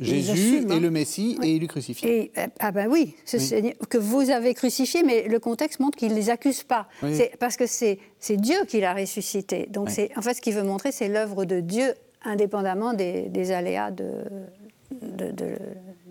Jésus 0.00 0.66
est 0.70 0.80
le. 0.80 0.90
Messie 0.90 1.38
et 1.42 1.56
il 1.56 1.64
est 1.64 1.68
crucifié. 1.68 2.32
Euh, 2.38 2.46
ah 2.60 2.70
ben 2.70 2.88
oui, 2.88 3.14
que 3.88 3.98
vous 3.98 4.30
avez 4.30 4.54
crucifié, 4.54 5.02
mais 5.02 5.28
le 5.28 5.38
contexte 5.38 5.80
montre 5.80 5.98
qu'il 5.98 6.10
ne 6.10 6.14
les 6.14 6.30
accuse 6.30 6.62
pas. 6.62 6.88
Parce 7.38 7.56
que 7.56 7.66
c'est 7.66 7.98
Dieu 8.30 8.56
qui 8.68 8.80
l'a 8.80 8.94
ressuscité. 8.94 9.68
Donc 9.70 9.88
en 10.16 10.22
fait 10.22 10.34
ce 10.34 10.40
qu'il 10.40 10.54
veut 10.54 10.62
montrer, 10.62 10.92
c'est 10.92 11.08
l'œuvre 11.08 11.44
de 11.44 11.60
Dieu 11.60 11.94
indépendamment 12.24 12.94
des, 12.94 13.52
aléas 13.52 13.90
de, 13.90 14.24
de, 14.90 15.56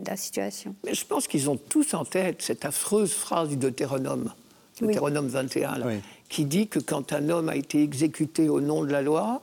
la 0.06 0.16
situation. 0.16 0.76
Mais 0.86 0.94
je 0.94 1.06
pense 1.06 1.28
qu'ils 1.28 1.50
ont 1.50 1.58
tous 1.58 1.94
en 1.94 2.06
tête 2.06 2.42
cette 2.42 2.66
affreuse 2.66 3.14
phrase 3.14 3.50
du 3.50 3.58
Deutéronome, 3.58 4.32
Deutéronome 4.80 5.28
21, 5.28 5.76
qui 6.30 6.46
dit 6.46 6.68
que 6.68 6.80
quand 6.80 7.14
un 7.14 7.30
homme 7.30 7.50
a 7.50 7.56
été 7.56 7.82
exécuté 7.82 8.50
au 8.50 8.62
nom 8.62 8.84
de 8.84 8.92
la 8.92 9.02
loi, 9.02 9.42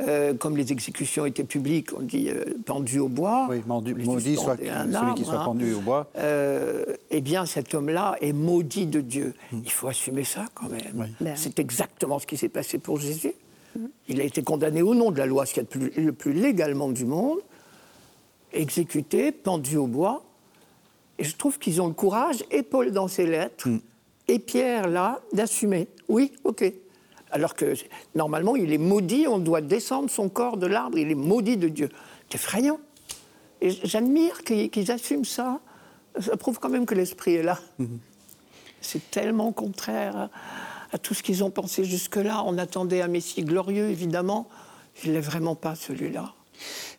euh, 0.00 0.34
comme 0.34 0.56
les 0.56 0.72
exécutions 0.72 1.26
étaient 1.26 1.44
publiques, 1.44 1.90
on 1.96 2.00
dit 2.00 2.28
euh, 2.28 2.44
pendu 2.64 2.98
au 2.98 3.08
bois. 3.08 3.46
Oui, 3.48 3.62
maudit, 3.66 4.36
soit 4.36 4.56
celui 4.56 5.14
qui 5.14 5.24
soit 5.24 5.44
pendu 5.44 5.74
au 5.74 5.80
bois. 5.80 6.10
Euh, 6.16 6.84
eh 7.10 7.20
bien, 7.20 7.46
cet 7.46 7.74
homme-là 7.74 8.16
est 8.20 8.32
maudit 8.32 8.86
de 8.86 9.00
Dieu. 9.00 9.34
Hmm. 9.52 9.60
Il 9.64 9.70
faut 9.70 9.88
assumer 9.88 10.24
ça 10.24 10.46
quand 10.54 10.68
même. 10.68 11.08
Ben 11.20 11.34
C'est 11.36 11.58
exactement 11.58 12.18
ce 12.18 12.26
qui 12.26 12.36
s'est 12.36 12.48
passé 12.48 12.78
pour 12.78 12.98
Jésus. 12.98 13.34
Il 14.08 14.20
a 14.20 14.24
été 14.24 14.42
condamné 14.42 14.82
au 14.82 14.94
nom 14.94 15.10
de 15.10 15.18
la 15.18 15.26
loi, 15.26 15.46
ce 15.46 15.54
qui 15.54 15.60
est 15.60 15.96
le 15.96 16.12
plus, 16.12 16.32
légalement 16.32 16.90
du 16.90 17.04
monde, 17.04 17.38
exécuté, 18.52 19.32
pendu 19.32 19.76
au 19.76 19.86
bois. 19.86 20.24
Et 21.18 21.24
je 21.24 21.36
trouve 21.36 21.58
qu'ils 21.58 21.80
ont 21.80 21.86
le 21.86 21.94
courage, 21.94 22.44
et 22.50 22.62
Paul 22.62 22.92
dans 22.92 23.08
ses 23.08 23.26
lettres, 23.26 23.68
mm. 23.68 23.80
et 24.28 24.38
Pierre 24.38 24.88
là, 24.88 25.20
d'assumer. 25.32 25.88
Oui, 26.08 26.32
ok. 26.44 26.72
Alors 27.30 27.54
que 27.54 27.74
normalement, 28.14 28.56
il 28.56 28.72
est 28.72 28.78
maudit, 28.78 29.26
on 29.26 29.38
doit 29.38 29.62
descendre 29.62 30.10
son 30.10 30.28
corps 30.28 30.58
de 30.58 30.66
l'arbre, 30.66 30.98
il 30.98 31.10
est 31.10 31.14
maudit 31.14 31.56
de 31.56 31.68
Dieu. 31.68 31.88
C'est 32.28 32.36
effrayant. 32.36 32.78
Et 33.60 33.70
j'admire 33.70 34.42
qu'ils 34.42 34.90
assument 34.90 35.24
ça. 35.24 35.60
Ça 36.18 36.36
prouve 36.36 36.58
quand 36.58 36.68
même 36.68 36.84
que 36.84 36.94
l'esprit 36.94 37.34
est 37.34 37.42
là. 37.42 37.58
Mm-hmm. 37.80 37.98
C'est 38.82 39.10
tellement 39.10 39.52
contraire 39.52 40.16
à 40.16 40.30
tout 40.98 41.14
ce 41.14 41.22
qu'ils 41.22 41.44
ont 41.44 41.50
pensé 41.50 41.84
jusque-là. 41.84 42.42
On 42.46 42.58
attendait 42.58 43.02
un 43.02 43.08
Messie 43.08 43.42
glorieux, 43.42 43.88
évidemment. 43.90 44.48
Il 45.04 45.12
n'est 45.12 45.20
vraiment 45.20 45.54
pas 45.54 45.74
celui-là. 45.74 46.34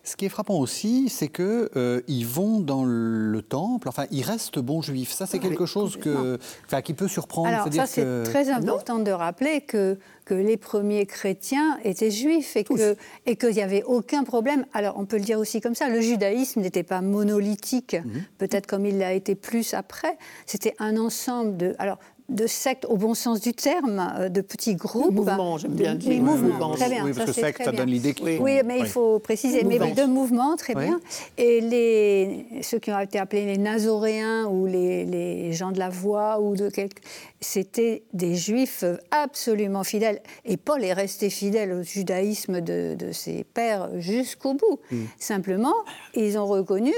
Ce 0.02 0.16
qui 0.16 0.26
est 0.26 0.28
frappant 0.28 0.58
aussi, 0.58 1.08
c'est 1.08 1.28
qu'ils 1.28 1.68
euh, 1.76 2.02
vont 2.26 2.60
dans 2.60 2.84
le 2.84 3.40
temple, 3.40 3.88
enfin, 3.88 4.04
ils 4.10 4.22
restent 4.22 4.58
bons 4.58 4.82
juifs. 4.82 5.12
Ça, 5.12 5.26
c'est 5.26 5.38
quelque 5.38 5.64
chose 5.64 5.96
que, 5.96 6.38
qui 6.84 6.94
peut 6.94 7.08
surprendre. 7.08 7.48
Alors, 7.48 7.72
ça, 7.72 7.86
c'est 7.86 8.22
très 8.24 8.50
important 8.50 8.98
de 8.98 9.10
rappeler 9.10 9.62
que, 9.62 9.98
que 10.26 10.34
les 10.34 10.58
premiers 10.58 11.06
chrétiens 11.06 11.78
étaient 11.84 12.10
juifs 12.10 12.56
et 12.56 12.64
qu'il 12.64 12.96
et 13.26 13.52
n'y 13.52 13.62
avait 13.62 13.82
aucun 13.84 14.24
problème. 14.24 14.66
Alors, 14.74 14.98
on 14.98 15.06
peut 15.06 15.16
le 15.16 15.24
dire 15.24 15.38
aussi 15.38 15.62
comme 15.62 15.74
ça, 15.74 15.88
le 15.88 16.00
judaïsme 16.00 16.60
n'était 16.60 16.82
pas 16.82 17.00
monolithique, 17.00 17.94
mhm. 17.94 18.24
peut-être 18.36 18.66
comme 18.66 18.84
il 18.84 18.98
l'a 18.98 19.14
été 19.14 19.34
plus 19.34 19.72
après. 19.72 20.18
C'était 20.44 20.74
un 20.78 20.98
ensemble 20.98 21.56
de... 21.56 21.74
Alors, 21.78 21.98
de 22.30 22.46
sectes 22.46 22.86
au 22.88 22.96
bon 22.96 23.12
sens 23.14 23.40
du 23.40 23.52
terme, 23.52 24.12
euh, 24.18 24.28
de 24.30 24.40
petits 24.40 24.76
groupes. 24.76 25.12
mouvements, 25.12 25.58
j'aime 25.58 25.74
bien 25.74 25.94
dire. 25.94 26.10
Oui, 26.10 26.20
mouvements, 26.20 26.74
très 26.74 26.88
bien. 26.88 27.04
Oui, 27.04 27.12
parce 27.12 27.26
que 27.26 27.32
secte, 27.32 27.62
ça 27.62 27.72
donne 27.72 27.90
l'idée 27.90 28.14
Oui, 28.22 28.38
oui, 28.40 28.60
mais 28.64 28.78
il 28.78 28.86
faut 28.86 29.18
préciser. 29.18 29.62
Mais 29.62 29.78
de 29.78 30.04
mouvements, 30.04 30.56
très 30.56 30.74
bien. 30.74 31.00
Et 31.36 31.60
les, 31.60 32.62
ceux 32.62 32.78
qui 32.78 32.90
ont 32.90 32.98
été 32.98 33.18
appelés 33.18 33.44
les 33.44 33.58
nazoréens 33.58 34.46
ou 34.46 34.66
les, 34.66 35.04
les 35.04 35.52
gens 35.52 35.70
de 35.70 35.78
la 35.78 35.90
voix 35.90 36.40
ou 36.40 36.56
de 36.56 36.70
quelque... 36.70 37.02
C'était 37.40 38.04
des 38.14 38.36
juifs 38.36 38.84
absolument 39.10 39.84
fidèles. 39.84 40.22
Et 40.46 40.56
Paul 40.56 40.82
est 40.82 40.94
resté 40.94 41.28
fidèle 41.28 41.72
au 41.72 41.82
judaïsme 41.82 42.62
de, 42.62 42.96
de 42.98 43.12
ses 43.12 43.44
pères 43.44 43.90
jusqu'au 44.00 44.54
bout. 44.54 44.80
Mm. 44.90 45.04
Simplement, 45.18 45.74
ils 46.14 46.38
ont 46.38 46.46
reconnu 46.46 46.94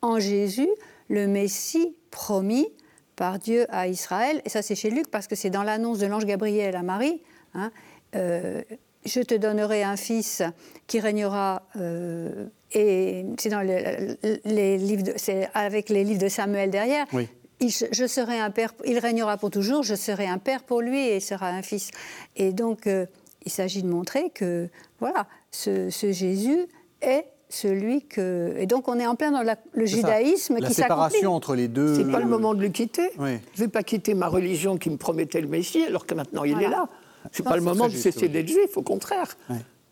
en 0.00 0.18
Jésus 0.18 0.70
le 1.08 1.26
Messie 1.26 1.94
promis 2.10 2.68
par 3.20 3.38
Dieu 3.38 3.66
à 3.68 3.86
Israël. 3.86 4.40
Et 4.46 4.48
ça, 4.48 4.62
c'est 4.62 4.74
chez 4.74 4.88
Luc, 4.88 5.10
parce 5.10 5.26
que 5.26 5.36
c'est 5.36 5.50
dans 5.50 5.62
l'annonce 5.62 5.98
de 5.98 6.06
l'ange 6.06 6.24
Gabriel 6.24 6.74
à 6.74 6.82
Marie. 6.82 7.20
Hein, 7.52 7.70
euh, 8.16 8.62
je 9.04 9.20
te 9.20 9.34
donnerai 9.34 9.82
un 9.82 9.98
fils 9.98 10.42
qui 10.86 11.00
régnera. 11.00 11.68
Euh, 11.76 12.46
et 12.72 13.26
c'est 13.38 13.50
dans 13.50 13.60
les, 13.60 14.78
livres, 14.78 15.12
c'est 15.16 15.50
avec 15.52 15.90
les 15.90 16.02
livres 16.02 16.22
de 16.22 16.30
Samuel 16.30 16.70
derrière. 16.70 17.04
Il, 17.60 17.70
je 17.70 18.06
serai 18.06 18.38
un 18.38 18.50
père, 18.50 18.72
il 18.86 18.98
régnera 18.98 19.36
pour 19.36 19.50
toujours. 19.50 19.82
Je 19.82 19.96
serai 19.96 20.26
un 20.26 20.38
père 20.38 20.62
pour 20.62 20.80
lui 20.80 20.98
et 20.98 21.16
il 21.16 21.22
sera 21.22 21.48
un 21.50 21.60
fils. 21.60 21.90
Et 22.36 22.54
donc, 22.54 22.86
euh, 22.86 23.04
il 23.44 23.52
s'agit 23.52 23.82
de 23.82 23.88
montrer 23.88 24.30
que 24.30 24.70
voilà, 24.98 25.26
ce, 25.50 25.90
ce 25.90 26.10
Jésus 26.10 26.68
est 27.02 27.26
celui 27.50 28.02
que. 28.02 28.54
Et 28.58 28.66
donc 28.66 28.88
on 28.88 28.98
est 28.98 29.06
en 29.06 29.16
plein 29.16 29.30
dans 29.30 29.42
le 29.42 29.86
judaïsme 29.86 30.56
qui 30.56 30.62
s'accomplit. 30.62 30.62
La 30.62 30.70
séparation 30.70 31.34
entre 31.34 31.54
les 31.54 31.68
deux. 31.68 31.94
C'est 31.94 32.10
pas 32.10 32.20
le 32.20 32.26
moment 32.26 32.54
de 32.54 32.62
le 32.62 32.68
quitter. 32.68 33.10
Je 33.18 33.22
ne 33.22 33.38
vais 33.56 33.68
pas 33.68 33.82
quitter 33.82 34.14
ma 34.14 34.28
religion 34.28 34.78
qui 34.78 34.90
me 34.90 34.96
promettait 34.96 35.40
le 35.40 35.48
Messie 35.48 35.84
alors 35.84 36.06
que 36.06 36.14
maintenant 36.14 36.44
il 36.44 36.60
est 36.62 36.68
là. 36.68 36.88
C'est 37.32 37.42
pas 37.42 37.56
le 37.56 37.62
moment 37.62 37.88
de 37.88 37.92
cesser 37.94 38.28
d'être 38.28 38.48
juif, 38.48 38.76
au 38.76 38.82
contraire. 38.82 39.36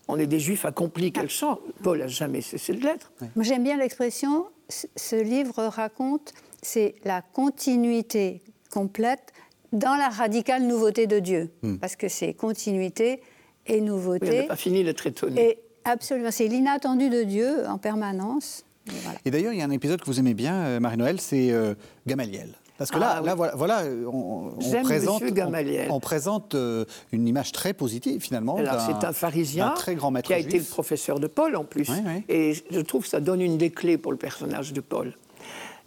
On 0.07 0.17
est 0.17 0.25
des 0.25 0.39
juifs 0.39 0.65
accomplis, 0.65 1.11
quel 1.11 1.29
chant 1.29 1.59
Paul 1.83 1.99
n'a 1.99 2.07
jamais 2.07 2.41
cessé 2.41 2.73
de 2.73 2.83
l'être. 2.83 3.11
Moi 3.35 3.43
j'aime 3.43 3.63
bien 3.63 3.77
l'expression, 3.77 4.45
ce 4.69 5.15
livre 5.15 5.65
raconte, 5.65 6.33
c'est 6.61 6.95
la 7.05 7.21
continuité 7.21 8.41
complète 8.71 9.33
dans 9.71 9.95
la 9.95 10.09
radicale 10.09 10.63
nouveauté 10.63 11.05
de 11.05 11.19
Dieu. 11.19 11.51
Hmm. 11.61 11.77
Parce 11.77 11.95
que 11.95 12.07
c'est 12.07 12.33
continuité 12.33 13.21
et 13.67 13.81
nouveauté. 13.81 14.31
on 14.31 14.41
n'a 14.41 14.47
pas 14.47 14.55
fini 14.55 14.83
d'être 14.83 15.05
étonné. 15.05 15.59
Absolument, 15.85 16.31
c'est 16.31 16.47
l'inattendu 16.47 17.09
de 17.09 17.23
Dieu 17.23 17.67
en 17.67 17.77
permanence. 17.77 18.63
Et, 19.25 19.31
d'ailleurs, 19.31 19.53
il 19.53 19.59
y 19.59 19.61
a 19.61 19.65
un 19.65 19.71
épisode 19.71 20.01
que 20.01 20.05
vous 20.05 20.19
aimez 20.19 20.33
bien, 20.33 20.55
euh, 20.55 20.79
Marie-Noël, 20.79 21.19
c'est 21.19 21.51
euh, 21.51 21.73
Gamaliel. 22.07 22.53
Parce 22.77 22.91
que 22.91 22.97
là, 22.97 23.15
ah 23.17 23.21
là 23.21 23.35
voilà, 23.35 23.83
on, 24.09 24.51
présente, 24.83 25.21
on, 25.89 25.99
présente 25.99 26.55
euh, 26.55 26.85
une 27.11 27.27
image 27.27 27.51
très 27.51 27.73
positive 27.73 28.21
finalement. 28.21 28.57
C'est 28.57 29.05
un 29.05 29.11
pharisien 29.11 29.71
très 29.71 29.95
grand 29.95 30.13
qui 30.21 30.33
a 30.33 30.37
été 30.37 30.59
le 30.59 30.63
professeur 30.63 31.19
de 31.19 31.27
Paul 31.27 31.57
en 31.57 31.65
plus. 31.65 31.91
Et 32.29 32.53
je 32.71 32.79
trouve 32.79 33.03
que 33.03 33.09
ça 33.09 33.19
donne 33.19 33.41
une 33.41 33.57
des 33.57 33.69
clés 33.69 33.97
pour 33.97 34.13
le 34.13 34.17
personnage 34.17 34.71
de 34.71 34.79
Paul. 34.79 35.11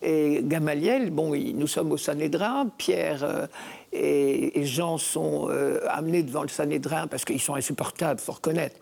Et 0.02 0.42
Gamaliel, 0.44 1.08
bon, 1.08 1.34
nous 1.34 1.66
sommes 1.66 1.92
au 1.92 1.96
Sanhédrin, 1.96 2.66
Pierre 2.76 3.48
et, 3.90 4.66
Jean 4.66 4.98
sont 4.98 5.48
amenés 5.88 6.22
devant 6.22 6.42
le 6.42 6.48
Sanhédrin 6.48 7.06
parce 7.06 7.24
qu'ils 7.24 7.40
sont 7.40 7.54
insupportables, 7.54 8.20
faut 8.20 8.32
reconnaître 8.32 8.76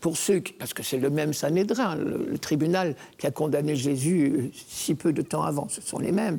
pour 0.00 0.16
ceux, 0.16 0.42
parce 0.58 0.72
que 0.72 0.82
c'est 0.82 0.98
le 0.98 1.10
même 1.10 1.32
Sanhédrin, 1.32 1.96
le, 1.96 2.38
tribunal 2.38 2.96
qui 3.18 3.26
a 3.26 3.30
condamné 3.30 3.76
Jésus 3.76 4.32
euh, 4.34 4.50
si 4.52 4.94
peu 4.94 5.12
de 5.12 5.22
temps 5.22 5.42
avant, 5.42 5.68
ce 5.68 5.80
sont 5.80 5.98
les 5.98 6.12
mêmes. 6.12 6.38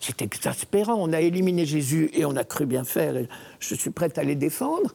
C'est 0.00 0.22
exaspérant. 0.22 0.94
On 0.98 1.12
a 1.12 1.20
éliminé 1.20 1.66
Jésus 1.66 2.10
et 2.12 2.24
on 2.24 2.36
a 2.36 2.44
cru 2.44 2.66
bien 2.66 2.84
faire. 2.84 3.14
je 3.58 3.74
suis 3.74 3.90
prête 3.90 4.18
à 4.18 4.22
les 4.22 4.34
défendre. 4.34 4.94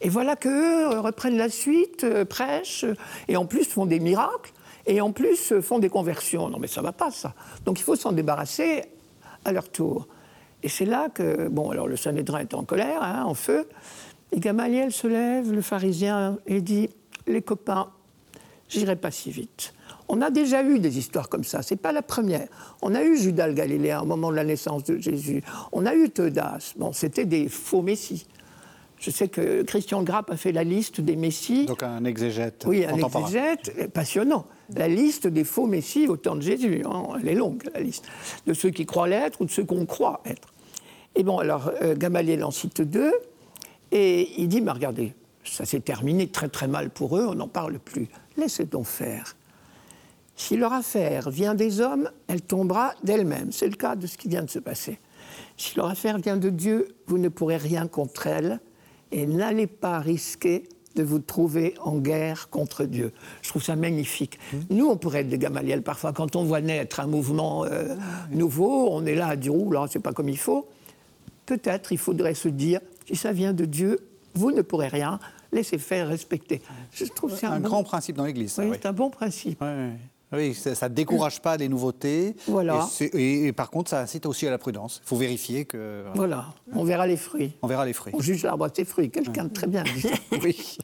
Et 0.00 0.08
voilà 0.08 0.34
qu'eux 0.34 0.92
euh, 0.92 1.00
reprennent 1.00 1.36
la 1.36 1.50
suite, 1.50 2.04
euh, 2.04 2.24
prêchent, 2.24 2.86
et 3.28 3.36
en 3.36 3.46
plus 3.46 3.64
font 3.64 3.86
des 3.86 4.00
miracles, 4.00 4.52
et 4.86 5.00
en 5.00 5.12
plus 5.12 5.60
font 5.60 5.78
des 5.78 5.90
conversions. 5.90 6.48
Non 6.48 6.58
mais 6.58 6.68
ça 6.68 6.82
va 6.82 6.92
pas 6.92 7.10
ça. 7.10 7.34
Donc 7.64 7.78
il 7.78 7.82
faut 7.82 7.96
s'en 7.96 8.12
débarrasser 8.12 8.84
à 9.44 9.52
leur 9.52 9.68
tour. 9.68 10.08
Et 10.62 10.68
c'est 10.68 10.84
là 10.84 11.08
que, 11.08 11.48
bon, 11.48 11.70
alors 11.70 11.88
le 11.88 11.96
Sanhédrin 11.96 12.40
est 12.40 12.54
en 12.54 12.64
colère, 12.64 13.02
hein, 13.02 13.24
en 13.24 13.34
feu, 13.34 13.66
et 14.32 14.40
Gamaliel 14.40 14.92
se 14.92 15.06
lève, 15.06 15.52
le 15.52 15.62
pharisien, 15.62 16.38
et 16.46 16.60
dit 16.60 16.90
les 17.26 17.42
copains, 17.42 17.90
j'irai 18.68 18.96
pas 18.96 19.10
si 19.10 19.30
vite. 19.30 19.74
On 20.08 20.20
a 20.22 20.30
déjà 20.30 20.64
eu 20.64 20.80
des 20.80 20.98
histoires 20.98 21.28
comme 21.28 21.44
ça, 21.44 21.62
c'est 21.62 21.76
pas 21.76 21.92
la 21.92 22.02
première. 22.02 22.48
On 22.82 22.94
a 22.94 23.02
eu 23.02 23.16
Judas 23.16 23.46
le 23.46 23.54
Galiléen 23.54 24.00
au 24.00 24.06
moment 24.06 24.30
de 24.30 24.36
la 24.36 24.44
naissance 24.44 24.84
de 24.84 24.98
Jésus. 24.98 25.42
On 25.72 25.86
a 25.86 25.94
eu 25.94 26.10
Teudas. 26.10 26.72
Bon, 26.76 26.92
c'était 26.92 27.26
des 27.26 27.48
faux 27.48 27.82
messies. 27.82 28.26
Je 28.98 29.10
sais 29.10 29.28
que 29.28 29.62
Christian 29.62 30.02
Grapp 30.02 30.30
a 30.30 30.36
fait 30.36 30.52
la 30.52 30.62
liste 30.62 31.00
des 31.00 31.16
messies. 31.16 31.64
Donc 31.64 31.82
un 31.82 32.04
exégète. 32.04 32.64
Oui, 32.66 32.84
un 32.84 32.96
exégète 32.96 33.90
passionnant. 33.92 34.46
La 34.76 34.88
liste 34.88 35.26
des 35.26 35.44
faux 35.44 35.66
messies 35.66 36.06
au 36.06 36.18
temps 36.18 36.36
de 36.36 36.42
Jésus. 36.42 36.82
Hein, 36.84 37.04
elle 37.20 37.28
est 37.28 37.34
longue, 37.34 37.62
la 37.72 37.80
liste. 37.80 38.06
De 38.46 38.52
ceux 38.52 38.70
qui 38.70 38.84
croient 38.84 39.08
l'être 39.08 39.40
ou 39.40 39.46
de 39.46 39.50
ceux 39.50 39.64
qu'on 39.64 39.86
croit 39.86 40.20
être. 40.26 40.52
Et 41.14 41.22
bon, 41.22 41.38
alors, 41.38 41.70
euh, 41.82 41.96
Gamaliel 41.96 42.44
en 42.44 42.50
cite 42.50 42.82
deux. 42.82 43.12
Et 43.90 44.40
il 44.40 44.48
dit, 44.48 44.60
mais 44.60 44.70
regardez, 44.70 45.14
ça 45.44 45.64
s'est 45.64 45.80
terminé 45.80 46.28
très 46.28 46.48
très 46.48 46.68
mal 46.68 46.90
pour 46.90 47.16
eux, 47.16 47.26
on 47.26 47.34
n'en 47.34 47.48
parle 47.48 47.78
plus. 47.78 48.08
Laissez 48.36 48.64
donc 48.64 48.86
faire. 48.86 49.36
Si 50.36 50.56
leur 50.56 50.72
affaire 50.72 51.30
vient 51.30 51.54
des 51.54 51.80
hommes, 51.80 52.10
elle 52.26 52.40
tombera 52.40 52.94
d'elle-même. 53.04 53.52
C'est 53.52 53.68
le 53.68 53.76
cas 53.76 53.94
de 53.94 54.06
ce 54.06 54.16
qui 54.16 54.28
vient 54.28 54.42
de 54.42 54.50
se 54.50 54.58
passer. 54.58 54.98
Si 55.56 55.76
leur 55.76 55.86
affaire 55.86 56.18
vient 56.18 56.38
de 56.38 56.48
Dieu, 56.48 56.88
vous 57.06 57.18
ne 57.18 57.28
pourrez 57.28 57.58
rien 57.58 57.86
contre 57.86 58.26
elle 58.26 58.60
et 59.12 59.26
n'allez 59.26 59.66
pas 59.66 59.98
risquer 59.98 60.64
de 60.96 61.02
vous 61.02 61.18
trouver 61.18 61.74
en 61.80 61.98
guerre 61.98 62.48
contre 62.48 62.84
Dieu. 62.84 63.12
Je 63.42 63.50
trouve 63.50 63.62
ça 63.62 63.76
magnifique. 63.76 64.38
Mmh. 64.52 64.56
Nous, 64.70 64.86
on 64.86 64.96
pourrait 64.96 65.20
être 65.20 65.28
des 65.28 65.38
Gamaliel 65.38 65.82
parfois. 65.82 66.12
Quand 66.12 66.34
on 66.36 66.44
voit 66.44 66.60
naître 66.60 67.00
un 67.00 67.06
mouvement 67.06 67.64
euh, 67.64 67.94
nouveau, 68.30 68.88
on 68.90 69.04
est 69.06 69.14
là 69.14 69.28
à 69.28 69.36
dire, 69.36 69.52
là, 69.70 69.86
c'est 69.90 70.00
pas 70.00 70.12
comme 70.12 70.28
il 70.28 70.38
faut. 70.38 70.68
Peut-être 71.46 71.92
il 71.92 71.98
faudrait 71.98 72.34
se 72.34 72.48
dire, 72.48 72.80
si 73.06 73.16
ça 73.16 73.32
vient 73.32 73.52
de 73.52 73.64
Dieu, 73.64 73.98
vous 74.34 74.52
ne 74.52 74.62
pourrez 74.62 74.88
rien, 74.88 75.18
laissez 75.52 75.78
faire, 75.78 76.08
respecter. 76.08 76.62
Je 76.92 77.04
trouve 77.04 77.36
c'est 77.36 77.46
un, 77.46 77.60
grand 77.60 77.82
principe 77.82 78.16
dans 78.16 78.24
l'Église. 78.24 78.56
Oui, 78.58 78.70
c'est 78.72 78.86
un 78.86 78.92
bon 78.92 79.10
principe. 79.10 79.62
Oui, 80.32 80.54
ça 80.54 80.88
ne 80.88 80.94
décourage 80.94 81.40
pas 81.40 81.56
les 81.56 81.68
nouveautés. 81.68 82.36
Voilà. 82.46 82.88
Et, 83.14 83.52
par 83.52 83.70
contre, 83.70 83.90
ça 83.90 84.00
incite 84.00 84.26
aussi 84.26 84.46
à 84.46 84.50
la 84.50 84.58
prudence. 84.58 85.00
Il 85.04 85.08
faut 85.08 85.16
vérifier 85.16 85.64
que. 85.64 86.04
Voilà. 86.14 86.46
on 86.72 86.84
verra 86.84 87.06
les 87.06 87.16
fruits. 87.16 87.52
On 87.62 87.66
verra 87.66 87.84
les 87.84 87.92
fruits. 87.92 88.12
On 88.16 88.20
juge 88.20 88.44
l'arbre 88.44 88.64
à 88.64 88.70
ses 88.72 88.84
fruits. 88.84 89.10
Quelqu'un 89.10 89.44
de 89.44 89.52
très 89.52 89.66
bien 89.66 89.82
dit 89.82 90.06
oui. 90.42 90.78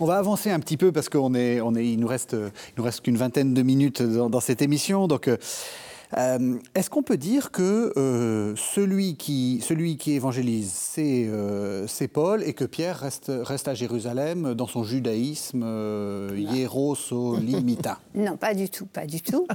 On 0.00 0.06
va 0.06 0.16
avancer 0.16 0.50
un 0.50 0.60
petit 0.60 0.78
peu 0.78 0.92
parce 0.92 1.10
qu'il 1.10 1.36
est, 1.36 1.60
on 1.60 1.74
est, 1.74 1.86
il 1.86 2.00
nous 2.00 2.06
reste, 2.06 2.32
il 2.32 2.74
nous 2.78 2.84
reste 2.84 3.02
qu'une 3.02 3.18
vingtaine 3.18 3.52
de 3.52 3.62
minutes 3.62 4.00
dans, 4.00 4.30
dans 4.30 4.40
cette 4.40 4.62
émission. 4.62 5.06
Donc. 5.06 5.28
Euh, 5.28 5.36
euh, 6.16 6.58
est-ce 6.74 6.90
qu'on 6.90 7.02
peut 7.02 7.16
dire 7.16 7.50
que 7.50 7.92
euh, 7.96 8.54
celui, 8.56 9.16
qui, 9.16 9.60
celui 9.62 9.96
qui 9.96 10.12
évangélise, 10.12 10.94
euh, 10.98 11.86
c'est 11.86 12.08
Paul 12.08 12.42
et 12.42 12.52
que 12.52 12.64
Pierre 12.64 12.98
reste, 12.98 13.30
reste 13.30 13.68
à 13.68 13.74
Jérusalem 13.74 14.54
dans 14.54 14.66
son 14.66 14.82
judaïsme 14.82 15.64
hiérosolimita? 16.36 17.98
Non, 18.14 18.36
pas 18.36 18.54
du 18.54 18.68
tout, 18.68 18.86
pas 18.86 19.06
du 19.06 19.22
tout. 19.22 19.46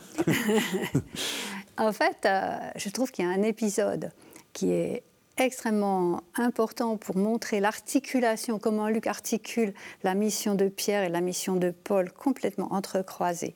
en 1.78 1.92
fait, 1.92 2.28
je 2.76 2.90
trouve 2.90 3.12
qu'il 3.12 3.26
y 3.26 3.28
a 3.28 3.32
un 3.32 3.44
épisode 3.44 4.12
qui 4.54 4.72
est 4.72 5.04
extrêmement 5.38 6.22
important 6.36 6.98
pour 6.98 7.18
montrer 7.18 7.60
l'articulation, 7.60 8.60
comment 8.60 8.88
Luc 8.88 9.08
articule 9.08 9.74
la 10.04 10.16
mission 10.16 10.56
de 10.56 10.70
Pierre 10.70 11.04
et 11.04 11.10
la 11.10 11.22
mission 11.22 11.58
de 11.58 11.72
Paul 11.72 12.12
complètement 12.12 12.74
entrecroisées. 12.74 13.56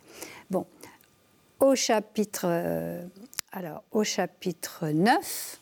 Au 1.60 1.76
chapitre, 1.76 2.46
euh, 2.46 3.02
alors, 3.52 3.84
au 3.92 4.06
chapitre 4.06 4.88
9, 4.88 5.62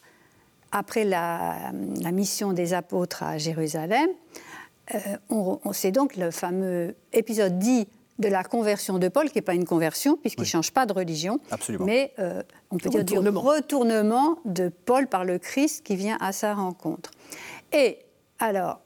après 0.71 1.05
la, 1.05 1.71
mission 2.11 2.53
des 2.53 2.73
apôtres 2.73 3.23
à 3.23 3.39
Jérusalem, 3.39 4.07
euh, 4.93 4.99
on, 5.29 5.59
c'est 5.73 5.91
donc 5.91 6.15
le 6.15 6.29
fameux 6.29 6.95
épisode 7.13 7.57
dit 7.57 7.87
de 8.19 8.27
la 8.27 8.43
conversion 8.43 8.99
de 8.99 9.07
Paul, 9.07 9.29
qui 9.29 9.37
n'est 9.37 9.43
pas 9.43 9.55
une 9.55 9.65
conversion, 9.65 10.17
puisqu'il 10.17 10.41
ne 10.41 10.47
change 10.47 10.71
pas 10.71 10.85
de 10.85 10.93
religion, 10.93 11.39
mais 11.79 12.13
euh, 12.19 12.43
on 12.69 12.77
peut 12.77 12.89
dire 12.89 13.03
du 13.03 13.17
retournement. 13.17 14.37
de 14.45 14.69
Paul 14.69 15.07
par 15.07 15.25
le 15.25 15.39
Christ 15.39 15.83
qui 15.83 15.95
vient 15.95 16.17
à 16.19 16.31
sa 16.31 16.53
rencontre. 16.53 17.11
Et 17.73 17.99
alors, 18.39 18.81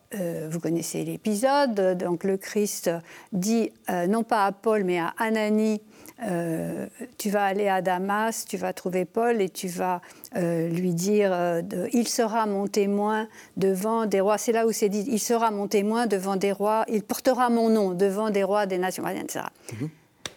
vous 0.49 0.59
connaissez 0.59 1.03
l'épisode, 1.05 1.97
donc 1.97 2.23
le 2.25 2.35
Christ 2.37 2.89
dit, 3.31 3.71
non 4.09 4.23
pas 4.23 4.45
à 4.45 4.51
Paul, 4.51 4.83
mais 4.83 4.99
à 4.99 5.13
Ananie, 5.17 5.81
euh, 6.23 6.87
tu 7.17 7.29
vas 7.29 7.45
aller 7.45 7.67
à 7.67 7.81
Damas, 7.81 8.45
tu 8.45 8.57
vas 8.57 8.73
trouver 8.73 9.05
Paul 9.05 9.41
et 9.41 9.49
tu 9.49 9.67
vas 9.67 10.01
euh, 10.35 10.69
lui 10.69 10.93
dire 10.93 11.31
euh, 11.33 11.61
Il 11.93 12.07
sera 12.07 12.45
mon 12.45 12.67
témoin 12.67 13.27
devant 13.57 14.05
des 14.05 14.21
rois. 14.21 14.37
C'est 14.37 14.51
là 14.51 14.67
où 14.67 14.71
c'est 14.71 14.89
dit 14.89 15.03
Il 15.07 15.19
sera 15.19 15.49
mon 15.49 15.67
témoin 15.67 16.05
devant 16.05 16.35
des 16.35 16.51
rois, 16.51 16.85
il 16.87 17.03
portera 17.03 17.49
mon 17.49 17.69
nom 17.69 17.93
devant 17.93 18.29
des 18.29 18.43
rois 18.43 18.67
des 18.67 18.77
nations, 18.77 19.07
etc. 19.07 19.45
Mhm. 19.73 19.89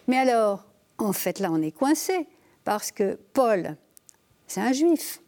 Mais 0.07 0.17
alors, 0.17 0.65
en 0.97 1.13
fait, 1.13 1.39
là, 1.39 1.49
on 1.51 1.61
est 1.61 1.71
coincé 1.71 2.27
parce 2.63 2.91
que 2.91 3.19
Paul, 3.33 3.75
c'est 4.47 4.61
un 4.61 4.71
juif. 4.71 5.21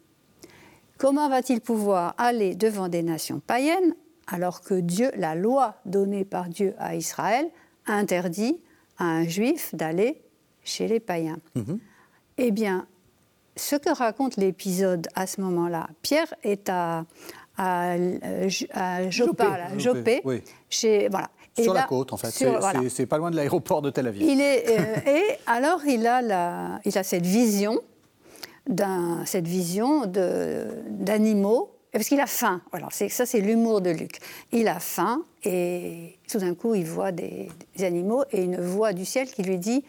Comment 0.98 1.28
va-t-il 1.28 1.60
pouvoir 1.60 2.14
aller 2.18 2.56
devant 2.56 2.88
des 2.88 3.02
nations 3.02 3.40
païennes 3.40 3.94
alors 4.26 4.60
que 4.60 4.74
Dieu, 4.74 5.10
la 5.16 5.34
loi 5.34 5.76
donnée 5.86 6.24
par 6.24 6.48
Dieu 6.48 6.74
à 6.78 6.96
Israël, 6.96 7.48
interdit 7.86 8.60
à 8.98 9.04
un 9.04 9.24
juif 9.24 9.74
d'aller 9.74 10.20
chez 10.68 10.86
les 10.86 11.00
païens 11.00 11.38
mhm. 11.54 11.78
Eh 12.40 12.52
bien, 12.52 12.86
ce 13.56 13.74
que 13.74 13.90
raconte 13.90 14.36
l'épisode 14.36 15.08
à 15.16 15.26
ce 15.26 15.40
moment-là, 15.40 15.88
Pierre 16.02 16.32
est 16.44 16.68
à, 16.68 17.04
à, 17.56 17.96
Joppa, 19.10 19.76
Jopé, 19.76 20.22
chez, 20.70 21.08
voilà. 21.08 21.30
sur 21.58 21.74
la 21.74 21.82
côte, 21.82 22.12
en 22.12 22.16
fait. 22.16 22.30
C'est 22.88 23.06
pas 23.06 23.18
loin 23.18 23.32
de 23.32 23.36
l'aéroport 23.36 23.82
de 23.82 23.90
Tel 23.90 24.06
Aviv. 24.06 24.22
Il 24.22 24.40
est, 24.40 24.78
euh, 24.78 25.10
et 25.10 25.24
alors, 25.46 25.80
il 25.84 26.06
a, 26.06 26.22
la, 26.22 26.80
il 26.84 26.96
a 26.96 27.02
cette 27.02 27.26
vision, 27.26 27.80
cette 29.24 29.48
vision 29.48 30.04
d'animaux 30.06 31.72
parce 31.92 32.08
qu'il 32.08 32.20
a 32.20 32.26
faim. 32.26 32.60
Alors 32.72 32.92
ça, 32.92 33.26
c'est 33.26 33.40
l'humour 33.40 33.80
de 33.80 33.90
Luc. 33.90 34.18
Il 34.52 34.68
a 34.68 34.78
faim 34.78 35.22
et 35.44 36.18
tout 36.30 36.38
d'un 36.38 36.54
coup, 36.54 36.74
il 36.74 36.84
voit 36.84 37.12
des, 37.12 37.48
animaux 37.80 38.24
et 38.30 38.42
une 38.42 38.60
voix 38.60 38.92
du 38.92 39.04
ciel 39.04 39.28
qui 39.28 39.42
lui 39.42 39.58
dit 39.58 39.84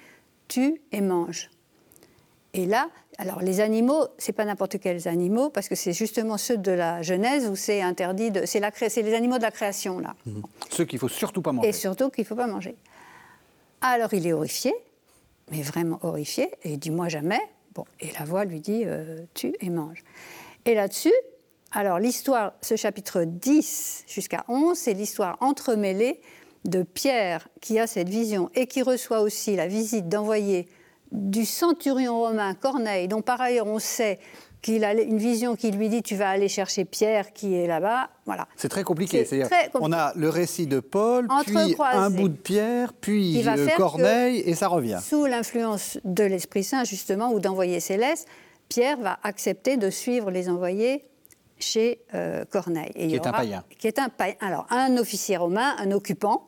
"Tue 0.50 0.82
et 0.92 1.00
mange." 1.00 1.50
Et 2.54 2.66
là, 2.66 2.90
alors 3.18 3.42
les 3.42 3.60
animaux, 3.60 4.08
c'est 4.18 4.34
pas 4.34 4.46
n'importe 4.46 4.80
quels 4.80 5.08
animaux 5.08 5.50
parce 5.50 5.70
que 5.70 5.76
c'est 5.76 5.94
justement 5.94 6.38
ceux 6.38 6.58
de 6.58 6.72
la 6.72 7.02
Genèse 7.02 7.48
où 7.48 7.56
c'est 7.56 7.82
interdit 7.82 8.32
de. 8.32 8.46
C'est 8.46 8.60
la 8.60 8.72
c'est 8.74 9.02
les 9.02 9.14
animaux 9.14 9.38
de 9.38 9.44
la 9.44 9.52
création 9.52 10.00
là. 10.00 10.16
Mmh. 10.26 10.42
Ceux 10.70 10.86
qu'il 10.86 11.00
faut 11.00 11.10
surtout 11.10 11.42
pas 11.42 11.52
manger. 11.52 11.70
Et 11.70 11.74
surtout 11.74 12.10
qu'il 12.10 12.26
faut 12.26 12.36
pas 12.36 12.48
manger. 12.48 12.76
Alors 13.82 14.14
il 14.14 14.26
est 14.26 14.34
horrifié, 14.34 14.74
mais 15.52 15.62
vraiment 15.62 16.00
horrifié, 16.02 16.50
et 16.64 16.74
il 16.74 16.80
dit 16.80 16.92
moi 16.92 17.08
jamais. 17.08 17.40
Bon, 17.76 17.86
et 18.00 18.12
la 18.18 18.26
voix 18.26 18.46
lui 18.46 18.60
dit 18.60 18.84
euh, 18.86 19.20
tue 19.34 19.54
et 19.62 19.70
mange. 19.70 20.04
Et 20.66 20.74
là-dessus, 20.74 21.14
alors 21.72 22.00
l'histoire, 22.00 22.54
ce 22.62 22.76
chapitre 22.76 23.24
10 23.24 24.06
jusqu'à 24.08 24.44
11, 24.48 24.78
c'est 24.78 24.94
l'histoire 24.94 25.38
entremêlée 25.40 26.20
de 26.66 26.84
Pierre 26.84 27.48
qui 27.62 27.80
a 27.80 27.88
cette 27.88 28.10
vision 28.10 28.50
et 28.56 28.68
qui 28.68 28.82
reçoit 28.82 29.22
aussi 29.22 29.56
la 29.56 29.68
visite 29.68 30.10
d'envoyé 30.10 30.68
du 31.12 31.46
centurion 31.46 32.20
romain 32.20 32.54
Corneille, 32.54 33.08
dont 33.08 33.22
par 33.22 33.42
ailleurs 33.42 33.68
on 33.68 33.80
sait 33.80 34.20
qu'il 34.62 34.84
a 34.84 34.94
une 34.94 35.18
vision 35.18 35.56
qui 35.56 35.72
lui 35.72 35.90
dit 35.90 36.04
tu 36.04 36.16
vas 36.16 36.30
aller 36.30 36.50
chercher 36.50 36.86
Pierre 36.86 37.32
qui 37.34 37.56
est 37.56 37.68
là-bas. 37.68 38.10
Voilà. 38.26 38.48
C'est 38.58 38.70
très 38.70 38.84
compliqué. 38.84 39.26
On 39.76 39.92
a 39.94 40.14
le 40.16 40.30
récit 40.30 40.68
de 40.68 40.80
Paul, 40.80 41.28
puis 41.46 41.76
un 41.80 42.10
bout 42.10 42.30
de 42.30 42.36
Pierre, 42.36 42.94
puis 42.94 43.44
Corneille, 43.78 44.40
et 44.46 44.56
ça 44.56 44.68
revient. 44.68 45.00
Sous 45.02 45.26
l'influence 45.26 45.98
de 46.04 46.24
l'Esprit 46.24 46.64
Saint, 46.64 46.84
justement, 46.84 47.32
ou 47.32 47.40
d'envoyés 47.40 47.80
célestes, 47.80 48.28
Pierre 48.68 49.00
va 49.00 49.18
accepter 49.24 49.78
de 49.78 49.90
suivre 49.90 50.30
les 50.30 50.50
envoyés 50.50 51.06
chez 51.58 52.02
euh, 52.14 52.46
Corneille. 52.46 52.92
Et 52.96 53.08
qui 53.08 53.16
est 53.16 53.28
un 53.28 53.32
païen. 53.32 53.64
Qui 53.78 53.88
est 53.88 54.00
un 54.00 54.10
païen. 54.10 54.36
Alors, 54.40 54.66
un 54.70 54.96
officier 54.98 55.38
romain, 55.38 55.76
un 55.78 55.92
occupant, 55.92 56.46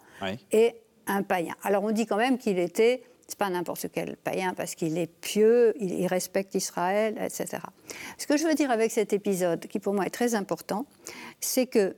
et 0.52 0.76
un 1.08 1.24
païen. 1.24 1.56
Alors, 1.64 1.84
on 1.84 1.92
dit 1.92 2.06
quand 2.06 2.18
même 2.18 2.38
qu'il 2.38 2.60
était, 2.60 3.04
c'est 3.28 3.38
pas 3.38 3.50
n'importe 3.50 3.88
quel 3.94 4.18
païen, 4.18 4.54
parce 4.54 4.76
qu'il 4.76 4.98
est 4.98 5.08
pieux, 5.08 5.74
il, 5.80 6.06
respecte 6.08 6.56
Israël, 6.56 7.18
etc. 7.22 7.64
Ce 8.18 8.28
que 8.28 8.38
je 8.38 8.46
veux 8.46 8.54
dire 8.54 8.72
avec 8.72 8.92
cet 8.92 9.14
épisode, 9.14 9.68
qui 9.68 9.80
pour 9.80 9.94
moi 9.94 10.06
est 10.06 10.12
très 10.12 10.36
important, 10.36 10.86
c'est 11.40 11.66
que 11.66 11.96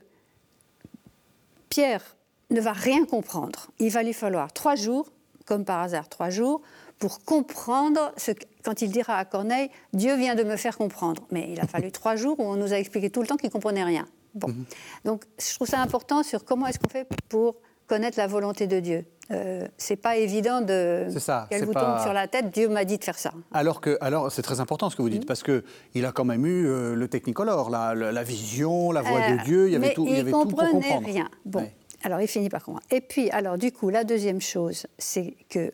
Pierre 1.68 2.16
ne 2.50 2.60
va 2.60 2.72
rien 2.72 3.04
comprendre. 3.04 3.70
Il 3.78 3.90
va 3.90 4.02
lui 4.02 4.12
falloir 4.12 4.52
trois 4.52 4.76
jours, 4.76 5.10
comme 5.44 5.64
par 5.64 5.80
hasard 5.80 6.08
trois 6.08 6.30
jours, 6.30 6.62
pour 6.98 7.24
comprendre 7.24 8.12
ce, 8.16 8.30
quand 8.62 8.80
il 8.82 8.90
dira 8.90 9.18
à 9.18 9.24
Corneille 9.24 9.70
Dieu 9.92 10.16
vient 10.16 10.34
de 10.34 10.44
me 10.44 10.56
faire 10.56 10.78
comprendre. 10.78 11.26
Mais 11.30 11.48
il 11.50 11.60
a 11.60 11.66
fallu 11.66 11.90
trois 11.92 12.16
jours 12.16 12.38
où 12.38 12.44
on 12.44 12.56
nous 12.56 12.72
a 12.72 12.78
expliqué 12.78 13.10
tout 13.10 13.20
le 13.20 13.26
temps 13.26 13.36
qu'il 13.36 13.48
ne 13.48 13.52
comprenait 13.52 13.84
rien. 13.84 14.06
Bon. 14.34 14.48
Mhm. 14.48 14.64
Donc 15.04 15.24
je 15.38 15.54
trouve 15.54 15.68
ça 15.68 15.80
important 15.80 16.22
sur 16.22 16.44
comment 16.44 16.66
est-ce 16.66 16.78
qu'on 16.78 16.88
fait 16.88 17.08
pour 17.28 17.56
connaître 17.86 18.18
la 18.18 18.26
volonté 18.26 18.66
de 18.66 18.80
Dieu. 18.80 19.04
Euh, 19.30 19.66
c'est 19.78 19.96
pas 19.96 20.16
évident 20.16 20.60
de 20.60 21.06
qu'elle 21.48 21.64
vous 21.64 21.72
tombe 21.72 22.00
sur 22.02 22.12
la 22.12 22.28
tête. 22.28 22.50
Dieu 22.50 22.68
m'a 22.68 22.84
dit 22.84 22.98
de 22.98 23.04
faire 23.04 23.18
ça. 23.18 23.32
Alors 23.52 23.80
que, 23.80 23.96
alors 24.00 24.30
c'est 24.30 24.42
très 24.42 24.60
important 24.60 24.90
ce 24.90 24.96
que 24.96 25.02
vous 25.02 25.08
dites 25.08 25.22
mhm. 25.22 25.26
parce 25.26 25.42
que 25.42 25.64
il 25.94 26.04
a 26.04 26.12
quand 26.12 26.24
même 26.24 26.44
eu 26.44 26.66
euh, 26.66 26.94
le 26.94 27.08
technicolor, 27.08 27.70
la, 27.70 27.94
la, 27.94 28.22
vision, 28.22 28.92
la 28.92 29.00
voix 29.00 29.20
de 29.20 29.34
euh, 29.34 29.44
Dieu. 29.44 29.68
Il 29.68 29.72
y 29.72 29.76
avait 29.76 29.94
tout, 29.94 30.04
il, 30.06 30.16
y 30.16 30.20
avait 30.20 30.30
tout 30.30 30.44
pour 30.44 30.58
comprendre. 30.58 31.06
rien. 31.06 31.28
Bon, 31.46 31.66
alors 32.02 32.20
il 32.20 32.28
finit 32.28 32.50
par 32.50 32.62
comprendre. 32.62 32.86
Et 32.90 33.00
puis 33.00 33.30
alors 33.30 33.56
du 33.56 33.72
coup 33.72 33.88
la 33.88 34.04
deuxième 34.04 34.42
chose, 34.42 34.86
c'est 34.98 35.34
que 35.48 35.72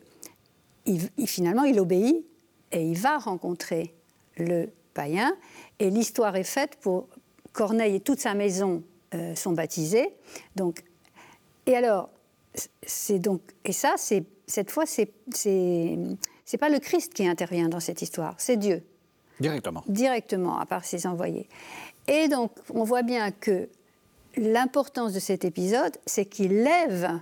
il, 0.85 1.09
finalement 1.27 1.63
il 1.63 1.77
obéit 1.79 2.25
et 2.71 2.83
il 2.83 2.97
va 2.97 3.17
rencontrer 3.17 3.93
le 4.37 4.67
païen. 4.93 5.33
Et 5.79 5.89
l'histoire 5.89 6.37
est 6.37 6.43
faite 6.43 6.77
pour 6.79 7.09
Corneille 7.51 7.95
et 7.95 7.99
toute 7.99 8.19
sa 8.19 8.33
maison 8.33 8.81
sont 9.35 9.51
baptisés. 9.51 10.07
Donc, 10.55 10.85
et 11.65 11.75
alors, 11.75 12.09
c'est 12.85 13.19
donc 13.19 13.41
et 13.65 13.71
ça, 13.71 13.95
c'est 13.97 14.23
cette 14.47 14.71
fois, 14.71 14.85
c'est 14.85 15.11
c'est 15.33 16.57
pas 16.59 16.69
le 16.69 16.79
Christ 16.79 17.13
qui 17.13 17.27
intervient 17.27 17.69
dans 17.69 17.79
cette 17.79 18.01
histoire, 18.01 18.35
c'est 18.37 18.57
Dieu. 18.57 18.83
Directement. 19.39 19.83
Directement, 19.87 20.59
à 20.59 20.65
part 20.65 20.85
ses 20.85 21.07
envoyés. 21.07 21.47
Et 22.07 22.27
donc, 22.27 22.51
on 22.73 22.83
voit 22.83 23.01
bien 23.01 23.31
que 23.31 23.69
l'importance 24.37 25.13
de 25.13 25.19
cet 25.19 25.45
épisode, 25.45 25.97
c'est 26.05 26.25
qu'il 26.25 26.63
lève 26.63 27.21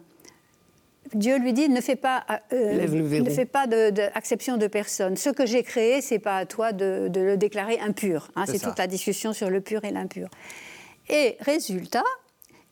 Dieu 1.13 1.37
lui 1.39 1.53
dit 1.53 1.69
ne 1.69 1.81
fais 1.81 1.95
pas, 1.95 2.23
euh, 2.53 2.87
ne 2.87 3.29
fais 3.29 3.45
pas 3.45 3.67
d'acception 3.67 4.57
de, 4.57 4.67
personne. 4.67 5.17
Ce 5.17 5.29
que 5.29 5.45
j'ai 5.45 5.63
créé, 5.63 6.01
c'est 6.01 6.19
pas 6.19 6.37
à 6.37 6.45
toi 6.45 6.71
de, 6.71 7.09
le 7.13 7.37
déclarer 7.37 7.79
impur. 7.79 8.29
Hein. 8.35 8.45
c'est 8.45 8.59
toute 8.59 8.77
la 8.77 8.87
discussion 8.87 9.33
sur 9.33 9.49
le 9.49 9.61
pur 9.61 9.83
et 9.83 9.91
l'impur. 9.91 10.27
Et 11.09 11.37
résultat, 11.39 12.03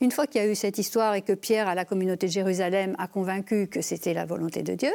une 0.02 0.12
fois 0.12 0.28
qu'il 0.28 0.42
y 0.42 0.44
a 0.44 0.48
eu 0.48 0.56
cette 0.56 0.78
histoire 0.78 1.16
et 1.16 1.22
que 1.22 1.34
Pierre, 1.34 1.68
à 1.68 1.76
la 1.76 1.86
communauté 1.86 2.28
de 2.28 2.32
Jérusalem, 2.32 2.96
a 3.00 3.08
convaincu 3.08 3.68
que 3.68 3.82
c'était 3.82 4.14
la 4.14 4.26
volonté 4.26 4.64
de 4.64 4.76
Dieu, 4.76 4.92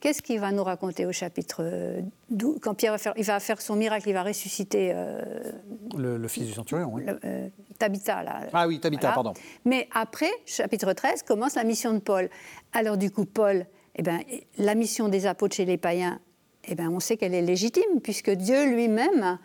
Qu'est-ce 0.00 0.22
qu'il 0.22 0.40
va 0.40 0.50
nous 0.50 0.64
raconter 0.64 1.04
au 1.04 1.12
chapitre 1.12 2.00
12 2.30 2.58
Quand 2.62 2.74
Pierre 2.74 2.92
va 2.92 2.98
faire, 2.98 3.12
il 3.18 3.24
va 3.24 3.38
faire 3.38 3.60
son 3.60 3.76
miracle, 3.76 4.08
il 4.08 4.14
va 4.14 4.22
ressusciter. 4.22 4.92
Euh, 4.94 5.52
le, 5.94 6.26
fils 6.26 6.46
du 6.46 6.52
centurion, 6.54 6.90
oui. 6.90 7.02
Euh, 7.06 7.48
Tabitha, 7.78 8.22
là. 8.22 8.40
Ah 8.54 8.66
oui, 8.66 8.80
Tabitha, 8.80 9.12
pardon. 9.12 9.34
Mais 9.66 9.88
après, 9.92 10.30
chapitre 10.46 10.94
13, 10.94 11.22
commence 11.22 11.54
la 11.54 11.64
mission 11.64 11.92
de 11.92 11.98
Paul. 11.98 12.30
Alors, 12.72 12.96
du 12.96 13.10
coup, 13.10 13.26
Paul, 13.26 13.66
eh 13.94 14.02
ben, 14.02 14.20
la 14.56 14.74
mission 14.74 15.08
des 15.08 15.26
apôtres 15.26 15.56
chez 15.56 15.66
les 15.66 15.76
païens, 15.76 16.18
eh 16.64 16.74
ben, 16.74 16.88
on 16.88 17.00
sait 17.00 17.18
qu'elle 17.18 17.34
est 17.34 17.42
légitime, 17.42 18.00
puisque 18.02 18.30
Dieu 18.30 18.70
lui-même 18.70 19.38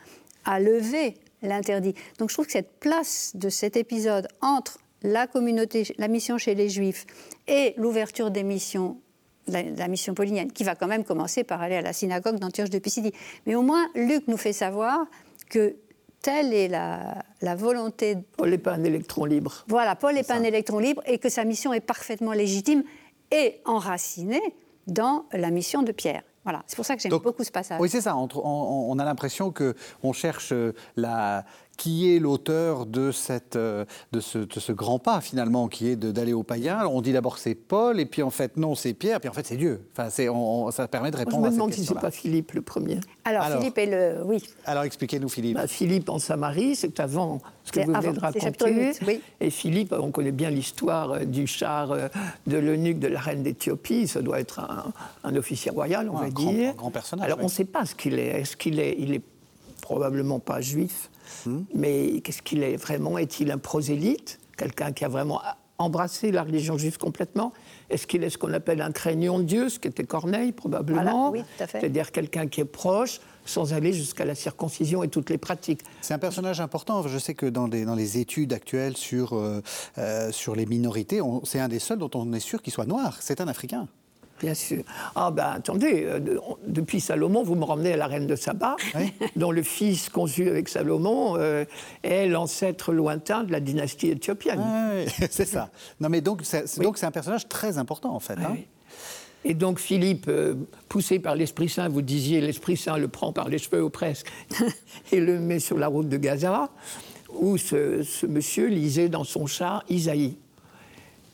a 0.46 0.60
levé 0.62 1.16
l'interdit. 1.42 1.96
Donc, 2.18 2.30
je 2.30 2.36
trouve 2.36 2.46
que 2.46 2.54
cette 2.54 2.80
place 2.80 3.36
de 3.36 3.50
cet 3.50 3.76
épisode 3.76 4.30
entre 4.40 4.80
la 5.04 5.28
communauté, 5.28 5.86
la 5.98 6.08
mission 6.08 6.38
chez 6.38 6.56
les 6.56 6.70
Juifs 6.70 7.06
et 7.48 7.74
l'ouverture 7.78 8.32
des 8.32 8.44
missions 8.44 8.98
la, 9.48 9.88
mission 9.88 10.14
paulinienne, 10.14 10.52
qui 10.52 10.64
va 10.64 10.76
quand 10.76 10.88
même 10.88 11.04
commencer 11.04 11.44
par 11.44 11.62
aller 11.62 11.76
à 11.76 11.82
la 11.82 11.94
synagogue 11.94 12.40
d'Antioche 12.40 12.70
de 12.70 12.80
Pisidie. 12.80 13.14
Mais 13.46 13.56
au 13.56 13.62
moins, 13.62 13.88
Luc 13.96 14.28
nous 14.28 14.38
fait 14.38 14.54
savoir 14.54 15.06
que 15.50 15.76
telle 16.22 16.54
est 16.54 16.68
la, 16.68 17.56
volonté. 17.56 18.18
Paul 18.38 18.50
n'est 18.50 18.58
pas 18.58 18.74
un 18.74 18.84
électron 18.84 19.26
libre. 19.26 19.64
Voilà, 19.68 19.96
Paul 19.96 20.16
n'est 20.16 20.24
pas 20.24 20.36
un 20.36 20.44
électron 20.44 20.80
libre 20.80 21.02
et 21.06 21.20
que 21.20 21.30
sa 21.30 21.46
mission 21.46 21.74
est 21.74 21.82
parfaitement 21.82 22.34
légitime 22.34 22.84
et 23.32 23.62
enracinée 23.66 24.42
dans 24.88 25.26
la 25.32 25.52
mission 25.52 25.84
de 25.84 25.92
Pierre. 25.92 26.24
Voilà, 26.44 26.64
c'est 26.68 26.76
pour 26.76 26.86
ça 26.86 26.96
que 26.96 27.02
j'aime 27.02 27.12
beaucoup 27.12 27.44
ce 27.44 27.52
passage. 27.52 27.80
Oui, 27.82 27.90
c'est 27.90 28.02
ça. 28.02 28.16
On, 28.16 28.28
on, 28.36 29.00
a 29.00 29.06
l'impression 29.06 29.52
qu'on 29.52 30.14
cherche 30.14 30.54
la, 30.96 31.44
qui 31.78 32.14
est 32.14 32.20
l'auteur 32.20 32.86
de, 32.86 33.12
cette, 33.12 33.56
euh, 33.56 33.86
de, 34.12 34.20
ce, 34.20 34.40
de 34.40 34.60
ce 34.60 34.72
grand 34.72 35.00
pas 35.00 35.22
finalement, 35.22 35.68
qui 35.68 35.90
est 35.90 35.96
d'aller 35.96 36.34
au 36.34 36.44
païen? 36.44 36.86
On 36.88 37.02
dit 37.02 37.14
d'abord 37.14 37.38
c'est 37.38 37.56
Paul, 37.56 38.00
et 38.00 38.06
puis 38.06 38.24
en 38.24 38.30
fait 38.30 38.58
non, 38.58 38.76
c'est 38.76 38.94
Pierre, 38.94 39.20
puis 39.20 39.30
en 39.30 39.34
fait 39.34 39.46
c'est 39.46 39.58
Dieu. 39.58 39.82
Enfin, 39.98 40.10
on, 40.30 40.72
ça 40.72 40.88
permet 40.88 41.12
de 41.12 41.18
répondre 41.18 41.40
Moi, 41.40 41.50
je 41.50 41.54
me 41.54 41.58
demande 41.58 41.74
si 41.74 41.86
c'est 41.86 42.00
pas 42.00 42.12
Philippe 42.12 42.54
le 42.54 42.62
premier. 42.62 43.00
Alors, 43.24 43.46
Philippe 43.46 43.78
est 43.78 43.86
le... 43.86 44.24
Oui. 44.24 44.44
Alors 44.66 44.84
expliquez-nous 44.84 45.30
Philippe. 45.30 45.56
Bah, 45.56 45.68
Philippe 45.68 46.10
en 46.10 46.20
Samarie, 46.20 46.76
c'est 46.76 47.00
avant 47.00 47.40
ce 47.64 47.72
que 47.72 47.80
vous 47.82 47.94
venez 47.94 48.14
de 48.14 48.20
raconter. 48.20 48.92
oui. 49.08 49.22
Et 49.40 49.50
Philippe, 49.50 49.94
on 49.98 50.12
connaît 50.12 50.32
bien 50.32 50.50
l'histoire 50.50 51.12
euh, 51.12 51.26
du 51.26 51.48
char 51.48 51.92
euh, 51.92 52.08
de 52.48 52.58
l'eunuque 52.58 53.00
de 53.00 53.08
la 53.08 53.20
reine 53.20 53.44
d'Éthiopie. 53.44 54.08
Ça 54.08 54.22
doit 54.22 54.40
être 54.40 54.60
un, 55.24 55.36
officier 55.36 55.72
royal, 55.72 56.10
on 56.10 56.18
va 56.18 56.30
dire. 56.30 56.72
Un 56.72 56.74
grand 56.74 56.92
personnage. 56.92 57.26
Alors 57.26 57.40
on 57.42 57.46
ne 57.46 57.50
sait 57.50 57.66
pas 57.66 57.86
ce 57.86 57.96
qu'il 57.96 58.20
est. 58.20 58.42
Est-ce 58.42 58.56
qu'il 58.56 58.80
est... 58.80 58.96
Il 59.00 59.14
est 59.14 59.22
probablement 59.86 60.40
pas 60.40 60.62
juif 60.62 61.10
Hmm. 61.46 61.64
Mais 61.74 62.22
qu'est-ce 62.22 62.42
qu'il 62.42 62.64
est 62.64 62.78
vraiment? 62.78 63.18
Est-il 63.18 63.52
un 63.52 63.58
prosélyte? 63.58 64.40
Quelqu'un 64.58 64.92
qui 64.92 65.06
a 65.06 65.08
vraiment 65.08 65.42
embrassé 65.78 66.32
la 66.32 66.44
religion 66.44 66.78
juive 66.78 66.98
complètement? 66.98 67.52
Est-ce 67.90 68.08
qu'il 68.08 68.24
est 68.24 68.30
ce 68.30 68.38
qu'on 68.38 68.54
appelle 68.54 68.82
un 68.82 68.92
craignant 68.92 69.40
de 69.40 69.44
Dieu, 69.44 69.70
ce 69.70 69.80
qui 69.80 69.88
était 69.88 70.06
Corneille 70.06 70.54
probablement? 70.54 71.34
C'est-à-dire 71.58 72.12
quelqu'un 72.12 72.48
qui 72.48 72.62
est 72.62 72.66
proche, 72.66 73.20
sans 73.46 73.74
aller 73.74 73.92
jusqu'à 73.92 74.26
la 74.26 74.36
circoncision 74.36 75.04
et 75.04 75.10
toutes 75.10 75.30
les 75.30 75.38
pratiques. 75.38 75.82
C'est 76.02 76.14
un 76.14 76.20
personnage 76.20 76.62
important. 76.62 77.06
Je 77.08 77.18
sais 77.18 77.34
que 77.34 77.46
dans, 77.46 77.68
dans 77.68 77.96
les 77.96 78.18
études 78.18 78.54
actuelles 78.54 78.96
sur, 78.96 79.34
euh, 79.34 79.62
euh, 79.98 80.32
sur 80.32 80.56
les 80.56 80.66
minorités, 80.66 81.20
c'est 81.44 81.60
un 81.60 81.68
des 81.68 81.80
seuls 81.80 82.00
dont 82.00 82.12
on 82.16 82.32
est 82.34 82.40
sûr 82.40 82.62
qu'il 82.62 82.74
soit 82.74 82.86
noir. 82.86 83.18
C'est 83.20 83.42
un 83.42 83.48
Africain. 83.48 83.88
Bien 84.42 84.54
sûr. 84.54 84.84
Ah 85.16 85.32
ben 85.32 85.54
attendez, 85.56 86.04
euh, 86.06 86.20
depuis 86.68 87.00
Salomon, 87.00 87.44
vous 87.44 87.56
me 87.56 87.64
ramenez 87.64 87.94
à 87.94 87.98
la 87.98 88.08
reine 88.08 88.28
de 88.28 88.36
Saba, 88.36 88.76
dont 89.36 89.52
le 89.52 89.64
fils 89.64 90.10
conçu 90.10 90.50
avec 90.50 90.68
Salomon 90.68 91.38
euh, 91.38 91.64
est 92.04 92.28
l'ancêtre 92.28 92.92
lointain 92.92 93.44
de 93.44 93.52
la 93.52 93.62
dynastie 93.62 94.10
éthiopienne. 94.10 94.60
Oui, 94.60 95.12
c'est 95.32 95.46
ça. 95.46 95.70
Non 96.02 96.10
mais 96.10 96.22
donc 96.22 96.42
c'est 96.44 96.80
donc 96.80 96.98
c'est 96.98 97.06
un 97.06 97.12
personnage 97.12 97.48
très 97.48 97.78
important 97.78 98.14
en 98.14 98.20
fait. 98.20 98.34
Hein. 98.34 98.58
Et 99.46 99.54
donc 99.54 99.80
Philippe, 99.80 100.26
euh, 100.28 100.56
poussé 100.90 101.20
par 101.20 101.36
l'Esprit 101.36 101.70
Saint, 101.70 101.88
vous 101.88 102.02
disiez, 102.02 102.42
l'Esprit 102.42 102.76
Saint 102.78 102.98
le 102.98 103.08
prend 103.08 103.32
par 103.32 103.48
les 103.48 103.60
cheveux 103.60 103.84
ou 103.84 103.90
presque, 103.90 104.28
et 105.12 105.20
le 105.20 105.40
met 105.40 105.60
sur 105.60 105.78
la 105.78 105.88
route 105.88 106.10
de 106.10 106.18
Gaza, 106.18 106.70
où 107.32 107.58
ce, 107.58 108.02
ce 108.02 108.26
monsieur 108.26 108.68
lisait 108.68 109.08
dans 109.08 109.24
son 109.24 109.46
char 109.46 109.84
Isaïe. 109.88 110.36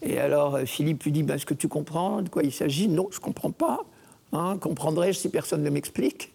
Et 0.01 0.17
alors 0.17 0.55
euh, 0.55 0.65
Philippe 0.65 1.03
lui 1.03 1.11
dit 1.11 1.23
ben, 1.23 1.35
Est-ce 1.35 1.45
que 1.45 1.53
tu 1.53 1.67
comprends 1.67 2.21
de 2.21 2.29
quoi 2.29 2.43
il 2.43 2.51
s'agit? 2.51 2.87
Non, 2.87 3.07
je 3.11 3.17
ne 3.17 3.21
comprends 3.21 3.51
pas. 3.51 3.85
Hein, 4.33 4.57
Comprendrais-je 4.59 5.19
si 5.19 5.29
personne 5.29 5.63
ne 5.63 5.69
m'explique? 5.69 6.33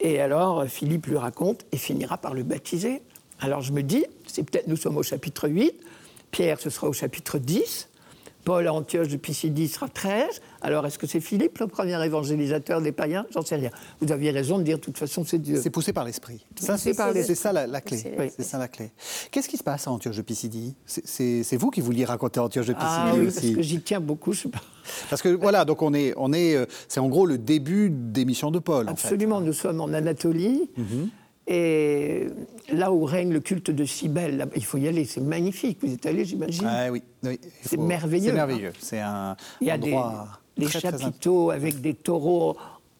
Et 0.00 0.20
alors 0.20 0.60
euh, 0.60 0.66
Philippe 0.66 1.06
lui 1.06 1.16
raconte 1.16 1.64
et 1.72 1.76
finira 1.76 2.18
par 2.18 2.34
le 2.34 2.42
baptiser. 2.42 3.02
Alors 3.40 3.62
je 3.62 3.72
me 3.72 3.82
dis 3.82 4.04
C'est 4.26 4.42
peut-être 4.42 4.68
nous 4.68 4.76
sommes 4.76 4.96
au 4.96 5.02
chapitre 5.02 5.48
8, 5.48 5.74
Pierre, 6.30 6.60
ce 6.60 6.70
sera 6.70 6.88
au 6.88 6.92
chapitre 6.92 7.38
10. 7.38 7.88
Paul 8.44 8.66
à 8.66 8.74
Antioche 8.74 9.08
de 9.08 9.16
Pisidie 9.16 9.68
sera 9.68 9.88
13. 9.88 10.40
Alors, 10.60 10.86
est-ce 10.86 10.98
que 10.98 11.06
c'est 11.06 11.20
Philippe, 11.20 11.58
le 11.58 11.66
premier 11.66 12.02
évangélisateur 12.04 12.80
des 12.80 12.92
païens? 12.92 13.26
J'en 13.30 13.42
sais 13.42 13.56
rien. 13.56 13.70
Vous 14.00 14.12
aviez 14.12 14.30
raison 14.30 14.58
de 14.58 14.62
dire, 14.62 14.76
de 14.76 14.82
toute 14.82 14.98
façon, 14.98 15.24
c'est 15.24 15.38
Dieu. 15.38 15.60
C'est 15.62 15.70
poussé 15.70 15.92
par 15.92 16.04
l'esprit. 16.04 16.44
C'est 16.56 16.76
ça 16.94 17.02
la, 17.52 17.80
clé. 17.80 17.96
C'est 18.36 18.44
ça 18.44 18.58
la 18.58 18.68
clé. 18.68 18.92
Qu'est-ce 19.30 19.48
qui 19.48 19.56
se 19.56 19.64
passe 19.64 19.88
à 19.88 19.90
Antioche 19.90 20.16
de 20.16 20.22
Pisidie? 20.22 20.76
C'est 20.86 21.56
vous 21.56 21.70
qui 21.70 21.80
vouliez 21.80 22.04
raconter 22.04 22.40
Antioche 22.40 22.66
de 22.66 22.74
Pisidie 22.74 22.92
ah, 22.94 23.12
oui, 23.16 23.24
parce 23.24 23.40
que 23.40 23.62
j'y 23.62 23.80
tiens 23.80 24.00
beaucoup, 24.00 24.32
je 24.32 24.42
sais 24.42 24.48
pas. 24.48 24.62
Parce 25.08 25.22
que 25.22 25.30
voilà, 25.30 25.64
donc 25.64 25.80
on 25.82 25.94
est, 25.94 26.12
on 26.16 26.32
est, 26.32 26.54
euh, 26.54 26.66
c'est 26.88 27.00
en 27.00 27.08
gros 27.08 27.24
le 27.24 27.38
début 27.38 27.90
des 27.90 28.24
missions 28.24 28.50
de 28.50 28.58
Paul. 28.58 28.88
Absolument, 28.88 29.40
nous 29.40 29.54
sommes 29.54 29.80
en 29.80 29.92
Anatolie. 29.92 30.70
Mhm. 30.76 31.08
Et 31.46 32.26
là 32.70 32.92
où 32.92 33.04
règne 33.04 33.32
le 33.32 33.40
culte 33.40 33.70
de 33.70 33.84
Cybèle, 33.84 34.48
il 34.56 34.64
faut 34.64 34.78
y 34.78 34.88
aller, 34.88 35.04
c'est 35.04 35.20
magnifique. 35.20 35.78
Vous 35.82 35.92
êtes 35.92 36.06
allé, 36.06 36.24
j'imagine 36.24 36.66
ah, 36.66 36.90
Oui, 36.90 37.02
c'est 37.62 37.76
merveilleux. 37.76 38.28
C'est 38.28 38.32
merveilleux. 38.32 38.72
C'est 38.78 39.00
un 39.00 39.36
il 39.60 39.66
y 39.66 39.70
a 39.70 39.78
des, 39.78 40.68
chapiteaux 40.68 41.50
avec 41.50 41.80
des 41.80 41.92
taureaux, 41.92 42.56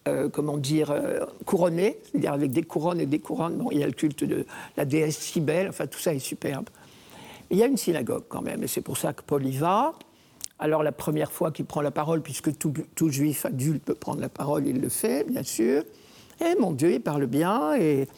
euh, 0.08 0.28
comment 0.28 0.58
dire, 0.58 0.90
euh, 0.90 1.24
couronnés, 1.46 1.98
c'est-à-dire 2.04 2.34
avec 2.34 2.50
des 2.50 2.62
couronnes 2.62 3.00
et 3.00 3.06
des 3.06 3.18
couronnes. 3.18 3.56
Bon, 3.56 3.70
il 3.70 3.78
y 3.78 3.82
a 3.82 3.86
le 3.86 3.92
culte 3.92 4.24
de 4.24 4.44
la 4.76 4.84
déesse 4.84 5.18
Cybèle, 5.18 5.68
enfin 5.68 5.86
tout 5.86 6.00
ça 6.00 6.12
est 6.12 6.18
superbe. 6.18 6.68
Il 7.50 7.56
y 7.56 7.62
a 7.62 7.66
une 7.66 7.76
synagogue 7.78 8.24
quand 8.28 8.42
même, 8.42 8.62
et 8.62 8.66
c'est 8.66 8.82
pour 8.82 8.98
ça 8.98 9.14
que 9.14 9.22
Paul 9.22 9.46
y 9.46 9.56
va. 9.56 9.94
Alors 10.58 10.82
la 10.82 10.92
première 10.92 11.32
fois 11.32 11.50
qu'il 11.50 11.64
prend 11.64 11.80
la 11.80 11.90
parole, 11.90 12.20
puisque 12.20 12.56
tout, 12.58 12.74
tout, 12.94 13.08
juif 13.08 13.46
adulte 13.46 13.84
peut 13.84 13.94
prendre 13.94 14.20
la 14.20 14.28
parole, 14.28 14.66
il 14.66 14.80
le 14.80 14.88
fait, 14.88 15.24
bien 15.24 15.42
sûr. 15.42 15.82
Et 16.40 16.54
mon 16.58 16.72
Dieu, 16.72 16.92
il 16.92 17.00
parle 17.00 17.26
bien, 17.26 17.74
et 17.74 18.08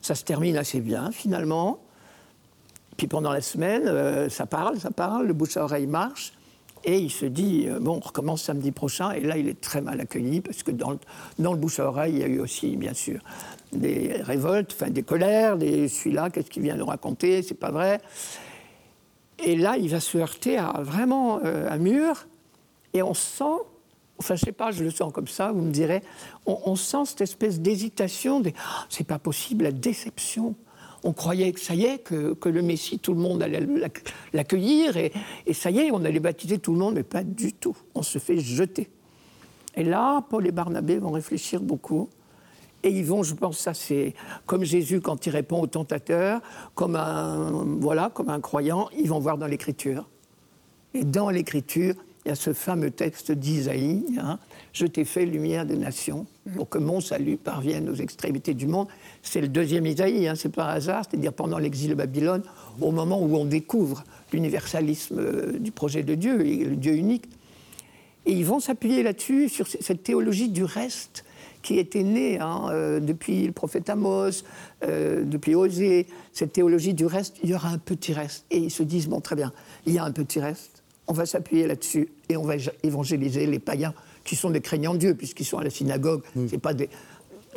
ça 0.00 0.14
se 0.14 0.24
termine 0.24 0.56
assez 0.56 0.80
bien 0.80 1.10
finalement. 1.12 1.78
Puis 2.96 3.06
pendant 3.06 3.32
la 3.32 3.40
semaine, 3.40 3.84
euh, 3.86 4.28
ça 4.28 4.46
parle, 4.46 4.78
ça 4.78 4.90
parle, 4.90 5.26
le 5.26 5.32
bouche 5.32 5.56
à 5.56 5.64
oreille 5.64 5.86
marche. 5.86 6.32
Et 6.86 6.98
il 6.98 7.10
se 7.10 7.24
dit, 7.24 7.66
euh, 7.66 7.80
bon, 7.80 7.96
on 7.96 8.00
recommence 8.00 8.42
samedi 8.42 8.70
prochain. 8.70 9.10
Et 9.12 9.20
là, 9.20 9.38
il 9.38 9.48
est 9.48 9.60
très 9.60 9.80
mal 9.80 10.00
accueilli 10.00 10.40
parce 10.40 10.62
que 10.62 10.70
dans 10.70 10.90
le, 10.90 10.98
dans 11.38 11.52
le 11.52 11.58
bouche 11.58 11.80
à 11.80 11.86
oreille, 11.88 12.14
il 12.14 12.18
y 12.20 12.22
a 12.22 12.26
eu 12.26 12.40
aussi, 12.40 12.76
bien 12.76 12.92
sûr, 12.92 13.20
des 13.72 14.20
révoltes, 14.20 14.76
enfin 14.78 14.90
des 14.90 15.02
colères, 15.02 15.56
des 15.56 15.88
celui-là, 15.88 16.30
qu'est-ce 16.30 16.50
qu'il 16.50 16.62
vient 16.62 16.76
nous 16.76 16.86
raconter, 16.86 17.42
c'est 17.42 17.54
pas 17.54 17.70
vrai. 17.70 18.00
Et 19.42 19.56
là, 19.56 19.76
il 19.76 19.88
va 19.88 20.00
se 20.00 20.18
heurter 20.18 20.58
à 20.58 20.80
vraiment 20.80 21.40
euh, 21.44 21.68
un 21.70 21.78
mur. 21.78 22.26
Et 22.92 23.02
on 23.02 23.14
sent 23.14 23.58
Enfin, 24.18 24.36
je 24.36 24.44
sais 24.44 24.52
pas, 24.52 24.70
je 24.70 24.84
le 24.84 24.90
sens 24.90 25.12
comme 25.12 25.26
ça, 25.26 25.52
vous 25.52 25.62
me 25.62 25.72
direz. 25.72 26.02
On, 26.46 26.76
sent 26.76 27.04
cette 27.06 27.20
espèce 27.22 27.60
d'hésitation, 27.60 28.42
ah, 28.46 28.86
c'est 28.88 29.06
pas 29.06 29.18
possible, 29.18 29.64
la 29.64 29.72
déception. 29.72 30.54
On 31.02 31.12
croyait 31.12 31.52
que 31.52 31.60
ça 31.60 31.74
y 31.74 31.84
est, 31.84 31.98
que, 31.98 32.48
le 32.48 32.62
Messie, 32.62 32.98
tout 32.98 33.12
le 33.12 33.20
monde 33.20 33.42
allait 33.42 33.66
l'accueillir, 34.32 34.96
et, 34.96 35.12
ça 35.52 35.70
y 35.70 35.80
est, 35.80 35.90
on 35.90 36.04
allait 36.04 36.20
baptiser 36.20 36.58
tout 36.58 36.72
le 36.72 36.78
monde, 36.78 36.94
mais 36.94 37.02
pas 37.02 37.24
du 37.24 37.52
tout. 37.52 37.76
On 37.94 38.02
se 38.02 38.18
fait 38.18 38.38
jeter. 38.38 38.88
Et 39.76 39.82
là, 39.82 40.24
Paul 40.30 40.46
et 40.46 40.52
Barnabé 40.52 40.98
vont 40.98 41.10
réfléchir 41.10 41.60
beaucoup. 41.60 42.08
Et 42.84 42.90
ils 42.90 43.04
vont, 43.04 43.22
je 43.22 43.34
pense, 43.34 43.58
ça 43.58 43.74
c'est 43.74 44.14
comme 44.46 44.62
Jésus 44.62 45.00
quand 45.00 45.26
il 45.26 45.30
répond 45.30 45.60
au 45.60 45.66
tentateur, 45.66 46.40
comme 46.74 46.96
un, 46.96 47.64
voilà, 47.80 48.10
comme 48.12 48.28
un 48.28 48.40
croyant, 48.40 48.90
ils 48.96 49.08
vont 49.08 49.18
voir 49.18 49.38
dans 49.38 49.46
l'Écriture. 49.46 50.08
Et 50.92 51.02
dans 51.02 51.30
l'Écriture, 51.30 51.94
il 52.24 52.30
y 52.30 52.32
a 52.32 52.34
ce 52.34 52.52
fameux 52.52 52.90
texte 52.90 53.32
d'Isaïe 53.32 54.04
hein, 54.18 54.38
Je 54.72 54.86
t'ai 54.86 55.04
fait 55.04 55.26
lumière 55.26 55.66
des 55.66 55.76
nations 55.76 56.26
pour 56.56 56.68
que 56.68 56.78
mon 56.78 57.00
salut 57.00 57.36
parvienne 57.36 57.88
aux 57.90 57.94
extrémités 57.94 58.54
du 58.54 58.66
monde. 58.66 58.88
C'est 59.22 59.40
le 59.40 59.48
deuxième 59.48 59.86
Isaïe, 59.86 60.26
hein, 60.26 60.34
c'est 60.34 60.48
pas 60.48 60.64
un 60.64 60.74
hasard, 60.74 61.04
c'est-à-dire 61.08 61.32
pendant 61.32 61.58
l'exil 61.58 61.90
de 61.90 61.94
Babylone, 61.94 62.42
au 62.80 62.92
moment 62.92 63.20
où 63.20 63.36
on 63.36 63.44
découvre 63.44 64.04
l'universalisme 64.32 65.18
euh, 65.18 65.58
du 65.58 65.70
projet 65.70 66.02
de 66.02 66.14
Dieu, 66.14 66.38
le 66.38 66.76
Dieu 66.76 66.94
unique. 66.94 67.26
Et 68.26 68.32
ils 68.32 68.46
vont 68.46 68.60
s'appuyer 68.60 69.02
là-dessus, 69.02 69.48
sur 69.48 69.66
cette 69.66 70.02
théologie 70.02 70.48
du 70.48 70.64
reste 70.64 71.24
qui 71.64 71.78
était 71.78 72.02
née 72.02 72.38
hein, 72.38 72.68
euh, 72.70 73.00
depuis 73.00 73.46
le 73.46 73.52
prophète 73.52 73.90
Amos, 73.90 74.44
euh, 74.84 75.24
depuis 75.24 75.54
Osée, 75.54 76.06
cette 76.32 76.52
théologie 76.52 76.94
du 76.94 77.06
reste, 77.06 77.36
il 77.42 77.50
y 77.50 77.54
aura 77.54 77.70
un 77.70 77.78
petit 77.78 78.12
reste. 78.12 78.44
Et 78.50 78.58
ils 78.58 78.70
se 78.70 78.82
disent, 78.82 79.08
bon, 79.08 79.20
très 79.20 79.34
bien, 79.34 79.52
il 79.86 79.94
y 79.94 79.98
a 79.98 80.04
un 80.04 80.12
petit 80.12 80.40
reste, 80.40 80.83
on 81.06 81.12
va 81.12 81.26
s'appuyer 81.26 81.66
là-dessus 81.66 82.08
et 82.28 82.36
on 82.36 82.44
va 82.44 82.54
évangéliser 82.82 83.46
les 83.46 83.58
païens 83.58 83.94
qui 84.24 84.36
sont 84.36 84.50
des 84.50 84.60
craignants 84.60 84.94
de 84.94 84.98
Dieu, 84.98 85.14
puisqu'ils 85.14 85.44
sont 85.44 85.58
à 85.58 85.64
la 85.64 85.70
synagogue. 85.70 86.22
Hmm. 86.34 86.46
C'est 86.48 86.58
pas 86.58 86.74
des... 86.74 86.88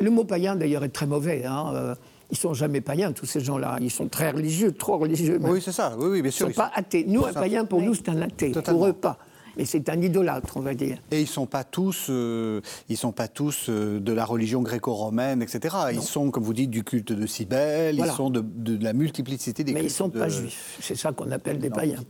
Le 0.00 0.10
mot 0.10 0.24
païen, 0.24 0.54
d'ailleurs, 0.54 0.84
est 0.84 0.90
très 0.90 1.06
mauvais. 1.06 1.44
Hein. 1.44 1.72
Euh, 1.74 1.94
ils 2.30 2.36
sont 2.36 2.54
jamais 2.54 2.80
païens, 2.80 3.12
tous 3.12 3.26
ces 3.26 3.40
gens-là. 3.40 3.78
Ils 3.80 3.90
sont 3.90 4.08
très 4.08 4.30
religieux, 4.30 4.72
trop 4.72 4.98
religieux. 4.98 5.38
Oui, 5.42 5.62
c'est 5.62 5.72
ça. 5.72 5.96
Oui, 5.98 6.08
oui, 6.10 6.22
bien 6.22 6.30
sûr. 6.30 6.46
Ils 6.46 6.50
ne 6.50 6.54
sont 6.54 6.60
pas 6.60 6.72
athées. 6.74 7.04
Nous, 7.08 7.24
un 7.24 7.32
païen, 7.32 7.64
pour 7.64 7.80
nous, 7.80 7.94
c'est 7.94 8.10
un 8.10 8.20
athée. 8.20 8.50
Pour 8.50 8.86
eux, 8.86 8.92
pas. 8.92 9.18
Mais 9.56 9.64
c'est 9.64 9.88
un 9.88 10.00
idolâtre, 10.00 10.56
on 10.56 10.60
va 10.60 10.74
dire. 10.74 10.98
Et 11.10 11.18
ils 11.18 11.22
ne 11.22 11.26
sont 11.26 11.46
pas 11.46 11.64
tous, 11.64 12.06
euh, 12.10 12.60
ils 12.88 12.96
sont 12.96 13.10
pas 13.10 13.26
tous 13.26 13.66
euh, 13.68 13.98
de 13.98 14.12
la 14.12 14.24
religion 14.24 14.62
gréco-romaine, 14.62 15.42
etc. 15.42 15.74
Ils 15.92 16.02
sont, 16.02 16.30
comme 16.30 16.44
vous 16.44 16.54
dites, 16.54 16.70
du 16.70 16.84
culte 16.84 17.12
de 17.12 17.26
Cybèle, 17.26 17.96
ils 17.98 18.06
sont 18.12 18.30
de, 18.30 18.44
la 18.80 18.92
multiplicité 18.92 19.64
des 19.64 19.72
Mais 19.72 19.80
cultes. 19.80 20.00
Mais 20.00 20.04
ils 20.04 20.06
ne 20.06 20.12
sont 20.12 20.16
pas 20.16 20.28
juifs. 20.28 20.78
C'est 20.80 20.94
ça 20.94 21.10
qu'on 21.10 21.32
appelle 21.32 21.58
des 21.58 21.70
païens. 21.70 22.04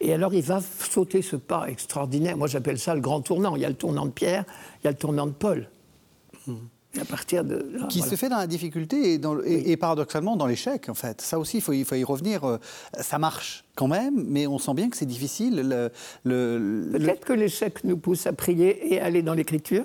Et 0.00 0.12
alors 0.12 0.34
il 0.34 0.42
va 0.42 0.60
sauter 0.60 1.22
ce 1.22 1.36
pas 1.36 1.66
extraordinaire. 1.68 2.36
Moi 2.36 2.46
j'appelle 2.46 2.78
ça 2.78 2.94
le 2.94 3.00
grand 3.00 3.20
tournant. 3.20 3.56
Il 3.56 3.62
y 3.62 3.64
a 3.64 3.68
le 3.68 3.74
tournant 3.74 4.06
de 4.06 4.10
Pierre, 4.10 4.44
il 4.82 4.84
y 4.84 4.88
a 4.88 4.90
le 4.90 4.96
tournant 4.96 5.26
de 5.26 5.32
Paul. 5.32 5.68
à 7.00 7.04
partir 7.04 7.44
de 7.44 7.66
qui 7.88 8.00
se 8.00 8.14
fait 8.14 8.28
dans 8.28 8.38
la 8.38 8.46
difficulté 8.46 9.14
et, 9.14 9.18
dans, 9.18 9.38
et, 9.44 9.76
paradoxalement 9.76 10.36
dans 10.36 10.46
l'échec 10.46 10.88
en 10.88 10.94
fait. 10.94 11.20
Ça 11.20 11.38
aussi 11.38 11.58
il 11.58 11.84
faut, 11.84 11.94
y 11.94 12.04
revenir. 12.04 12.44
Euh, 12.44 12.58
ça 13.00 13.18
marche 13.18 13.64
quand 13.74 13.88
même, 13.88 14.24
mais 14.26 14.46
on 14.46 14.58
sent 14.58 14.74
bien 14.74 14.88
que 14.88 14.96
c'est 14.96 15.06
difficile. 15.06 15.68
Le, 15.68 15.90
le, 16.24 16.98
Peut-être 16.98 17.24
que 17.24 17.32
l'échec 17.32 17.84
nous 17.84 17.96
pousse 17.98 18.26
à 18.26 18.32
prier 18.32 18.94
et 18.94 19.00
à 19.00 19.06
aller 19.06 19.22
dans 19.22 19.34
l'écriture. 19.34 19.84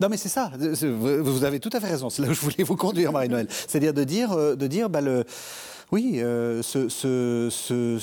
Non, 0.00 0.08
mais 0.08 0.16
c'est 0.16 0.28
ça. 0.28 0.52
Vous 0.56 1.42
avez 1.44 1.58
tout 1.58 1.70
à 1.72 1.80
fait 1.80 1.88
raison. 1.88 2.08
C'est 2.08 2.22
là 2.22 2.28
où 2.28 2.32
je 2.32 2.40
voulais 2.40 2.62
vous 2.62 2.76
conduire, 2.76 3.10
Marie-Noël. 3.10 3.48
C'est-à-dire 3.50 3.92
de 3.92 4.04
dire, 4.04 4.32
euh, 4.32 4.54
de 4.54 4.68
dire, 4.68 4.88
bah, 4.88 5.00
le, 5.00 5.24
oui, 5.90 6.20
euh, 6.22 6.62
ce, 6.62 6.88
ce, 6.88 7.48
ce 7.50 7.98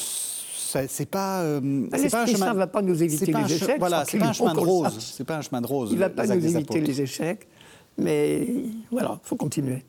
c'est 0.87 1.09
pas, 1.09 1.41
euh, 1.41 1.87
c'est 1.95 2.09
pas 2.11 2.23
un 2.23 2.25
chemin. 2.25 2.53
va 2.53 2.67
pas 2.67 2.81
nous 2.81 3.01
éviter 3.01 3.31
les 3.31 3.53
échecs. 3.53 3.79
Voilà, 3.79 4.05
c'est 4.05 4.17
pas 4.17 4.27
un 4.27 4.33
chemin 4.33 4.53
de 4.53 4.59
rose. 4.59 4.97
C'est 4.99 5.23
pas 5.23 5.37
un 5.37 5.41
chemin 5.41 5.61
de 5.61 5.67
rose. 5.67 5.89
Il 5.91 5.97
va 5.97 6.09
pas 6.09 6.27
nous 6.27 6.45
éviter 6.45 6.81
les 6.81 7.01
échecs, 7.01 7.47
mais 7.97 8.47
voilà, 8.91 9.19
faut 9.23 9.35
continuer. 9.35 9.83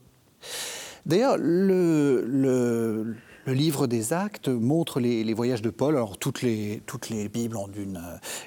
D'ailleurs, 1.05 1.37
le, 1.39 2.25
le, 2.27 3.17
le 3.47 3.53
livre 3.53 3.87
des 3.87 4.13
actes 4.13 4.49
montre 4.49 5.01
les, 5.01 5.35
voyages 5.35 5.63
de 5.63 5.71
Paul. 5.71 5.97
Alors 5.97 6.19
toutes 6.19 6.43
les, 6.43 6.83
toutes 6.87 7.09
les 7.11 7.29
Bibles 7.29 7.57
ont 7.57 7.71
une, 7.77 8.03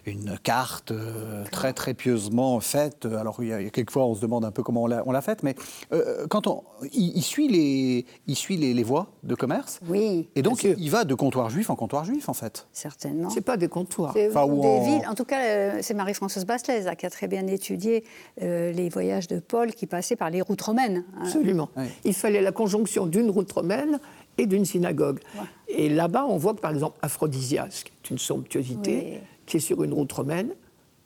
une 0.05 0.37
carte 0.43 0.91
euh, 0.91 1.45
très 1.51 1.73
très 1.73 1.93
pieusement 1.93 2.59
faite. 2.59 3.05
Alors 3.05 3.37
il 3.41 3.47
y, 3.47 3.53
a, 3.53 3.69
quelquefois 3.69 4.05
on 4.05 4.15
se 4.15 4.21
demande 4.21 4.43
un 4.43 4.51
peu 4.51 4.61
comment 4.61 4.83
on 4.83 5.11
l'a 5.11 5.21
faite, 5.21 5.41
mais 5.41 5.55
euh, 5.93 6.27
quand 6.27 6.47
on, 6.47 6.63
il, 6.91 7.21
suit, 7.21 7.47
les, 7.47 8.05
il 8.27 8.35
suit 8.35 8.57
les, 8.57 8.83
voies 8.83 9.07
de 9.23 9.35
commerce. 9.35 9.79
Oui. 9.87 10.27
Et 10.35 10.41
donc 10.41 10.63
il 10.63 10.91
va 10.91 11.05
de 11.05 11.13
comptoir 11.13 11.49
juif 11.49 11.69
en 11.69 11.75
comptoir 11.75 12.03
juif 12.03 12.27
en 12.27 12.33
fait. 12.33 12.67
Certainement. 12.73 13.29
C'est 13.29 13.41
pas 13.41 13.57
des 13.57 13.69
comptoirs. 13.69 14.15
Enfin, 14.29 14.47
des 14.47 14.67
en... 14.67 14.83
villes. 14.83 15.07
En 15.09 15.15
tout 15.15 15.25
cas, 15.25 15.41
euh, 15.41 15.79
c'est 15.81 15.93
Marie-Françoise 15.93 16.45
Bastelès 16.45 16.85
qui 16.97 17.05
a 17.05 17.09
très 17.09 17.27
bien 17.27 17.47
étudié 17.47 18.03
les 18.41 18.89
voyages 18.89 19.27
de 19.27 19.39
Paul 19.39 19.73
qui 19.73 19.85
passaient 19.85 20.17
par 20.17 20.29
les 20.29 20.41
routes 20.41 20.61
romaines. 20.61 21.05
Hein. 21.15 21.21
Absolument. 21.23 21.69
Il 22.03 22.13
fallait 22.13 22.41
la 22.41 22.51
conjonction 22.51 23.05
d'une 23.05 23.29
route 23.29 23.51
romaine 23.51 23.99
et 24.39 24.45
d'une 24.45 24.65
synagogue. 24.65 25.19
Et 25.67 25.89
là-bas, 25.89 26.25
on 26.25 26.37
voit 26.37 26.53
que, 26.53 26.61
par 26.61 26.71
exemple, 26.71 26.97
Aphrodisias, 27.01 27.83
qui 27.85 27.91
est 27.91 28.09
une 28.09 28.17
somptuosité, 28.17 29.19
qui 29.45 29.57
est 29.57 29.59
sur 29.59 29.83
une 29.83 29.93
route 29.93 30.11
romaine, 30.11 30.51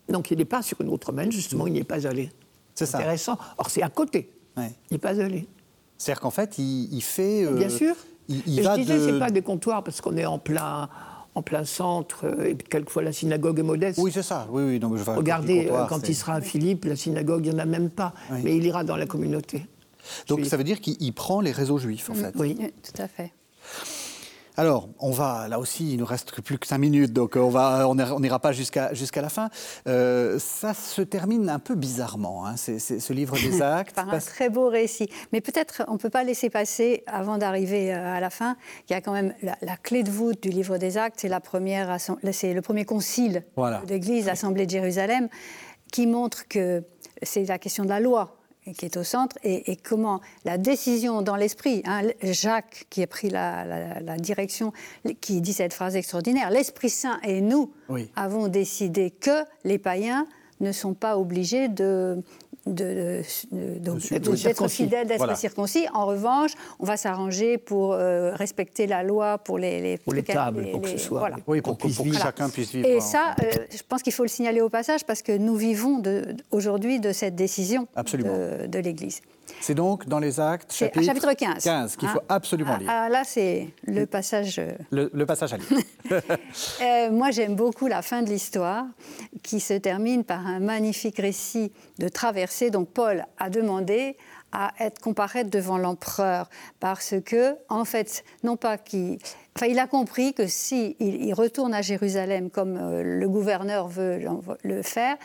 donc 0.09 0.31
il 0.31 0.37
n'est 0.37 0.45
pas 0.45 0.61
sur 0.61 0.79
une 0.81 0.89
route 0.89 1.03
romaine, 1.03 1.31
justement, 1.31 1.67
il 1.67 1.73
n'y 1.73 1.79
est 1.79 1.83
pas 1.83 2.05
allé. 2.07 2.29
C'est 2.75 2.85
ça. 2.85 2.99
Intéressant. 2.99 3.37
Or, 3.57 3.69
c'est 3.69 3.81
à 3.81 3.89
côté. 3.89 4.29
Il 4.57 4.63
n'est 4.91 4.97
pas 4.97 5.19
allé. 5.19 5.47
C'est-à-dire 5.97 6.21
qu'en 6.21 6.31
fait, 6.31 6.57
il, 6.57 7.01
fait. 7.01 7.47
Bien 7.53 7.69
sûr. 7.69 7.95
Il, 8.27 8.41
il 8.45 8.63
je 8.63 8.75
disais, 8.75 8.99
ce 8.99 9.09
n'est 9.09 9.19
pas 9.19 9.31
des 9.31 9.41
comptoirs 9.41 9.83
parce 9.83 10.01
qu'on 10.01 10.15
est 10.17 10.25
en 10.25 10.37
plein, 10.37 10.89
en 11.33 11.41
plein 11.41 11.65
centre, 11.65 12.25
et 12.45 12.55
quelquefois 12.55 13.03
la 13.03 13.11
synagogue 13.11 13.59
est 13.59 13.63
modeste. 13.63 13.99
Oui, 14.01 14.11
c'est 14.13 14.23
ça. 14.23 14.47
Oui, 14.51 14.63
oui. 14.63 14.97
je 14.97 15.11
Regardez, 15.11 15.71
quand 15.89 16.07
il 16.07 16.15
sera 16.15 16.35
à 16.35 16.41
Philippe, 16.41 16.85
la 16.85 16.95
synagogue, 16.95 17.45
il 17.45 17.53
n'y 17.53 17.55
en 17.55 17.63
a 17.63 17.65
même 17.65 17.89
pas. 17.89 18.13
Mais 18.43 18.55
il 18.55 18.65
ira 18.65 18.83
dans 18.83 18.97
la 18.97 19.07
communauté. 19.07 19.65
Donc 20.27 20.45
ça 20.45 20.57
veut 20.57 20.63
dire 20.63 20.81
qu'il 20.81 21.13
prend 21.13 21.41
les 21.41 21.51
réseaux 21.51 21.77
juifs, 21.77 22.09
en 22.09 22.15
fait. 22.15 22.33
Oui, 22.35 22.55
tout 22.55 23.01
à 23.01 23.07
fait. 23.07 23.31
Alors, 24.55 24.89
on 24.99 25.09
va, 25.09 25.47
là 25.47 25.57
aussi, 25.57 25.93
il 25.93 25.97
nous 25.97 26.05
reste 26.05 26.39
plus 26.41 26.59
que 26.59 26.67
cinq 26.67 26.77
minutes, 26.77 27.11
donc 27.11 27.35
on 27.35 28.19
n'ira 28.19 28.39
pas 28.39 28.51
jusqu'à 28.51 28.93
jusqu'à 28.93 29.21
la 29.21 29.29
fin. 29.29 29.49
Euh, 29.87 30.37
ça 30.37 30.75
se 30.75 31.01
termine 31.01 31.49
un 31.49 31.57
peu 31.57 31.73
bizarrement, 31.73 32.45
hein, 32.45 32.55
ce 32.55 33.13
livre 33.13 33.35
des 33.35 33.61
actes. 33.63 33.95
Par 33.95 34.13
un 34.13 34.19
très 34.19 34.49
beau 34.49 34.69
récit. 34.69 35.09
Mais 35.31 35.41
peut-être 35.41 35.83
on 35.87 35.93
ne 35.93 35.97
peut 35.97 36.11
pas 36.11 36.23
laisser 36.23 36.51
passer, 36.51 37.03
avant 37.07 37.39
d'arriver 37.39 37.93
euh, 37.93 38.15
à 38.15 38.19
la 38.19 38.29
fin, 38.29 38.55
qu'il 38.85 38.93
y 38.93 38.97
a 38.97 39.01
quand 39.01 39.13
même 39.13 39.33
la, 39.41 39.77
clé 39.77 40.03
de 40.03 40.11
voûte 40.11 40.43
du 40.43 40.49
livre 40.49 40.77
des 40.77 40.97
actes, 40.97 41.19
c'est 41.19 41.29
le 41.29 42.61
premier 42.61 42.85
concile 42.85 43.43
de 43.57 43.87
l'Église, 43.89 44.27
l'Assemblée 44.27 44.67
de 44.67 44.71
Jérusalem, 44.71 45.29
qui 45.91 46.05
montre 46.05 46.47
que 46.47 46.83
c'est 47.23 47.45
la 47.45 47.57
question 47.57 47.85
de 47.85 47.89
la 47.89 47.99
loi 47.99 48.37
qui 48.71 48.85
est 48.85 48.97
au 48.97 49.03
centre, 49.03 49.37
et, 49.43 49.75
comment 49.75 50.21
la 50.45 50.57
décision 50.57 51.21
dans 51.21 51.35
l'esprit, 51.35 51.81
hein, 51.85 52.01
Jacques 52.21 52.85
qui 52.89 53.03
a 53.03 53.07
pris 53.07 53.29
la, 53.29 54.17
direction, 54.17 54.71
qui 55.21 55.41
dit 55.41 55.53
cette 55.53 55.73
phrase 55.73 55.95
extraordinaire, 55.95 56.49
l'Esprit 56.49 56.89
Saint 56.89 57.19
et 57.23 57.41
nous 57.41 57.73
avons 58.15 58.47
décidé 58.47 59.11
que 59.11 59.43
les 59.63 59.77
païens 59.77 60.27
ne 60.59 60.71
sont 60.71 60.93
pas 60.93 61.17
obligés 61.17 61.67
de, 61.67 62.23
d'être 62.65 64.67
fidèle, 64.69 65.07
d'être 65.07 65.37
circoncis. 65.37 65.85
En 65.93 66.05
revanche, 66.05 66.51
on 66.79 66.85
va 66.85 66.97
s'arranger 66.97 67.57
pour 67.57 67.93
euh, 67.93 68.33
respecter 68.35 68.87
la 68.87 69.03
loi 69.03 69.37
pour 69.37 69.57
les, 69.57 69.81
les 69.81 69.97
pour 69.97 70.13
les 70.13 70.23
tables, 70.23 70.71
pour 70.71 70.81
que 70.81 70.89
ce 70.89 70.97
soit, 70.97 71.29
oui, 71.47 71.61
pour, 71.61 71.77
que 71.77 71.89
chacun 72.13 72.49
puisse 72.49 72.71
vivre. 72.71 72.87
Et 72.87 73.01
ça, 73.01 73.35
euh, 73.41 73.51
je 73.71 73.81
pense 73.87 74.01
qu'il 74.01 74.13
faut 74.13 74.23
le 74.23 74.29
signaler 74.29 74.61
au 74.61 74.69
passage 74.69 75.05
parce 75.05 75.21
que 75.21 75.35
nous 75.35 75.55
vivons 75.55 76.01
aujourd'hui 76.51 76.99
de 76.99 77.11
cette 77.11 77.35
décision 77.35 77.87
de 77.97 78.79
l'Église. 78.79 79.21
C'est 79.63 79.75
donc 79.75 80.09
dans 80.09 80.19
les 80.19 80.41
actes, 80.41 80.73
chapitre, 80.73 81.05
chapitre 81.05 81.31
15. 81.31 81.63
15 81.63 81.95
qu'il 81.95 82.09
faut 82.09 82.19
hein 82.19 82.25
absolument 82.27 82.75
lire. 82.75 82.89
Ah, 82.91 83.07
là, 83.07 83.23
c'est 83.23 83.69
le 83.85 84.05
passage. 84.05 84.59
Euh, 84.59 84.73
le, 84.91 85.25
passage 85.25 85.53
à 85.53 85.57
lire. 85.57 85.67
Euh, 86.81 87.09
moi, 87.11 87.31
j'aime 87.31 87.55
beaucoup 87.55 87.87
la 87.87 88.01
fin 88.01 88.21
de 88.21 88.29
l'histoire 88.29 88.85
qui 89.41 89.61
se 89.61 89.73
termine 89.73 90.25
par 90.25 90.45
un 90.45 90.59
magnifique 90.59 91.17
récit 91.17 91.71
de 91.97 92.09
traversée. 92.09 92.71
Donc, 92.71 92.89
Paul 92.89 93.25
a 93.37 93.49
demandé 93.49 94.17
à 94.51 94.73
être 94.79 94.99
comparé 94.99 95.45
devant 95.45 95.77
l'empereur 95.77 96.49
parce 96.81 97.15
que, 97.25 97.55
en 97.69 97.85
fait, 97.85 98.25
non 98.43 98.57
pas 98.57 98.77
qu'il. 98.77 99.17
Enfin, 99.55 99.67
il 99.67 99.79
a 99.79 99.87
compris 99.87 100.33
que 100.33 100.45
si 100.45 100.97
il, 100.99 101.33
retourne 101.33 101.73
à 101.73 101.81
Jérusalem 101.81 102.49
comme 102.49 102.77
euh, 102.77 103.01
le 103.01 103.29
gouverneur 103.29 103.87
veut 103.87 104.19
le 104.63 104.81
faire, 104.81 105.15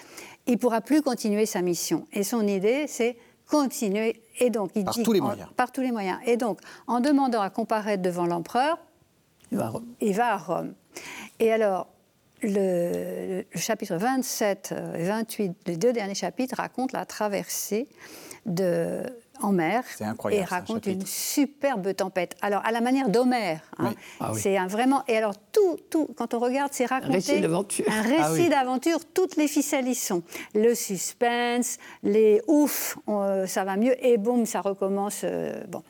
il 0.46 0.52
ne 0.52 0.58
pourra 0.58 0.80
plus 0.80 1.02
continuer 1.02 1.44
sa 1.44 1.60
mission. 1.60 2.06
Et 2.12 2.22
son 2.22 2.46
idée, 2.46 2.86
c'est 2.86 3.16
continuer. 3.48 4.22
Et 4.38 4.50
donc, 4.50 4.70
il 4.74 4.84
par 4.84 4.94
tous 4.94 5.12
les 5.12 5.20
moyens. 5.20 5.48
par 5.56 5.72
tous 5.72 5.80
les 5.80 5.92
moyens. 5.92 6.18
Et 6.26 6.36
donc, 6.36 6.60
en 6.86 7.00
demandant 7.00 7.40
à 7.40 7.50
comparaître 7.50 8.02
devant 8.02 8.26
l'empereur, 8.26 8.78
il, 9.50 9.58
va 10.14 10.34
à 10.34 10.36
Rome. 10.36 10.74
Et 11.40 11.50
alors, 11.52 11.88
le, 12.42 13.44
le, 13.52 13.60
chapitre 13.60 13.96
27 13.96 14.74
et 14.96 15.04
28, 15.04 15.52
les 15.66 15.76
deux 15.76 15.92
derniers 15.92 16.14
chapitres, 16.14 16.56
racontent 16.58 16.96
la 16.96 17.06
traversée 17.06 17.88
de, 18.44 19.02
en 19.40 19.52
mer 19.52 19.84
et 20.30 20.44
raconte 20.44 20.86
une 20.86 21.04
superbe 21.06 21.94
tempête. 21.94 22.36
Alors 22.42 22.64
à 22.64 22.72
la 22.72 22.80
manière 22.80 23.08
d'Homère, 23.08 23.60
hein, 23.78 23.94
ah 24.20 24.32
c'est 24.34 24.56
un 24.56 24.66
vraiment 24.66 25.02
et 25.08 25.16
alors 25.16 25.34
tout, 25.52 25.76
tout 25.90 26.08
quand 26.16 26.34
on 26.34 26.38
regarde, 26.38 26.70
c'est 26.72 26.86
raconté 26.86 27.12
un 27.12 27.14
récit 27.14 27.40
d'aventure, 27.40 27.86
un 27.88 28.02
récit 28.02 28.46
ah 28.46 28.50
d'aventure, 28.50 28.98
toutes 29.12 29.36
les 29.36 29.48
ficelles 29.48 29.88
y 29.88 29.94
sont, 29.94 30.22
le 30.54 30.74
suspense, 30.74 31.78
les 32.02 32.40
ouf, 32.46 32.98
euh, 33.08 33.46
ça 33.46 33.64
va 33.64 33.76
mieux 33.76 33.94
et 34.04 34.18
boum, 34.18 34.46
ça 34.46 34.60
recommence. 34.60 35.22
Euh, 35.24 35.62
bon, 35.68 35.82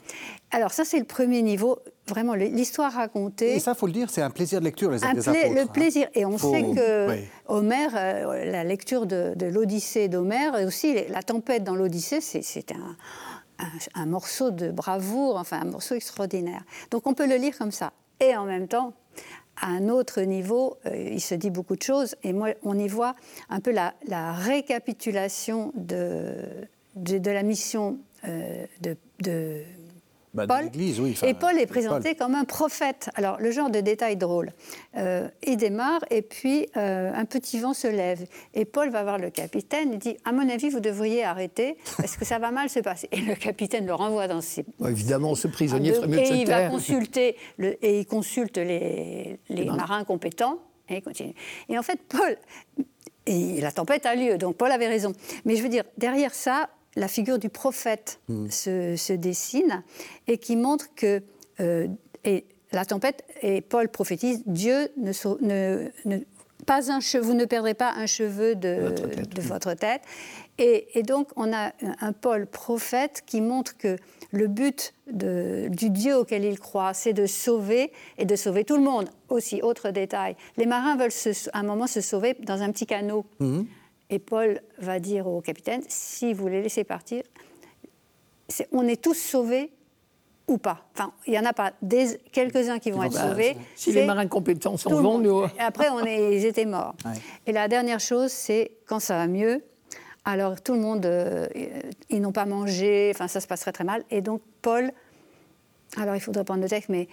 alors 0.50 0.72
ça 0.72 0.84
c'est 0.84 0.98
le 0.98 1.04
premier 1.04 1.42
niveau. 1.42 1.78
Vraiment, 2.08 2.32
l'histoire 2.32 2.92
racontée. 2.92 3.56
Et 3.56 3.60
ça, 3.60 3.74
faut 3.74 3.86
le 3.86 3.92
dire, 3.92 4.08
c'est 4.08 4.22
un 4.22 4.30
plaisir 4.30 4.60
de 4.60 4.64
lecture, 4.64 4.90
les 4.90 4.98
des 4.98 5.04
Le 5.04 5.60
hein. 5.60 5.66
plaisir. 5.66 6.08
Et 6.14 6.24
on 6.24 6.38
sait 6.38 6.62
que 6.62 7.18
Homère, 7.46 7.90
euh, 7.94 8.44
la 8.46 8.64
lecture 8.64 9.04
de, 9.04 9.34
de 9.36 9.46
l'Odyssée 9.46 10.08
d'Homère, 10.08 10.58
et 10.58 10.64
aussi 10.64 10.96
la 11.10 11.22
tempête 11.22 11.64
dans 11.64 11.74
l'Odyssée, 11.74 12.20
c'est 12.22 12.72
un, 12.72 12.96
un, 13.94 14.06
morceau 14.06 14.50
de 14.50 14.70
bravoure, 14.70 15.36
enfin 15.36 15.60
un 15.60 15.70
morceau 15.70 15.94
extraordinaire. 15.94 16.62
Donc 16.90 17.06
on 17.06 17.14
peut 17.14 17.26
le 17.26 17.36
lire 17.36 17.56
comme 17.56 17.72
ça. 17.72 17.92
Et 18.20 18.36
en 18.36 18.44
même 18.44 18.68
temps, 18.68 18.94
à 19.60 19.68
un 19.68 19.88
autre 19.88 20.22
niveau, 20.22 20.76
euh, 20.86 20.96
il 20.96 21.20
se 21.20 21.34
dit 21.34 21.50
beaucoup 21.50 21.76
de 21.76 21.82
choses. 21.82 22.14
Et 22.22 22.32
moi, 22.32 22.50
on 22.62 22.78
y 22.78 22.88
voit 22.88 23.14
un 23.48 23.60
peu 23.60 23.72
la, 23.72 23.92
récapitulation 24.32 25.72
de, 25.74 26.34
de, 26.96 27.30
la 27.30 27.42
mission 27.42 27.98
euh, 28.26 28.66
de, 28.80 29.62
bah, 30.46 30.60
Paul. 30.60 30.70
et 31.28 31.34
Paul 31.34 31.58
est 31.58 31.66
présenté 31.66 32.14
comme 32.14 32.34
un 32.34 32.44
prophète. 32.44 33.10
Alors, 33.14 33.38
le 33.40 33.50
genre 33.50 33.70
de 33.70 33.80
détail 33.80 34.16
drôle. 34.16 34.52
Euh, 34.96 35.28
il 35.46 35.56
démarre 35.56 36.04
et 36.10 36.22
puis 36.22 36.66
euh, 36.76 37.12
un 37.14 37.24
petit 37.24 37.58
vent 37.58 37.74
se 37.74 37.88
lève. 37.88 38.26
Et 38.54 38.64
Paul 38.64 38.90
va 38.90 39.02
voir 39.02 39.18
le 39.18 39.30
capitaine 39.30 39.94
et 39.94 39.96
dit 39.96 40.16
À 40.24 40.32
mon 40.32 40.48
avis, 40.48 40.68
vous 40.68 40.80
devriez 40.80 41.24
arrêter 41.24 41.76
parce 41.96 42.16
que 42.16 42.24
ça 42.24 42.38
va 42.38 42.50
mal 42.50 42.68
se 42.68 42.80
passer. 42.80 43.08
Et 43.12 43.20
le 43.20 43.34
capitaine 43.34 43.86
le 43.86 43.94
renvoie 43.94 44.28
dans 44.28 44.40
ses. 44.40 44.64
évidemment, 44.88 45.34
ce 45.34 45.48
prisonnier 45.48 45.92
ferait 45.92 46.08
mieux 46.08 46.20
de 46.20 46.24
se 46.24 46.32
il 46.32 46.46
va 46.46 46.68
consulter 46.68 47.36
le, 47.56 47.82
Et 47.84 48.00
il 48.00 48.06
consulte 48.06 48.58
les, 48.58 49.38
les 49.48 49.64
marins 49.64 50.04
compétents. 50.04 50.58
Et 50.88 50.96
il 50.96 51.02
continue. 51.02 51.34
Et 51.68 51.78
en 51.78 51.82
fait, 51.82 52.00
Paul. 52.08 52.36
Et 53.26 53.60
la 53.60 53.70
tempête 53.70 54.06
a 54.06 54.14
lieu, 54.14 54.38
donc 54.38 54.56
Paul 54.56 54.72
avait 54.72 54.88
raison. 54.88 55.12
Mais 55.44 55.54
je 55.56 55.62
veux 55.62 55.68
dire, 55.68 55.84
derrière 55.98 56.34
ça, 56.34 56.70
la 56.96 57.08
figure 57.08 57.38
du 57.38 57.48
prophète 57.48 58.20
hmm. 58.28 58.48
se, 58.50 59.12
dessine 59.12 59.82
et 60.26 60.38
qui 60.38 60.56
montre 60.56 60.94
que 60.94 61.22
euh, 61.60 61.88
et 62.24 62.44
la 62.72 62.84
tempête, 62.84 63.24
et 63.42 63.60
Paul 63.60 63.88
prophétise, 63.88 64.42
Dieu 64.46 64.90
ne, 64.96 65.12
ne, 66.04 66.18
pas 66.66 66.92
un 66.92 67.00
cheveu, 67.00 67.24
vous 67.24 67.34
ne 67.34 67.46
perdrez 67.46 67.74
pas 67.74 67.92
un 67.96 68.06
cheveu 68.06 68.54
de, 68.54 68.92
votre 69.40 69.72
tête. 69.74 70.02
Et, 70.58 71.02
donc 71.02 71.28
on 71.36 71.52
a 71.52 71.72
un, 72.00 72.12
Paul 72.12 72.46
prophète 72.46 73.22
qui 73.24 73.40
montre 73.40 73.76
que 73.78 73.96
le 74.32 74.48
but 74.48 74.92
du 75.06 75.90
Dieu 75.90 76.16
auquel 76.16 76.44
il 76.44 76.58
croit, 76.58 76.92
c'est 76.94 77.12
de 77.14 77.26
sauver 77.26 77.90
et 78.18 78.26
de 78.26 78.36
sauver 78.36 78.64
tout 78.64 78.76
le 78.76 78.82
monde. 78.82 79.08
Aussi, 79.28 79.62
autre 79.62 79.90
détail, 79.90 80.36
les 80.56 80.66
marins 80.66 80.96
veulent 80.96 81.10
à 81.52 81.60
un 81.60 81.62
moment 81.62 81.86
se 81.86 82.00
sauver 82.00 82.36
dans 82.42 82.60
un 82.60 82.70
petit 82.70 82.86
canot. 82.86 83.24
Hmm. 83.38 83.62
Et 84.10 84.18
Paul 84.18 84.60
va 84.78 85.00
dire 85.00 85.26
au 85.26 85.40
capitaine, 85.40 85.82
si 85.88 86.32
vous 86.32 86.48
les 86.48 86.62
laissez 86.62 86.84
partir, 86.84 87.22
on 88.72 88.86
est 88.86 89.02
tous 89.02 89.14
sauvés 89.14 89.70
ou 90.46 90.56
pas. 90.56 90.86
Enfin, 90.94 91.12
il 91.26 91.32
n'y 91.32 91.38
en 91.38 91.44
a 91.44 91.52
pas 91.52 91.72
quelques-uns 92.32 92.78
qui 92.78 92.90
vont 92.90 93.02
être 93.02 93.18
sauvés. 93.18 93.56
Si 93.76 93.92
les 93.92 94.06
marins 94.06 94.26
compétents 94.26 94.78
s'en 94.78 95.02
vont, 95.02 95.18
nous... 95.18 95.42
après, 95.58 95.90
on 95.90 96.04
est, 96.04 96.34
ils 96.36 96.46
étaient 96.46 96.64
morts. 96.64 96.94
Et 97.46 97.52
la 97.52 97.68
dernière 97.68 98.00
chose, 98.00 98.32
c'est 98.32 98.72
quand 98.86 98.98
ça 98.98 99.16
va 99.16 99.26
mieux, 99.26 99.62
alors 100.24 100.60
tout 100.60 100.72
le 100.72 100.80
monde, 100.80 101.06
euh, 101.06 101.46
ils 102.08 102.20
n'ont 102.20 102.32
pas 102.32 102.46
mangé, 102.46 103.12
enfin 103.14 103.28
ça 103.28 103.40
se 103.40 103.46
passerait 103.46 103.72
très 103.72 103.84
mal. 103.84 104.04
Et 104.10 104.22
donc 104.22 104.40
Paul, 104.62 104.90
alors 105.96 106.14
il 106.14 106.20
faudrait 106.20 106.44
prendre 106.44 106.62
le 106.62 106.68
texte, 106.68 106.88
mais 106.88 107.08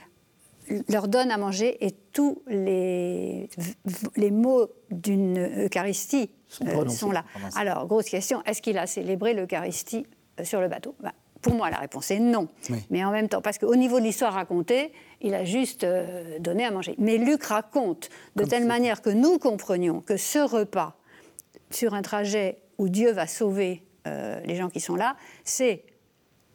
leur 0.89 1.07
donne 1.07 1.31
à 1.31 1.37
manger 1.37 1.85
et 1.85 1.91
tous 2.11 2.41
les, 2.47 3.49
les 4.15 4.31
mots 4.31 4.67
d'une 4.89 5.65
Eucharistie 5.65 6.29
euh, 6.61 6.87
sont, 6.89 7.11
là. 7.11 7.25
Alors, 7.55 7.87
grosse 7.87 8.09
question, 8.09 8.41
est-ce 8.43 8.61
qu'il 8.61 8.77
a 8.77 8.87
célébré 8.87 9.33
l'Eucharistie 9.33 10.05
euh, 10.39 10.43
sur 10.43 10.61
le 10.61 10.67
bateau? 10.67 10.95
Ben, 11.01 11.11
Pour 11.41 11.53
moi, 11.53 11.69
la 11.69 11.77
réponse 11.77 12.11
est 12.11 12.19
non. 12.19 12.47
Mais 12.89 13.03
en 13.03 13.11
même 13.11 13.27
temps, 13.27 13.41
parce 13.41 13.57
qu'au 13.57 13.75
niveau 13.75 13.99
de 13.99 14.05
l'histoire 14.05 14.33
racontée, 14.33 14.91
il 15.21 15.33
a 15.33 15.43
juste 15.43 15.83
euh, 15.83 16.39
donné 16.39 16.65
à 16.65 16.71
manger. 16.71 16.95
Mais 16.97 17.17
Luc 17.17 17.43
raconte 17.43 18.09
de 18.35 18.43
telle 18.43 18.65
manière 18.65 19.01
que 19.01 19.09
nous 19.09 19.37
comprenions 19.37 20.01
que 20.01 20.17
ce 20.17 20.39
repas, 20.39 20.95
sur 21.71 21.93
un 21.93 22.01
trajet 22.01 22.59
où 22.77 22.89
Dieu 22.89 23.11
va 23.11 23.27
sauver 23.27 23.81
les 24.45 24.55
gens 24.55 24.69
qui 24.69 24.79
sont 24.79 24.95
là, 24.95 25.15
c'est 25.43 25.83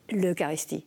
l'Eucharistie. 0.09 0.87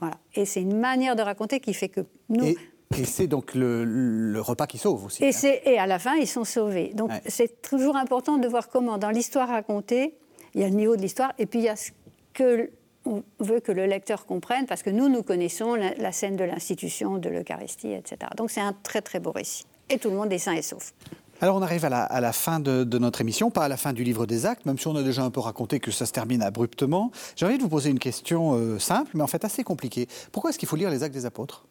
Voilà. 0.00 0.16
Et 0.34 0.46
c'est 0.46 0.60
une 0.60 0.76
manière 0.76 1.14
de 1.14 1.22
raconter 1.22 1.60
qui 1.60 1.72
fait 1.74 1.88
que 1.88 2.00
nous... 2.28 2.44
Et 2.44 2.58
c'est 3.04 3.26
donc 3.26 3.54
le, 3.54 4.40
repas 4.40 4.66
qui 4.66 4.78
sauve 4.78 5.06
aussi. 5.06 5.24
Et, 5.24 5.30
hein. 5.30 5.54
et, 5.64 5.78
à 5.78 5.86
la 5.86 5.98
fin, 5.98 6.14
ils 6.16 6.26
sont 6.26 6.44
sauvés. 6.44 6.92
Donc 6.94 7.10
c'est 7.26 7.62
toujours 7.62 7.96
important 7.96 8.38
de 8.38 8.48
voir 8.48 8.68
comment, 8.68 8.98
dans 8.98 9.10
l'histoire 9.10 9.48
racontée, 9.48 10.14
il 10.54 10.60
y 10.60 10.64
a 10.64 10.68
le 10.68 10.74
niveau 10.74 10.96
de 10.96 11.02
l'histoire, 11.02 11.32
et 11.38 11.46
puis 11.46 11.60
il 11.60 11.64
y 11.64 11.68
a 11.68 11.76
ce 11.76 11.90
que 12.34 12.70
on 13.04 13.24
veut 13.40 13.60
que 13.60 13.72
le 13.72 13.86
lecteur 13.86 14.26
comprenne, 14.26 14.66
parce 14.66 14.82
que 14.82 14.90
nous, 14.90 15.08
nous 15.08 15.22
connaissons 15.22 15.74
la, 15.74 16.12
scène 16.12 16.36
de 16.36 16.44
l'institution, 16.44 17.18
de 17.18 17.28
l'Eucharistie, 17.28 17.92
etc. 17.92 18.16
Donc 18.36 18.50
c'est 18.50 18.60
un 18.60 18.74
très 18.82 19.02
très 19.02 19.18
beau 19.18 19.32
récit. 19.32 19.64
Et 19.90 19.98
tout 19.98 20.08
le 20.10 20.16
monde 20.16 20.32
est 20.32 20.38
sain 20.38 20.52
et 20.52 20.62
sauf. 20.62 20.94
Alors 21.40 21.56
on 21.56 21.62
arrive 21.62 21.84
à 21.84 21.88
la, 21.88 22.32
fin 22.32 22.60
de, 22.60 22.84
notre 22.98 23.20
émission, 23.20 23.50
pas 23.50 23.64
à 23.64 23.68
la 23.68 23.76
fin 23.76 23.92
du 23.92 24.04
livre 24.04 24.26
des 24.26 24.46
actes, 24.46 24.64
même 24.64 24.78
si 24.78 24.86
on 24.86 24.94
a 24.94 25.02
déjà 25.02 25.24
un 25.24 25.30
peu 25.30 25.40
raconté 25.40 25.80
que 25.80 25.90
ça 25.90 26.06
se 26.06 26.12
termine 26.12 26.40
abruptement. 26.40 27.10
J'ai 27.34 27.46
envie 27.46 27.58
de 27.58 27.62
vous 27.62 27.68
poser 27.68 27.90
une 27.90 27.98
question 27.98 28.54
euh, 28.54 28.78
simple, 28.78 29.10
mais 29.14 29.24
en 29.24 29.26
fait 29.26 29.44
assez 29.44 29.64
compliquée. 29.64 30.06
Pourquoi 30.30 30.50
est-ce 30.50 30.58
qu'il 30.58 30.68
faut 30.68 30.76
lire 30.76 30.90
les 30.90 31.02
actes 31.02 31.14
des 31.14 31.26
apôtres? 31.26 31.66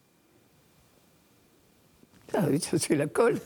Ah 2.34 2.44
oui, 2.50 2.62
c'est 2.62 2.96
la 2.96 3.08
colle. 3.08 3.38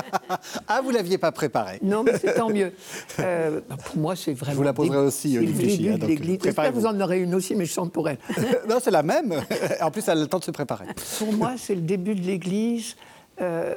ah, 0.68 0.80
vous 0.82 0.90
ne 0.90 0.96
l'aviez 0.96 1.18
pas 1.18 1.32
préparé 1.32 1.78
Non, 1.82 2.02
mais 2.02 2.18
c'est 2.18 2.34
tant 2.34 2.48
mieux. 2.48 2.72
Euh, 3.18 3.60
bah, 3.68 3.76
pour 3.76 3.96
moi, 3.96 4.16
c'est 4.16 4.32
vraiment. 4.32 4.52
Je 4.52 4.56
vous 4.56 4.62
la 4.62 4.72
poserai 4.72 4.96
aussi, 4.96 5.36
Olivier 5.36 5.90
hein. 5.92 5.98
J'espère 6.42 6.72
que 6.72 6.74
vous 6.74 6.86
en 6.86 6.98
aurez 7.00 7.20
une 7.20 7.34
aussi, 7.34 7.54
mais 7.54 7.66
je 7.66 7.72
chante 7.72 7.92
pour 7.92 8.08
elle. 8.08 8.18
non, 8.68 8.78
c'est 8.82 8.90
la 8.90 9.02
même. 9.02 9.34
En 9.80 9.90
plus, 9.90 10.02
elle 10.08 10.18
a 10.18 10.20
le 10.20 10.26
temps 10.26 10.38
de 10.38 10.44
se 10.44 10.50
préparer. 10.50 10.86
Pour 11.18 11.32
moi, 11.32 11.52
c'est 11.56 11.74
le 11.74 11.82
début 11.82 12.14
de 12.14 12.22
l'église. 12.22 12.96
Euh, 13.40 13.74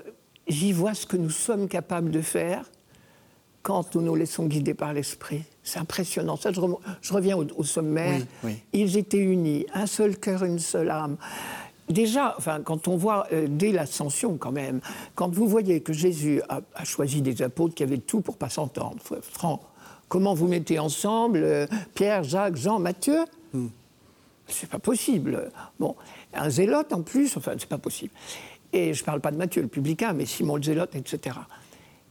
j'y 0.48 0.72
vois 0.72 0.94
ce 0.94 1.06
que 1.06 1.18
nous 1.18 1.30
sommes 1.30 1.68
capables 1.68 2.12
de 2.12 2.22
faire 2.22 2.64
quand 3.62 3.96
nous 3.96 4.02
nous 4.02 4.16
laissons 4.16 4.46
guider 4.46 4.74
par 4.74 4.94
l'Esprit. 4.94 5.44
C'est 5.64 5.80
impressionnant. 5.80 6.38
Ça, 6.38 6.52
je, 6.52 7.14
reviens 7.14 7.36
au, 7.36 7.64
sommaire. 7.64 8.22
Ils 8.74 8.98
étaient 8.98 9.18
unis, 9.18 9.66
un 9.74 9.88
seul 9.88 10.18
cœur, 10.18 10.44
une 10.44 10.60
seule 10.60 10.92
âme. 10.92 11.18
Déjà, 11.90 12.34
enfin, 12.38 12.62
quand 12.64 12.88
on 12.88 12.98
voit 12.98 13.28
euh, 13.32 13.46
dès 13.48 13.72
l'ascension 13.72 14.38
quand 14.38 14.52
même, 14.52 14.82
quand 15.14 15.30
vous 15.30 15.48
voyez 15.48 15.82
que 15.82 15.94
Jésus 15.94 16.42
a, 16.50 16.62
choisi 16.84 17.22
des 17.22 17.44
apôtres 17.44 17.76
qui 17.76 17.84
avaient 17.84 18.00
tout 18.00 18.22
pour 18.22 18.38
pas 18.38 18.50
s'entendre, 18.50 18.98
franc, 19.22 19.62
comment 20.08 20.34
vous 20.34 20.48
mettez 20.48 20.80
ensemble 20.80 21.42
euh, 21.44 21.68
Pierre, 21.94 22.24
Jacques, 22.24 22.56
Jean, 22.56 22.80
Matthieu? 22.80 23.26
Hmm. 23.54 23.68
C'est 24.48 24.70
pas 24.70 24.80
possible. 24.80 25.52
Bon, 25.80 25.96
un 26.34 26.50
zélote 26.50 26.92
en 26.92 27.02
plus, 27.02 27.38
enfin, 27.38 27.54
c'est 27.58 27.70
pas 27.70 27.78
possible. 27.78 28.14
Et 28.74 28.94
je 28.94 29.02
ne 29.02 29.06
parle 29.06 29.22
pas 29.22 29.32
de 29.32 29.38
Matthieu, 29.38 29.62
le 29.62 29.68
publicain, 29.68 30.14
mais 30.14 30.26
Simon 30.26 30.56
le 30.56 30.64
zélote, 30.64 30.96
etc. 30.96 31.38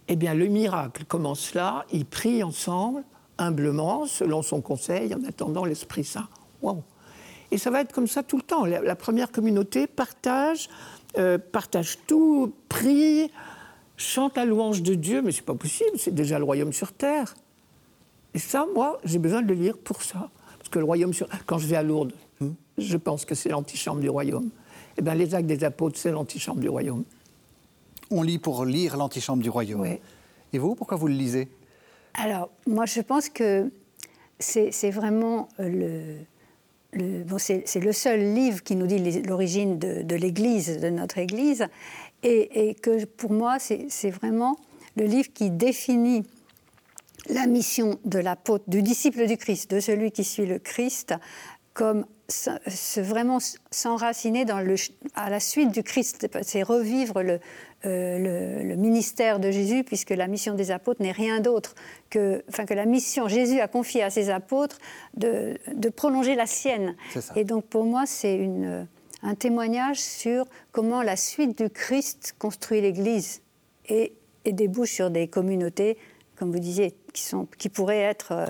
Eh 0.07 0.17
bien, 0.17 0.35
le 0.35 0.47
miracle 0.47 1.05
commence 1.05 1.55
là. 1.55 1.85
Ils 1.93 2.07
prient 2.07 2.43
ensemble, 2.43 3.03
humblement, 3.39 4.07
selon 4.07 4.43
son 4.43 4.61
conseil, 4.61 5.15
en 5.15 5.25
attendant 5.25 5.65
l'Esprit 5.65 6.05
Saint. 6.05 6.29
Waouh 6.63 6.83
et 7.51 7.59
ça 7.59 7.71
va 7.71 7.81
être 7.81 7.93
comme 7.93 8.07
ça 8.07 8.23
tout 8.23 8.37
le 8.37 8.43
temps. 8.43 8.65
La, 8.65 8.97
première 8.97 9.31
communauté 9.31 9.87
partage, 9.87 10.69
euh, 11.19 11.39
partage 11.39 11.99
tout, 12.07 12.53
prie, 12.69 13.31
chante 13.97 14.37
la 14.37 14.45
louange 14.45 14.83
de 14.83 14.95
Dieu, 14.95 15.23
mais 15.23 15.33
c'est 15.33 15.45
pas 15.45 15.55
possible, 15.55 15.99
c'est 15.99 16.15
déjà 16.15 16.39
le 16.39 16.45
royaume 16.45 16.73
sur 16.73 16.93
terre. 16.93 17.35
Et 18.35 18.39
ça, 18.39 18.67
moi, 18.75 19.01
j'ai 19.05 19.19
besoin 19.19 19.43
de 19.43 19.49
le 19.49 19.55
lire 19.55 19.79
pour 19.79 20.03
ça. 20.03 20.31
Parce 20.59 20.69
que 20.69 20.79
le 20.79 20.85
royaume 20.85 21.13
sur 21.13 21.29
quand 21.47 21.59
je 21.59 21.67
vais 21.67 21.77
à 21.77 21.83
Lourdes, 21.83 22.13
hmm. 22.41 22.51
je 22.79 22.97
pense 22.97 23.25
que 23.25 23.35
c'est 23.35 23.51
l'antichambre 23.51 24.01
du 24.01 24.09
royaume. 24.09 24.51
Eh 24.97 25.03
bien, 25.03 25.15
les 25.15 25.35
actes 25.35 25.47
des 25.47 25.65
apôtres, 25.65 25.99
c'est 25.99 26.11
l'antichambre 26.11 26.61
du 26.61 26.69
royaume. 26.69 27.05
On 28.11 28.23
lit 28.23 28.39
pour 28.39 28.65
lire 28.65 28.97
l'antichambre 28.97 29.43
du 29.43 29.51
royaume. 29.51 29.81
Oui. 29.81 30.01
Et 30.53 30.59
vous, 30.59 30.75
pourquoi 30.75 30.97
vous 30.97 31.09
le 31.09 31.15
lisez? 31.15 31.49
Alors, 32.15 32.51
moi, 32.67 32.87
je 32.87 33.01
pense 33.01 33.29
que 33.29 33.71
c'est 34.39 34.91
vraiment 34.91 35.49
le, 35.59 36.19
c'est 37.39 37.81
le 37.81 37.93
seul 37.93 38.35
livre 38.35 38.63
qui 38.63 38.77
nous 38.77 38.87
dit 38.87 39.23
l'origine 39.23 39.79
de, 39.79 40.15
l'Église, 40.15 40.79
de 40.81 40.89
notre 40.89 41.19
Église, 41.19 41.67
et, 42.23 42.75
que 42.83 43.05
pour 43.05 43.33
moi, 43.33 43.59
c'est 43.59 44.11
vraiment 44.11 44.57
le 44.97 45.05
livre 45.05 45.29
qui 45.33 45.51
définit 45.51 46.25
la 47.29 47.47
mission 47.47 47.99
de 48.05 48.19
l'apôtre, 48.19 48.65
du 48.69 48.83
disciple 48.83 49.27
du 49.27 49.37
Christ, 49.37 49.71
de 49.71 49.81
celui 49.81 50.13
qui 50.13 50.25
suit 50.25 50.47
le 50.47 50.59
Christ, 50.59 51.15
comme 51.73 52.07
vraiment 52.97 53.39
s'enraciner 53.71 54.47
à 55.15 55.31
la 55.31 55.41
suite 55.41 55.71
du 55.71 55.83
Christ. 55.83 56.29
C'est 56.43 56.63
revivre 56.63 57.23
le, 57.23 57.41
euh, 57.87 58.63
le, 58.63 58.77
ministère 58.77 59.39
de 59.39 59.51
Jésus, 59.51 59.85
puisque 59.85 60.11
la 60.11 60.27
mission 60.27 60.55
des 60.55 60.71
apôtres 60.71 61.03
n'est 61.03 61.13
rien 61.13 61.41
d'autre 61.41 61.75
que, 62.11 62.43
enfin, 62.49 62.67
que 62.67 62.75
la 62.75 62.87
mission, 62.87 63.29
Jésus 63.29 63.61
a 63.61 63.69
confié 63.69 64.03
à 64.03 64.11
ses 64.11 64.31
apôtres 64.31 64.79
de, 65.17 65.57
prolonger 65.95 66.35
la 66.35 66.47
sienne. 66.47 66.97
Et 67.37 67.45
donc 67.45 67.65
pour 67.65 67.85
moi, 67.85 68.05
c'est 68.07 68.49
un 69.23 69.35
témoignage 69.35 70.01
sur 70.01 70.45
comment 70.73 71.03
la 71.03 71.17
suite 71.17 71.57
du 71.57 71.71
Christ 71.71 72.35
construit 72.39 72.81
l'Église 72.81 73.43
et, 73.89 74.13
et, 74.45 74.53
débouche 74.53 74.93
sur 74.93 75.11
des 75.11 75.29
communautés, 75.29 75.97
comme 76.37 76.53
vous 76.53 76.59
disiez, 76.59 76.95
qui, 77.13 77.23
sont, 77.23 77.47
qui 77.59 77.69
pourraient 77.69 78.01
être 78.01 78.33
euh, 78.33 78.47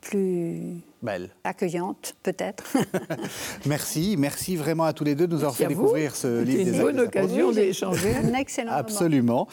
plus 0.00 0.80
Belle. 1.00 1.30
accueillante, 1.44 2.16
peut-être. 2.22 2.76
merci, 3.66 4.16
merci 4.18 4.56
vraiment 4.56 4.82
à 4.84 4.92
tous 4.92 5.04
les 5.04 5.14
deux 5.14 5.28
de 5.28 5.32
nous 5.32 5.40
avoir 5.40 5.54
fait 5.54 5.66
découvrir 5.66 6.16
ce 6.16 6.42
livre. 6.42 6.64
C'est 6.64 6.70
une 6.76 6.82
bonne 6.82 6.98
occasion 7.00 7.52
d'échanger. 7.52 8.16
Un 8.16 8.34
excellent 8.34 8.72
Absolument. 8.72 9.46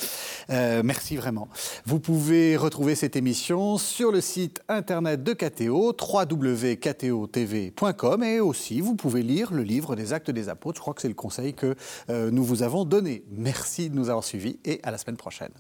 Euh, 0.49 0.81
merci 0.83 1.17
vraiment. 1.17 1.47
Vous 1.85 1.99
pouvez 1.99 2.57
retrouver 2.57 2.95
cette 2.95 3.15
émission 3.15 3.77
sur 3.77 4.11
le 4.11 4.21
site 4.21 4.61
internet 4.69 5.21
de 5.23 5.33
KTO, 5.33 5.95
www.ktotv.com 5.95 8.23
et 8.23 8.39
aussi 8.39 8.81
vous 8.81 8.95
pouvez 8.95 9.21
lire 9.21 9.53
le 9.53 9.61
livre 9.61 9.95
des 9.95 10.13
actes 10.13 10.31
des 10.31 10.49
apôtres. 10.49 10.77
Je 10.77 10.81
crois 10.81 10.95
que 10.95 11.01
c'est 11.01 11.07
le 11.07 11.13
conseil 11.13 11.53
que 11.53 11.75
euh, 12.09 12.31
nous 12.31 12.43
vous 12.43 12.63
avons 12.63 12.85
donné. 12.85 13.23
Merci 13.29 13.89
de 13.89 13.95
nous 13.95 14.09
avoir 14.09 14.23
suivis 14.23 14.57
et 14.65 14.79
à 14.83 14.89
la 14.91 14.97
semaine 14.97 15.17
prochaine. 15.17 15.51